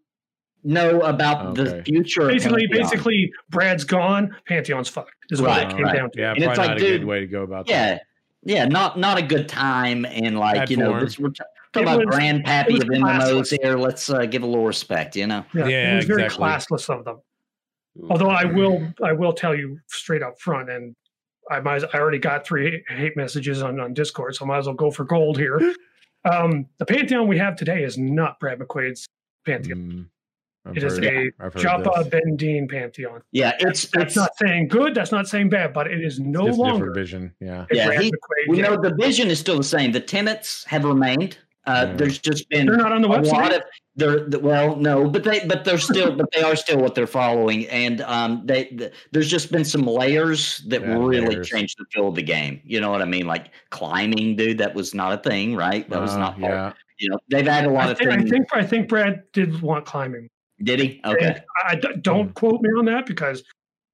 [0.67, 2.27] No, about the future.
[2.27, 5.11] Basically, basically, Brad's gone, Pantheon's fucked.
[5.29, 5.95] Is what Right, it came right.
[5.95, 6.19] down to.
[6.19, 8.01] Yeah, And probably it's not like, a good dude, way to go about yeah, that.
[8.43, 10.99] yeah, not not a good time, and like Bad you know, form.
[11.05, 13.77] this, we're t- talking It about was- grandpappy was of MMOs here.
[13.77, 15.45] Let's uh, give a little respect, you know.
[15.53, 16.47] Yeah, Yeah, it was very exactly.
[16.77, 17.21] classless of them.
[18.09, 20.95] Although I will, I will tell you straight up front, and
[21.49, 24.65] I might, I already got three hate messages on, on Discord, so I might as
[24.65, 25.59] well go for gold here.
[26.27, 29.05] Um, the pantheon we have today is not Brad McQuaid's
[29.45, 29.77] pantheon.
[29.77, 30.05] Mm,
[30.65, 32.07] I've It is heard- a I've heard Joppa this.
[32.09, 33.21] Bendine pantheon.
[33.31, 34.95] Yeah, it's That's it's not saying good.
[34.95, 37.33] That's not saying bad, but it is no Just longer vision.
[37.39, 37.65] Yeah.
[37.71, 38.11] Yeah, Brad he-
[38.49, 39.91] we know the vision is still the same.
[39.91, 41.37] The tenants have remained.
[41.67, 41.93] Uh, Yeah.
[41.95, 43.31] There's just been They're not on the a website.
[43.31, 43.63] lot of
[43.97, 47.65] they're well no but they but they're still but they are still what they're following
[47.69, 51.47] and um they th there's just been some layers that Yeah, really layers.
[51.47, 54.75] changed the feel of the game you know what i mean like climbing dude that
[54.75, 56.73] was not a thing right that was Uh, not part, yeah.
[56.99, 59.23] you know they've added a lot I of think, I things think I think Brad
[59.31, 60.29] did want climbing.
[60.63, 63.43] Did he okay And I, don't quote me on that because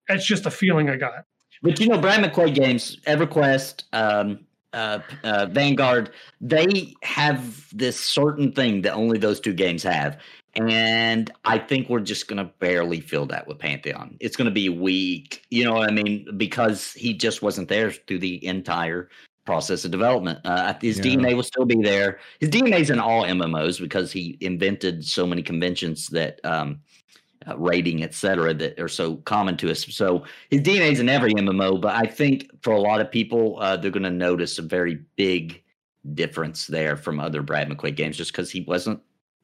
[0.07, 1.25] that's just a feeling I got.
[1.63, 4.39] But you know, Brad McQuaid games, EverQuest, um,
[4.73, 10.19] uh, uh, Vanguard, they have this certain thing that only those two games have.
[10.55, 14.17] And I think we're just going to barely fill that with Pantheon.
[14.19, 16.27] It's going to be weak, you know what I mean?
[16.35, 19.09] Because he just wasn't there through the entire
[19.45, 20.39] process of development.
[20.45, 21.03] Uh, his Yeah.
[21.15, 22.19] DNA will still be there.
[22.39, 26.80] His DNA is in all MMOs because he invented so many conventions that um,
[27.47, 29.85] uh, rating, etc., that are so common to us.
[29.85, 33.57] So his DNA is in every MMO, but I think for a lot of people,
[33.59, 35.63] uh, they're going to notice a very big
[36.13, 38.99] difference there from other Brad McQuaid games just because he wasn't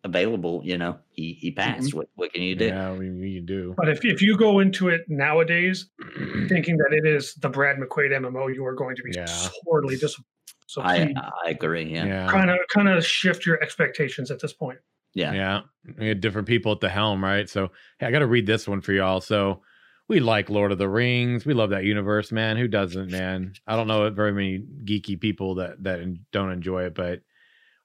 [0.07, 0.61] available.
[0.63, 1.89] You know, he he passed.
[1.89, 1.97] Mm-hmm.
[1.97, 2.65] What what can you do?
[2.67, 3.75] Yeah, we, we can do.
[3.77, 5.89] But if, if you go into it nowadays
[6.47, 9.25] thinking that it is the Brad McQuaid MMO, you are going to be Yeah.
[9.25, 10.25] sorely disappointed.
[10.67, 11.13] So I
[11.45, 11.85] I agree.
[11.85, 12.25] Yeah, yeah.
[12.25, 12.31] Yeah.
[12.31, 14.79] kind of kind of shift your expectations at this point.
[15.13, 15.33] Yeah.
[15.33, 15.61] Yeah.
[15.97, 17.49] We had different people at the helm, right?
[17.49, 19.21] So hey, I got to read this one for y'all.
[19.21, 19.61] So
[20.09, 21.45] we like Lord of the Rings.
[21.45, 22.57] We love that universe, man.
[22.57, 23.53] Who doesn't, man?
[23.65, 26.01] I don't know very many geeky people that that
[26.31, 27.21] don't enjoy it, but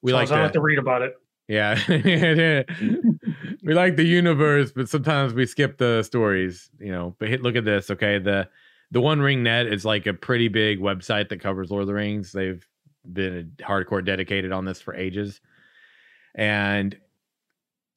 [0.02, 1.14] we so like I don't have to read about it.
[1.48, 1.78] Yeah.
[3.62, 7.14] we like the universe, but sometimes we skip the stories, you know.
[7.18, 8.18] But hit, look at this, okay?
[8.18, 8.48] The
[8.90, 11.94] the One Ring Net is like a pretty big website that covers Lord of the
[11.94, 12.32] Rings.
[12.32, 12.66] They've
[13.10, 15.40] been hardcore dedicated on this for ages.
[16.34, 16.96] And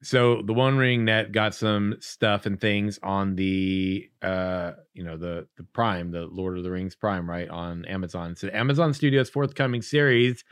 [0.02, 5.16] so the One Ring Net got some stuff and things on the uh you know
[5.16, 8.36] the the Prime, the Lord of the Rings Prime, right on Amazon.
[8.36, 10.44] So Amazon Studios' forthcoming series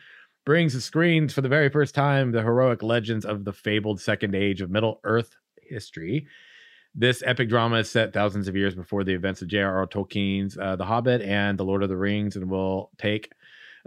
[0.44, 4.34] brings to screens for the very first time the heroic legends of the fabled Second
[4.34, 6.26] Age of Middle Earth history.
[6.94, 9.86] This epic drama is set thousands of years before the events of J.R.R.
[9.86, 13.32] Tolkien's uh, The Hobbit and The Lord of the Rings, and will take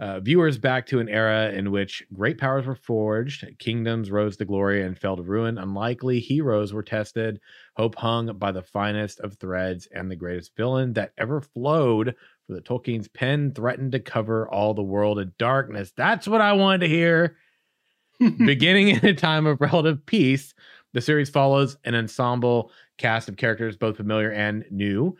[0.00, 4.44] uh, viewers back to an era in which great powers were forged, kingdoms rose to
[4.44, 7.40] glory and fell to ruin, unlikely heroes were tested,
[7.76, 12.14] hope hung by the finest of threads, and the greatest villain that ever flowed
[12.48, 15.92] for the Tolkien's pen threatened to cover all the world in darkness.
[15.94, 17.36] That's what I wanted to hear.
[18.18, 20.54] Beginning in a time of relative peace,
[20.94, 25.14] the series follows an ensemble cast of characters, both familiar and new,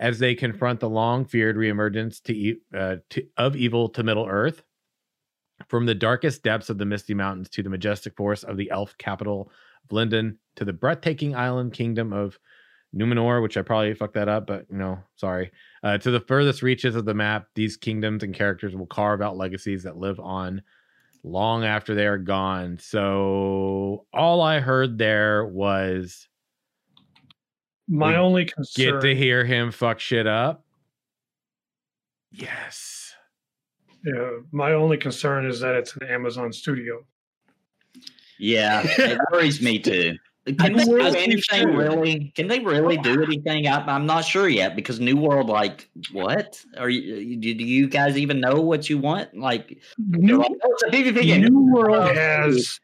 [0.00, 4.62] as they confront the long feared reemergence to, uh, to, of evil to Middle Earth.
[5.68, 8.96] From the darkest depths of the Misty Mountains to the majestic forests of the elf
[8.96, 9.52] capital
[9.84, 12.38] of Lindon to the breathtaking island kingdom of
[12.94, 15.52] Numenor, which I probably fucked that up, but you know, sorry.
[15.82, 19.36] Uh, to the furthest reaches of the map, these kingdoms and characters will carve out
[19.36, 20.62] legacies that live on
[21.22, 22.78] long after they are gone.
[22.80, 26.28] So all I heard there was
[27.88, 30.64] My We only get to hear him fuck shit up.
[32.32, 33.12] Yes.
[34.04, 37.04] yeah, my only concern is that it's an Amazon studio.
[38.38, 40.16] Yeah, it worries me too.
[40.46, 42.32] Can they do anything really?
[42.34, 43.66] Can they really do anything?
[43.66, 46.64] I, I'm not sure yet because New World, like, what?
[46.78, 47.36] Are you?
[47.36, 49.36] Uh, do do you guys even know what you want?
[49.36, 51.42] Like, New, like, oh, it's a PvP game.
[51.42, 52.80] New oh, World Oh, has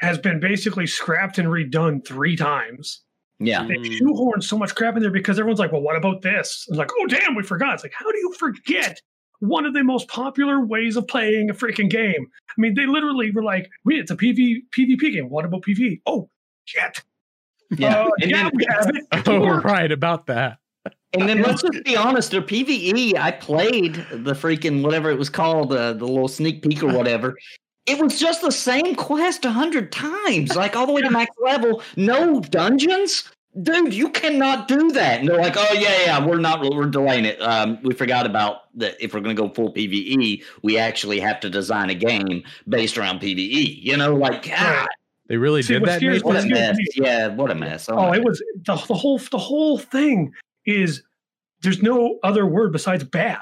[0.00, 3.02] has been basically scrapped and redone three times.
[3.38, 6.64] Yeah, They shoehorned so much crap in there because everyone's like, "Well, what about this?"
[6.68, 9.00] It's like, "Oh, damn, we forgot." It's like, how do you forget
[9.40, 12.26] one of the most popular ways of playing a freaking game?
[12.48, 15.28] I mean, they literally were like, "Wait, it's a PV PvP game.
[15.28, 16.00] What about PvE?
[16.06, 16.30] Oh,
[16.66, 17.02] shit.
[17.70, 18.02] yeah.
[18.02, 19.28] Uh, and, yeah, then, we have it.
[19.28, 20.58] Oh, right about that.
[21.14, 22.30] and then let's just be honest.
[22.30, 26.82] Their PVE, I played the freaking whatever it was called, uh, the little sneak peek
[26.82, 27.36] or whatever.
[27.86, 31.30] It was just the same quest a hundred times, like all the way to max
[31.40, 31.82] level.
[31.96, 33.30] No dungeons.
[33.62, 35.20] Dude, you cannot do that.
[35.20, 37.40] And they're like, oh yeah, yeah, we're not, we're delaying it.
[37.40, 38.96] Um, we forgot about that.
[39.00, 42.98] If we're going to go full PVE, we actually have to design a game based
[42.98, 43.82] around PVE.
[43.82, 44.88] You know, like God, Right.
[45.28, 46.00] They really See, did that.
[46.00, 46.34] serious- Nathan?
[46.34, 46.76] what a mess.
[46.76, 46.86] me.
[46.96, 47.88] Yeah, what a mess.
[47.88, 50.32] Oh, it was the, the whole the whole thing
[50.66, 51.02] is
[51.62, 53.40] there's no other word besides bad.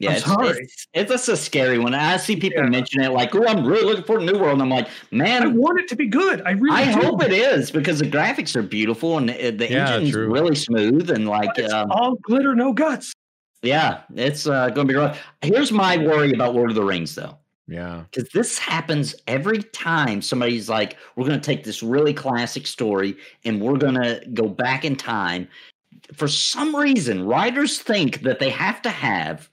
[0.00, 0.48] Yeah, I'm it's, sorry.
[0.60, 1.92] It's, it's just a scary one.
[1.92, 2.68] I see people Yeah.
[2.68, 5.42] mention it like, "Oh, I'm really looking for to New World." And I'm like, "Man,
[5.42, 6.40] I want it to be good.
[6.46, 7.00] I really I do.
[7.06, 10.30] hope it is because the graphics are beautiful and the, the Yeah, engine's true.
[10.32, 13.12] really smooth and like, it's um, all glitter, no guts.
[13.62, 15.20] yeah, it's uh, going to be rough.
[15.42, 17.36] Here's my worry about Lord of the Rings, though.
[17.68, 18.04] Yeah.
[18.10, 23.14] because this happens every time somebody's like, we're going to take this really classic story
[23.44, 25.46] and we're going to go back in time.
[26.14, 29.50] For some reason, writers think that they have to have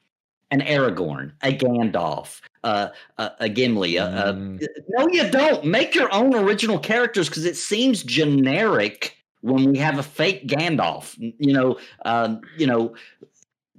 [0.52, 3.98] an Aragorn, a Gandalf, uh, a, a Gimli.
[3.98, 4.66] A, a- Mm.
[4.90, 5.66] no, you don't.
[5.66, 11.16] Make your own original characters because it seems generic when we have a fake Gandalf.
[11.20, 12.96] You know, um, you know.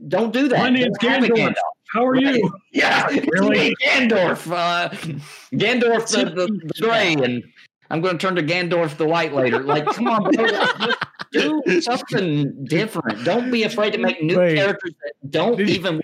[0.08, 0.58] Don't do that.
[0.58, 1.54] My name's a Gandalf.
[1.92, 2.36] How are Right.
[2.36, 2.52] you?
[2.72, 3.70] Yeah, it's Really?
[3.70, 4.50] me, Gandorf.
[4.52, 4.88] Uh,
[5.52, 7.42] Gandorf the, the, the gray, and
[7.90, 9.60] I'm going to turn to Gandorf the white later.
[9.60, 10.46] Like, come on, bro,
[11.32, 13.24] do something different.
[13.24, 14.56] Don't be afraid to make new Wait.
[14.56, 16.02] characters that don't Did you- even,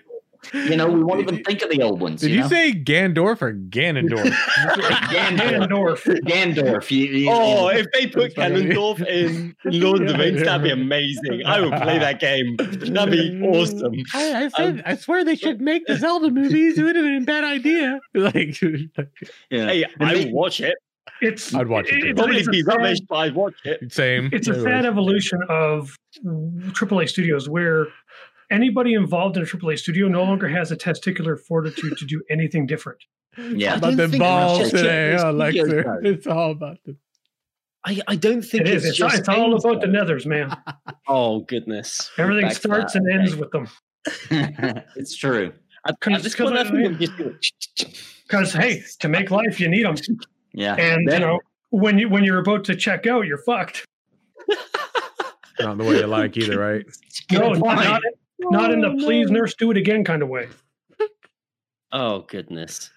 [0.52, 2.20] you know, we won't even think of the old ones.
[2.20, 2.48] Did you, you know?
[2.48, 4.24] say Gandorf or Ganondorf?
[4.32, 4.98] Gandorf?
[5.10, 6.20] Gandorf.
[6.24, 6.90] Gandorf.
[6.90, 8.62] You, you, Oh, you- if they put Funny.
[8.64, 11.42] Ganondorf in Lord of the Rings, that'd be amazing.
[11.46, 12.56] I would play that game.
[12.56, 13.94] That'd be awesome.
[14.14, 16.78] I, I said, um, I swear they should make the Zelda movies.
[16.78, 18.00] It would have been a bad idea.
[18.14, 19.66] Like, yeah.
[19.66, 20.74] Hey, I they- would watch it.
[21.20, 22.08] It's I'd watch it too.
[22.08, 23.92] it's- Probably a be rubbish, but I'd watch it.
[23.92, 24.28] same.
[24.32, 27.86] It's a sad evolution of AAA studios where
[28.52, 32.66] anybody involved in a AAA studio no longer has a testicular fortitude to do anything
[32.66, 33.00] different.
[33.36, 33.76] yeah.
[33.76, 35.84] About the balls it's just today, Japanese oh, studios, Lexer.
[36.02, 36.08] though.
[36.10, 36.96] It's all about the.
[37.84, 38.84] I, I don't think It is.
[38.84, 40.56] it's, It's, just it's all games, about the nethers, man.
[41.08, 42.10] Oh goodness.
[42.16, 43.40] Everything Back starts that, and ends okay.
[43.40, 43.68] with them.
[44.96, 45.52] it's true.
[46.00, 49.58] Cause- at this cause point, I I- think I'm just Because hey, to make life,
[49.58, 49.96] you need them.
[50.52, 50.74] Yeah.
[50.76, 53.84] And you know, when you when you're about to check out, you're fucked.
[55.58, 56.84] Not the way you like either, right?
[57.30, 58.04] No, not, point.
[58.50, 60.48] Not, not in the please nurse do it again kind of way.
[61.94, 62.90] Oh goodness.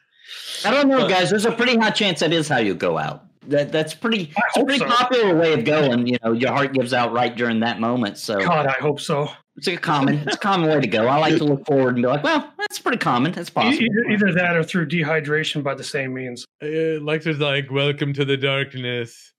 [0.64, 1.30] I don't know, But- guys.
[1.30, 3.24] There's a pretty high chance that is how you go out.
[3.48, 4.32] That that's pretty.
[4.36, 4.88] It's a pretty so.
[4.88, 6.08] popular way of going.
[6.08, 8.18] You know, your heart gives out right during that moment.
[8.18, 9.30] So God, I hope so.
[9.56, 10.16] it's a common.
[10.20, 11.06] It's a common way to go.
[11.08, 13.34] I like to look forward and be like, well, that's pretty common.
[13.34, 13.84] That's possible.
[13.84, 16.46] Either, either that or through dehydration by the same means.
[16.60, 16.66] Uh,
[17.04, 19.32] Lexer's like, "Welcome to the darkness."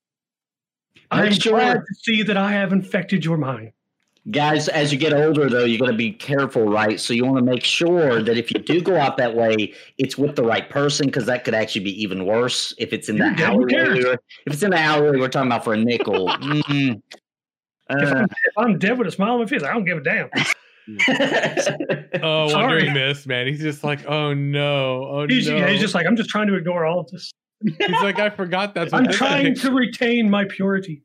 [1.11, 3.71] I'm Make sure- glad to see that I have infected your mind.
[4.31, 6.99] Guys, as you get older, though, you got to be careful, right?
[6.99, 10.17] So you want to make sure that if you do go out that way, it's
[10.17, 13.29] with the right person, because that could actually be even worse if it's in the
[13.29, 13.47] Who cares?
[13.47, 13.71] Who alleyway.
[13.71, 13.97] cares?
[13.97, 16.27] we were- If it's in the alleyway, we're talking about for a nickel.
[16.37, 17.01] Mm.
[17.89, 19.99] If Uh, I'm, if I'm dead with a smile on my face, I don't give
[19.99, 20.29] a damn.
[22.21, 22.53] Oh, Sorry.
[22.53, 23.47] Wandering Mist, man.
[23.47, 25.65] He's just like, oh no, oh He's, no.
[25.67, 27.31] he's just like, I'm just trying to ignore all of this.
[27.63, 31.01] He's like, I forgot that's I'm trying to retain my purity.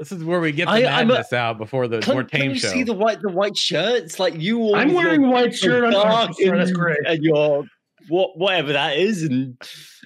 [0.00, 2.24] This is where we get the I- I'm a- madness out before the Can, more
[2.24, 2.68] can tame you show.
[2.68, 4.18] see the white the white shirts.
[4.18, 4.58] Like you.
[4.60, 5.84] all I'm wearing your- white your shirt.
[5.84, 6.98] I'm dark sorry, that's and- great.
[7.06, 7.64] And your
[8.08, 9.60] what whatever that is, and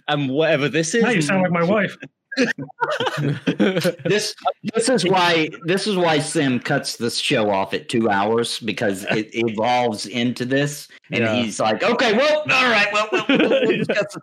[0.08, 1.04] and whatever this is.
[1.04, 1.96] Now you sound like my wife.
[4.04, 4.34] this
[4.74, 9.04] this is why this is why Sim cuts this show off at two hours because
[9.04, 11.34] it evolves into this, and Yeah.
[11.42, 14.16] he's like, okay, well, all right, well, well, we'll, we'll discuss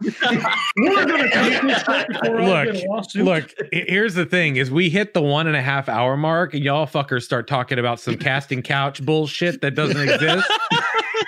[0.77, 3.25] We're going to take this shit before I Look, get a lawsuit.
[3.25, 6.63] Look, here's the thing: is we hit the one and a half hour mark, and
[6.63, 10.49] y'all fuckers start talking about some casting couch bullshit that doesn't exist,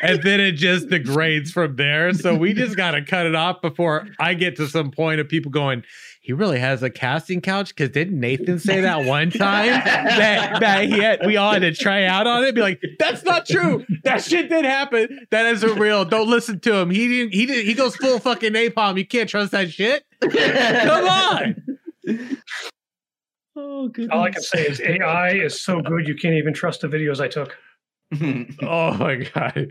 [0.02, 2.14] and then it just degrades from there.
[2.14, 5.28] So we just got to cut it off before I get to some point of
[5.30, 5.84] people going.
[6.24, 10.86] He really has a casting couch because didn't Nathan say that one time that that
[10.86, 12.56] he had we all had to try out on it?
[12.56, 13.86] Be like, that's not true.
[14.06, 15.28] That shit did happen.
[15.32, 16.06] That isn't real.
[16.06, 16.90] Don't listen to him.
[16.92, 17.34] He didn't.
[17.34, 17.66] He did.
[17.66, 18.98] He goes full fucking napalm.
[18.98, 20.06] You can't trust that shit.
[20.22, 21.56] Come on.
[23.56, 24.10] Oh, goodness.
[24.12, 27.20] all I can say is AI is so good you can't even trust the videos
[27.20, 27.56] I took.
[28.64, 29.68] Oh my god.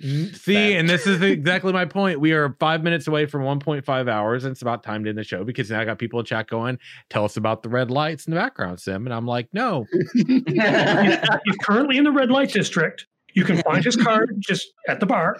[0.00, 2.20] See, and this is exactly my point.
[2.20, 5.24] We are five minutes away from 1.5 hours, and it's about time to end the
[5.24, 6.78] show because now I got people in chat going,
[7.10, 9.06] tell us about the red lights in the background, Sim.
[9.06, 9.86] And I'm like, no.
[10.14, 13.06] He's currently in the red light district.
[13.34, 15.38] You can find his card just at the bar.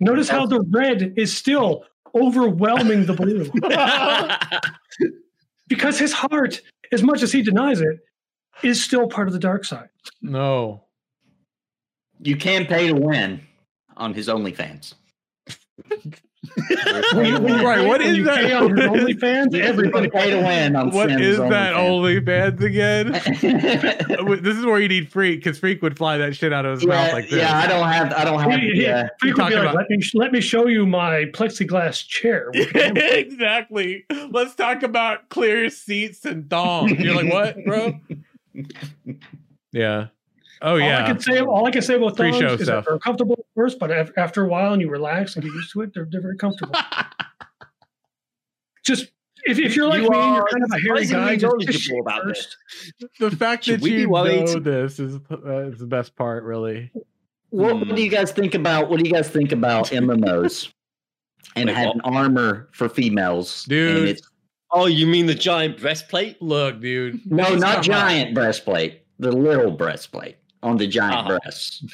[0.00, 3.50] Notice how the red is still overwhelming the blue
[5.68, 6.60] because his heart,
[6.92, 8.00] as much as he denies it,
[8.62, 9.88] is still part of the dark side.
[10.20, 10.84] No.
[12.20, 13.40] you can pay to win
[13.96, 14.94] on his OnlyFans.
[17.14, 18.34] Right, what When is you that?
[18.36, 22.58] pay on OnlyFans, everybody pay to win on What Sim's is that OnlyFans.
[22.58, 23.98] OnlyFans again?
[24.12, 26.78] Uh, this is where you need Freak because Freak would fly that shit out of
[26.80, 27.38] his mouth like this.
[27.40, 28.60] yeah, I don't have, I don't have.
[28.60, 31.26] He- he- Yeah, Freak would be like, about- let me let me show you my
[31.32, 32.50] plexiglass chair.
[32.54, 34.04] exactly.
[34.30, 36.92] Let's talk about clear seats and thongs.
[36.98, 37.98] You're like, what, bro?
[39.72, 40.08] Yeah.
[40.60, 41.06] Oh All I yeah.
[41.06, 42.84] can say, all I can say about Pre-show thongs is stuff.
[42.84, 45.72] that they're comfortable at first, but after a while and you relax and get used
[45.72, 46.74] to it, they're, they're very comfortable.
[48.84, 49.08] Just
[49.44, 51.58] if, if you're like You me and you're kind of a hairy guy, just, knowledgeable
[51.72, 52.56] just about first.
[53.20, 54.46] the fact that we be you worried?
[54.46, 56.90] know this is uh, is the best part, really.
[57.50, 57.94] What, what Hmm.
[57.94, 58.88] do you guys think about?
[58.90, 60.72] What do you guys think about MMOs
[61.56, 63.64] and Wait, having armor for females?
[63.64, 64.20] Dude.
[64.72, 66.40] And it's, oh, you mean the giant breastplate?
[66.42, 67.20] Look, dude.
[67.30, 67.82] no, Come not on.
[67.82, 69.00] giant breastplate.
[69.18, 71.38] The little breastplate on the giant Uh-huh.
[71.38, 71.84] breasts.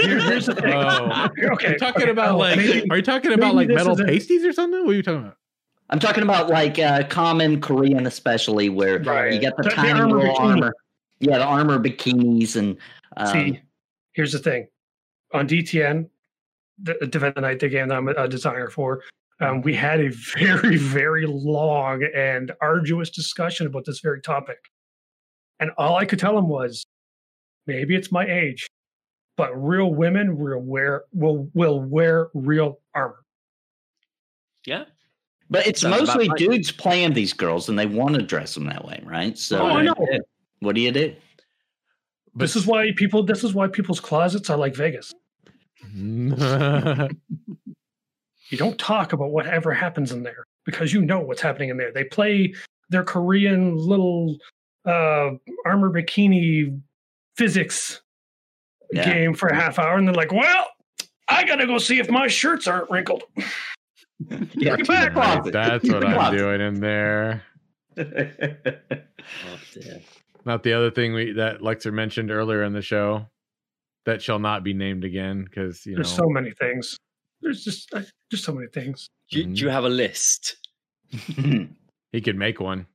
[0.00, 0.72] Here- here's the thing.
[0.72, 1.28] Oh.
[1.52, 2.56] okay, Are you talking okay, about oh, like?
[2.56, 4.84] maybe- Are you talking about like metal is a- pasties or something?
[4.84, 5.36] What are you talking about?
[5.90, 9.34] I'm talking about like uh, common Korean, especially where Right.
[9.34, 10.40] you got the, The- the tiny armor little bikini.
[10.40, 10.72] armor.
[11.20, 12.76] Yeah, the armor bikinis and
[13.16, 13.60] um, See,
[14.14, 14.66] here's the thing.
[15.34, 16.08] On DTN,
[16.82, 19.02] the the Defend the Night, the game that I'm a designer for,
[19.42, 20.08] um, we had a
[20.38, 24.58] very, very long and arduous discussion about this very topic.
[25.60, 26.84] And all I could tell him was,
[27.66, 28.66] maybe it's my age,
[29.36, 33.20] but real women will wear will will wear real armor.
[34.66, 34.84] Yeah.
[35.50, 36.38] but it's Sounds mostly right.
[36.38, 39.36] dudes playing these girls, and they want to dress them that way, right?
[39.36, 39.94] So, Oh, I know.
[40.60, 41.14] what do you do?
[42.34, 43.22] this is why people.
[43.24, 45.12] This is why people's closets are like Vegas.
[48.52, 51.90] You don't talk about whatever happens in there because you know what's happening in there.
[51.90, 52.52] They play
[52.90, 54.36] their Korean little
[54.84, 55.30] uh,
[55.64, 56.78] armor bikini
[57.36, 58.02] physics
[58.92, 59.10] Yeah.
[59.10, 60.66] game for a half hour, and they're like, "Well,
[61.28, 63.22] I gotta go see if my shirts aren't wrinkled."
[64.54, 65.12] Yeah, Bring it back.
[65.14, 65.52] closet.
[65.52, 67.42] That's what I'm doing in there.
[67.96, 68.04] Oh.
[70.44, 73.26] Not the other thing we that Lexer mentioned earlier in the show
[74.06, 76.96] that shall not be named again because you know There's so many things.
[77.42, 79.08] There's just uh, just so many things.
[79.30, 80.56] Do, you- do you have a list?
[81.10, 82.86] he could make one.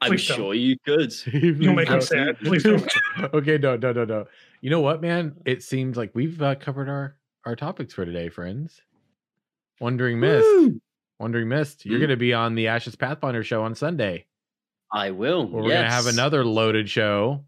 [0.00, 0.36] I'm Please don't.
[0.36, 1.12] sure you could.
[1.32, 2.38] You'll make me sad.
[2.40, 2.86] Please don't.
[3.34, 4.26] okay, no, no, no, no.
[4.60, 5.34] You know what, man?
[5.46, 7.16] It seems like we've uh, covered our
[7.46, 8.80] our topics for today, friends.
[9.80, 10.80] Wandering Mist, Woo!
[11.18, 11.84] Wandering Mist.
[11.86, 12.00] You're Hmm?
[12.00, 14.26] going to be on the Ashes Pathfinder show on Sunday.
[14.92, 15.46] I will.
[15.46, 17.44] Where we're going to have another loaded show.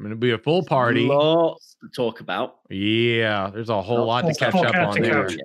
[0.00, 1.04] I'm going to be a full party.
[1.04, 2.60] Lots to talk about.
[2.70, 5.28] Yeah, there's a whole Full- lot to catch up on there.
[5.28, 5.36] couch.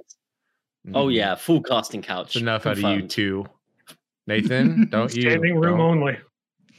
[0.93, 1.39] Oh yeah, mm.
[1.39, 2.27] full casting couch.
[2.27, 3.45] It's enough out of you two.
[4.27, 5.23] Nathan, don't you?
[5.23, 6.17] Standing room don't- only.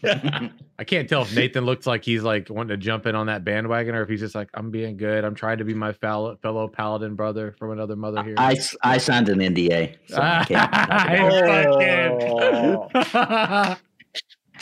[0.78, 3.44] I can't tell if Nathan looks like he's like wanting to jump in on that
[3.44, 5.22] bandwagon or if he's just like, I'm being good.
[5.24, 8.36] I'm trying to be my fellow, fellow paladin brother from another mother here.
[8.38, 9.96] I, I signed an NDA.
[10.08, 12.90] So I can't talk about it.
[12.90, 13.76] I fucking- oh.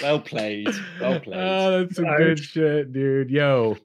[0.02, 0.68] Well played.
[1.00, 1.38] Well played.
[1.38, 3.30] Oh, that's some good shit, dude.
[3.30, 3.76] Yo,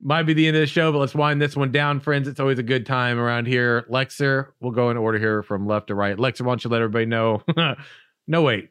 [0.00, 2.28] might be the end of the show, but let's wind this one down, friends.
[2.28, 3.84] It's always a good time around here.
[3.90, 6.16] Lexer, we'll go in order here from left to right.
[6.16, 7.42] Lexer, why don't you let everybody know?
[8.26, 8.70] no, wait.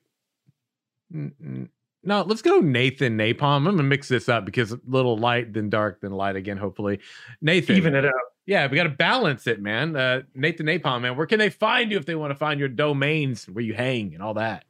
[1.13, 1.69] Mm, mm.
[2.03, 3.57] No, let's go Nathan Napalm.
[3.57, 6.55] I'm gonna mix this up because a little light, then dark, then light again.
[6.55, 6.99] Hopefully,
[7.41, 7.75] Nathan.
[7.75, 8.13] Even it out.
[8.45, 9.93] yeah, we got to balance it, man.
[9.93, 11.17] Uh, Nathan Napalm, man.
[11.17, 14.13] Where can they find you if they want to find your domains, where you hang,
[14.13, 14.63] and all that?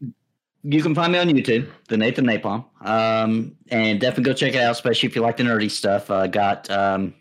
[0.64, 4.62] You can find me on YouTube, the Nathan Napalm, um, and definitely go check it
[4.62, 6.10] out, especially if you like the nerdy stuff.
[6.12, 7.14] I got um,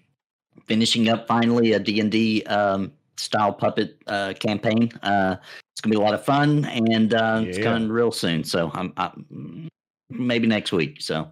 [0.65, 4.91] finishing up finally a D and D um, style puppet uh, campaign.
[5.03, 5.37] Uh,
[5.73, 8.43] it's gonna be a lot of fun, and uh, it's coming real soon.
[8.43, 9.69] So I'm, I'm
[10.09, 11.01] maybe next week.
[11.01, 11.31] So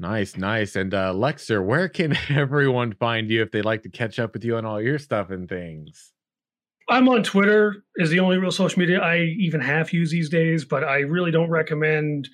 [0.00, 0.76] Nice, nice.
[0.76, 4.44] And uh Lexer, where can everyone find you if they'd like to catch up with
[4.44, 6.12] you on all your stuff and things?
[6.88, 10.64] I'm on Twitter is the only real social media I even half use these days,
[10.64, 12.28] but I really don't recommend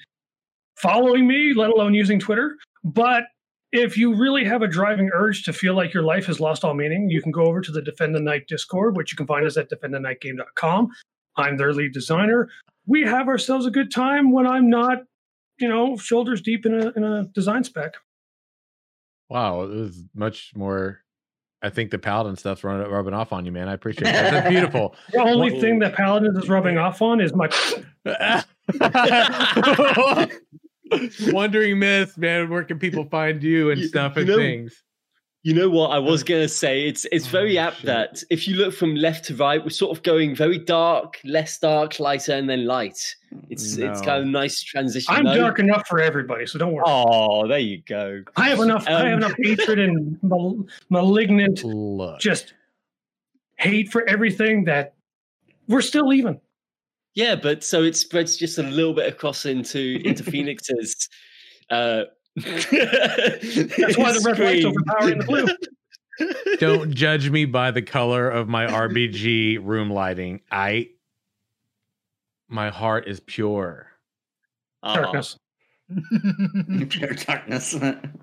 [0.77, 2.57] following me, let alone using Twitter.
[2.85, 3.25] But
[3.73, 6.75] if you really have a driving urge to feel like your life has lost all
[6.75, 9.45] meaning, you can go over to the Defend the Night Discord, which you can find
[9.45, 10.89] us at defendthenightgame.com.
[11.37, 12.49] I'm their lead designer.
[12.87, 14.99] We have ourselves a good time when I'm not,
[15.59, 17.95] you know, shoulders deep in a in a design spec.
[19.29, 21.01] Wow, it was much more.
[21.65, 23.69] I think the paladin stuff's running, rubbing off on you, man.
[23.69, 24.31] I appreciate that.
[24.31, 24.95] That's beautiful.
[25.13, 25.61] The only Whoa.
[25.61, 27.49] thing that Paladin is rubbing off on is my
[31.33, 34.83] Wandering Mist, man, where can people find you and You- stuff you and know- things?
[35.47, 36.87] You know what I was gonna say?
[36.89, 37.87] It's it's very Oh, apt shit.
[37.87, 41.59] that if you look from left to right, we're sort of going very dark, less
[41.59, 42.97] dark, lighter, and then light.
[43.51, 44.41] It's it's kind of No.
[44.41, 45.15] nice transition.
[45.15, 45.37] I'm though.
[45.37, 46.85] dark enough for everybody, so don't worry.
[46.87, 48.23] Oh, there you go.
[48.37, 48.89] I have enough.
[48.89, 52.55] I have Um, enough hatred and mal- malignant, Look, just
[53.59, 54.95] hate for everything that
[55.69, 56.41] we're still even.
[57.15, 61.11] Yeah, but so it spreads just a little bit across into into Phoenix's.
[61.69, 62.05] Uh,
[62.37, 65.47] That's why the red light's overpowering the blue.
[66.59, 70.41] don't judge me by the color of my RBG room lighting.
[70.51, 70.91] I,
[72.49, 73.89] my heart is pure.
[74.83, 75.39] Darkness.
[76.89, 77.77] pure darkness.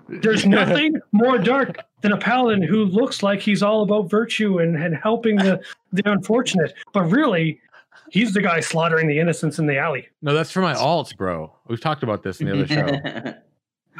[0.08, 4.76] There's nothing more dark than a paladin who looks like he's all about virtue and,
[4.76, 5.60] and helping the
[5.92, 7.60] the unfortunate, but really,
[8.10, 10.08] he's the guy slaughtering the innocents in the alley.
[10.22, 11.52] No, that's for my alts, bro.
[11.68, 13.34] We've talked about this in the other show.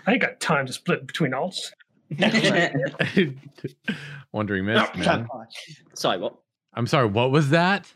[0.06, 1.70] I ain't got time to split between alts.
[4.32, 5.28] Wandering Mist, man.
[5.94, 6.34] Sorry, what?
[6.74, 7.90] I'm sorry, what was that?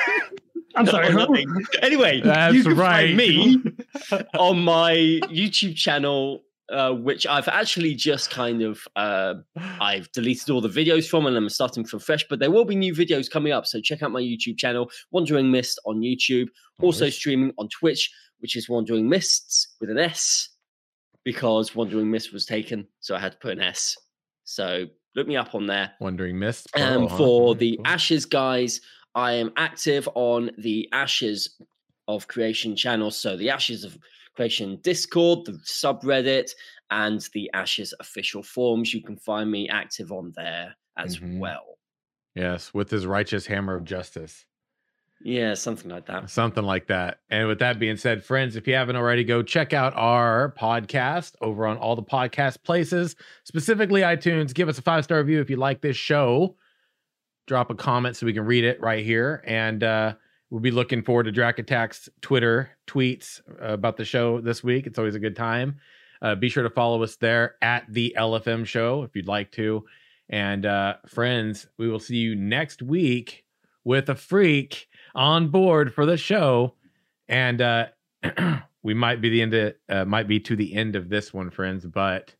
[0.76, 1.08] I'm sorry.
[1.08, 1.26] No, huh?
[1.26, 1.48] nothing.
[1.82, 3.06] Anyway, That's you can right.
[3.06, 3.62] find me
[4.38, 4.92] on my
[5.24, 9.34] YouTube channel, uh, which I've actually just kind of uh,
[9.80, 12.26] I've deleted all the videos from, and I'm starting from fresh.
[12.28, 15.50] But there will be new videos coming up, so check out my YouTube channel, Wandering
[15.50, 16.48] Mist on YouTube.
[16.80, 17.14] Also Nice.
[17.16, 18.10] streaming on Twitch,
[18.40, 20.50] which is Wandering Mists with an S,
[21.26, 23.96] because Wandering Mist was taken, so I had to put an S.
[24.44, 24.86] So
[25.16, 25.90] look me up on there.
[26.00, 26.68] Wandering Mist.
[26.76, 27.16] Um, Pro, huh?
[27.16, 27.86] for the cool.
[27.86, 28.80] Ashes guys,
[29.16, 31.60] I am active on the Ashes
[32.06, 33.10] of Creation channel.
[33.10, 33.98] So the Ashes of
[34.36, 36.50] Creation Discord, the subreddit,
[36.90, 38.94] and the Ashes official forums.
[38.94, 41.40] You can find me active on there as Mhm.
[41.40, 41.78] well.
[42.36, 44.46] Yes, with his righteous hammer of justice.
[45.22, 46.30] Yeah, something like that.
[46.30, 47.20] Something like that.
[47.30, 51.34] And with that being said, friends, if you haven't already, go check out our podcast
[51.40, 54.54] over on all the podcast places, specifically iTunes.
[54.54, 56.56] Give us a five star review if you like this show.
[57.46, 59.42] Drop a comment so we can read it right here.
[59.46, 60.14] And uh,
[60.50, 64.86] we'll be looking forward to Drac Attack's Twitter tweets uh, about the show this week.
[64.86, 65.78] It's always a good time.
[66.20, 69.84] Uh, be sure to follow us there at the LFM show if you'd like to.
[70.28, 73.44] And uh, friends, we will see you next week
[73.84, 76.74] with a freak on board for the show.
[77.28, 77.86] And uh,
[78.82, 81.50] we might be the end of, uh, might be to the end of this one,
[81.50, 82.34] friends, but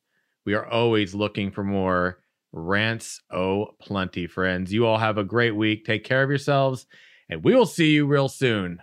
[0.45, 2.21] we are always looking for more
[2.53, 3.21] rants.
[3.33, 4.73] Oh, plenty, friends.
[4.73, 5.85] You all have a great week.
[5.85, 6.87] Take care of yourselves,
[7.29, 8.79] and we will see you real soon.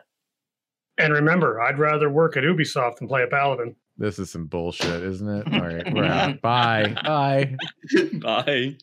[0.98, 3.76] And remember, I'd rather work at Ubisoft than play a paladin.
[3.98, 5.48] This is some bullshit, isn't it?
[5.53, 6.41] All right, we're out.
[6.41, 6.95] Bye.
[7.03, 7.56] Bye.
[8.22, 8.78] Bye.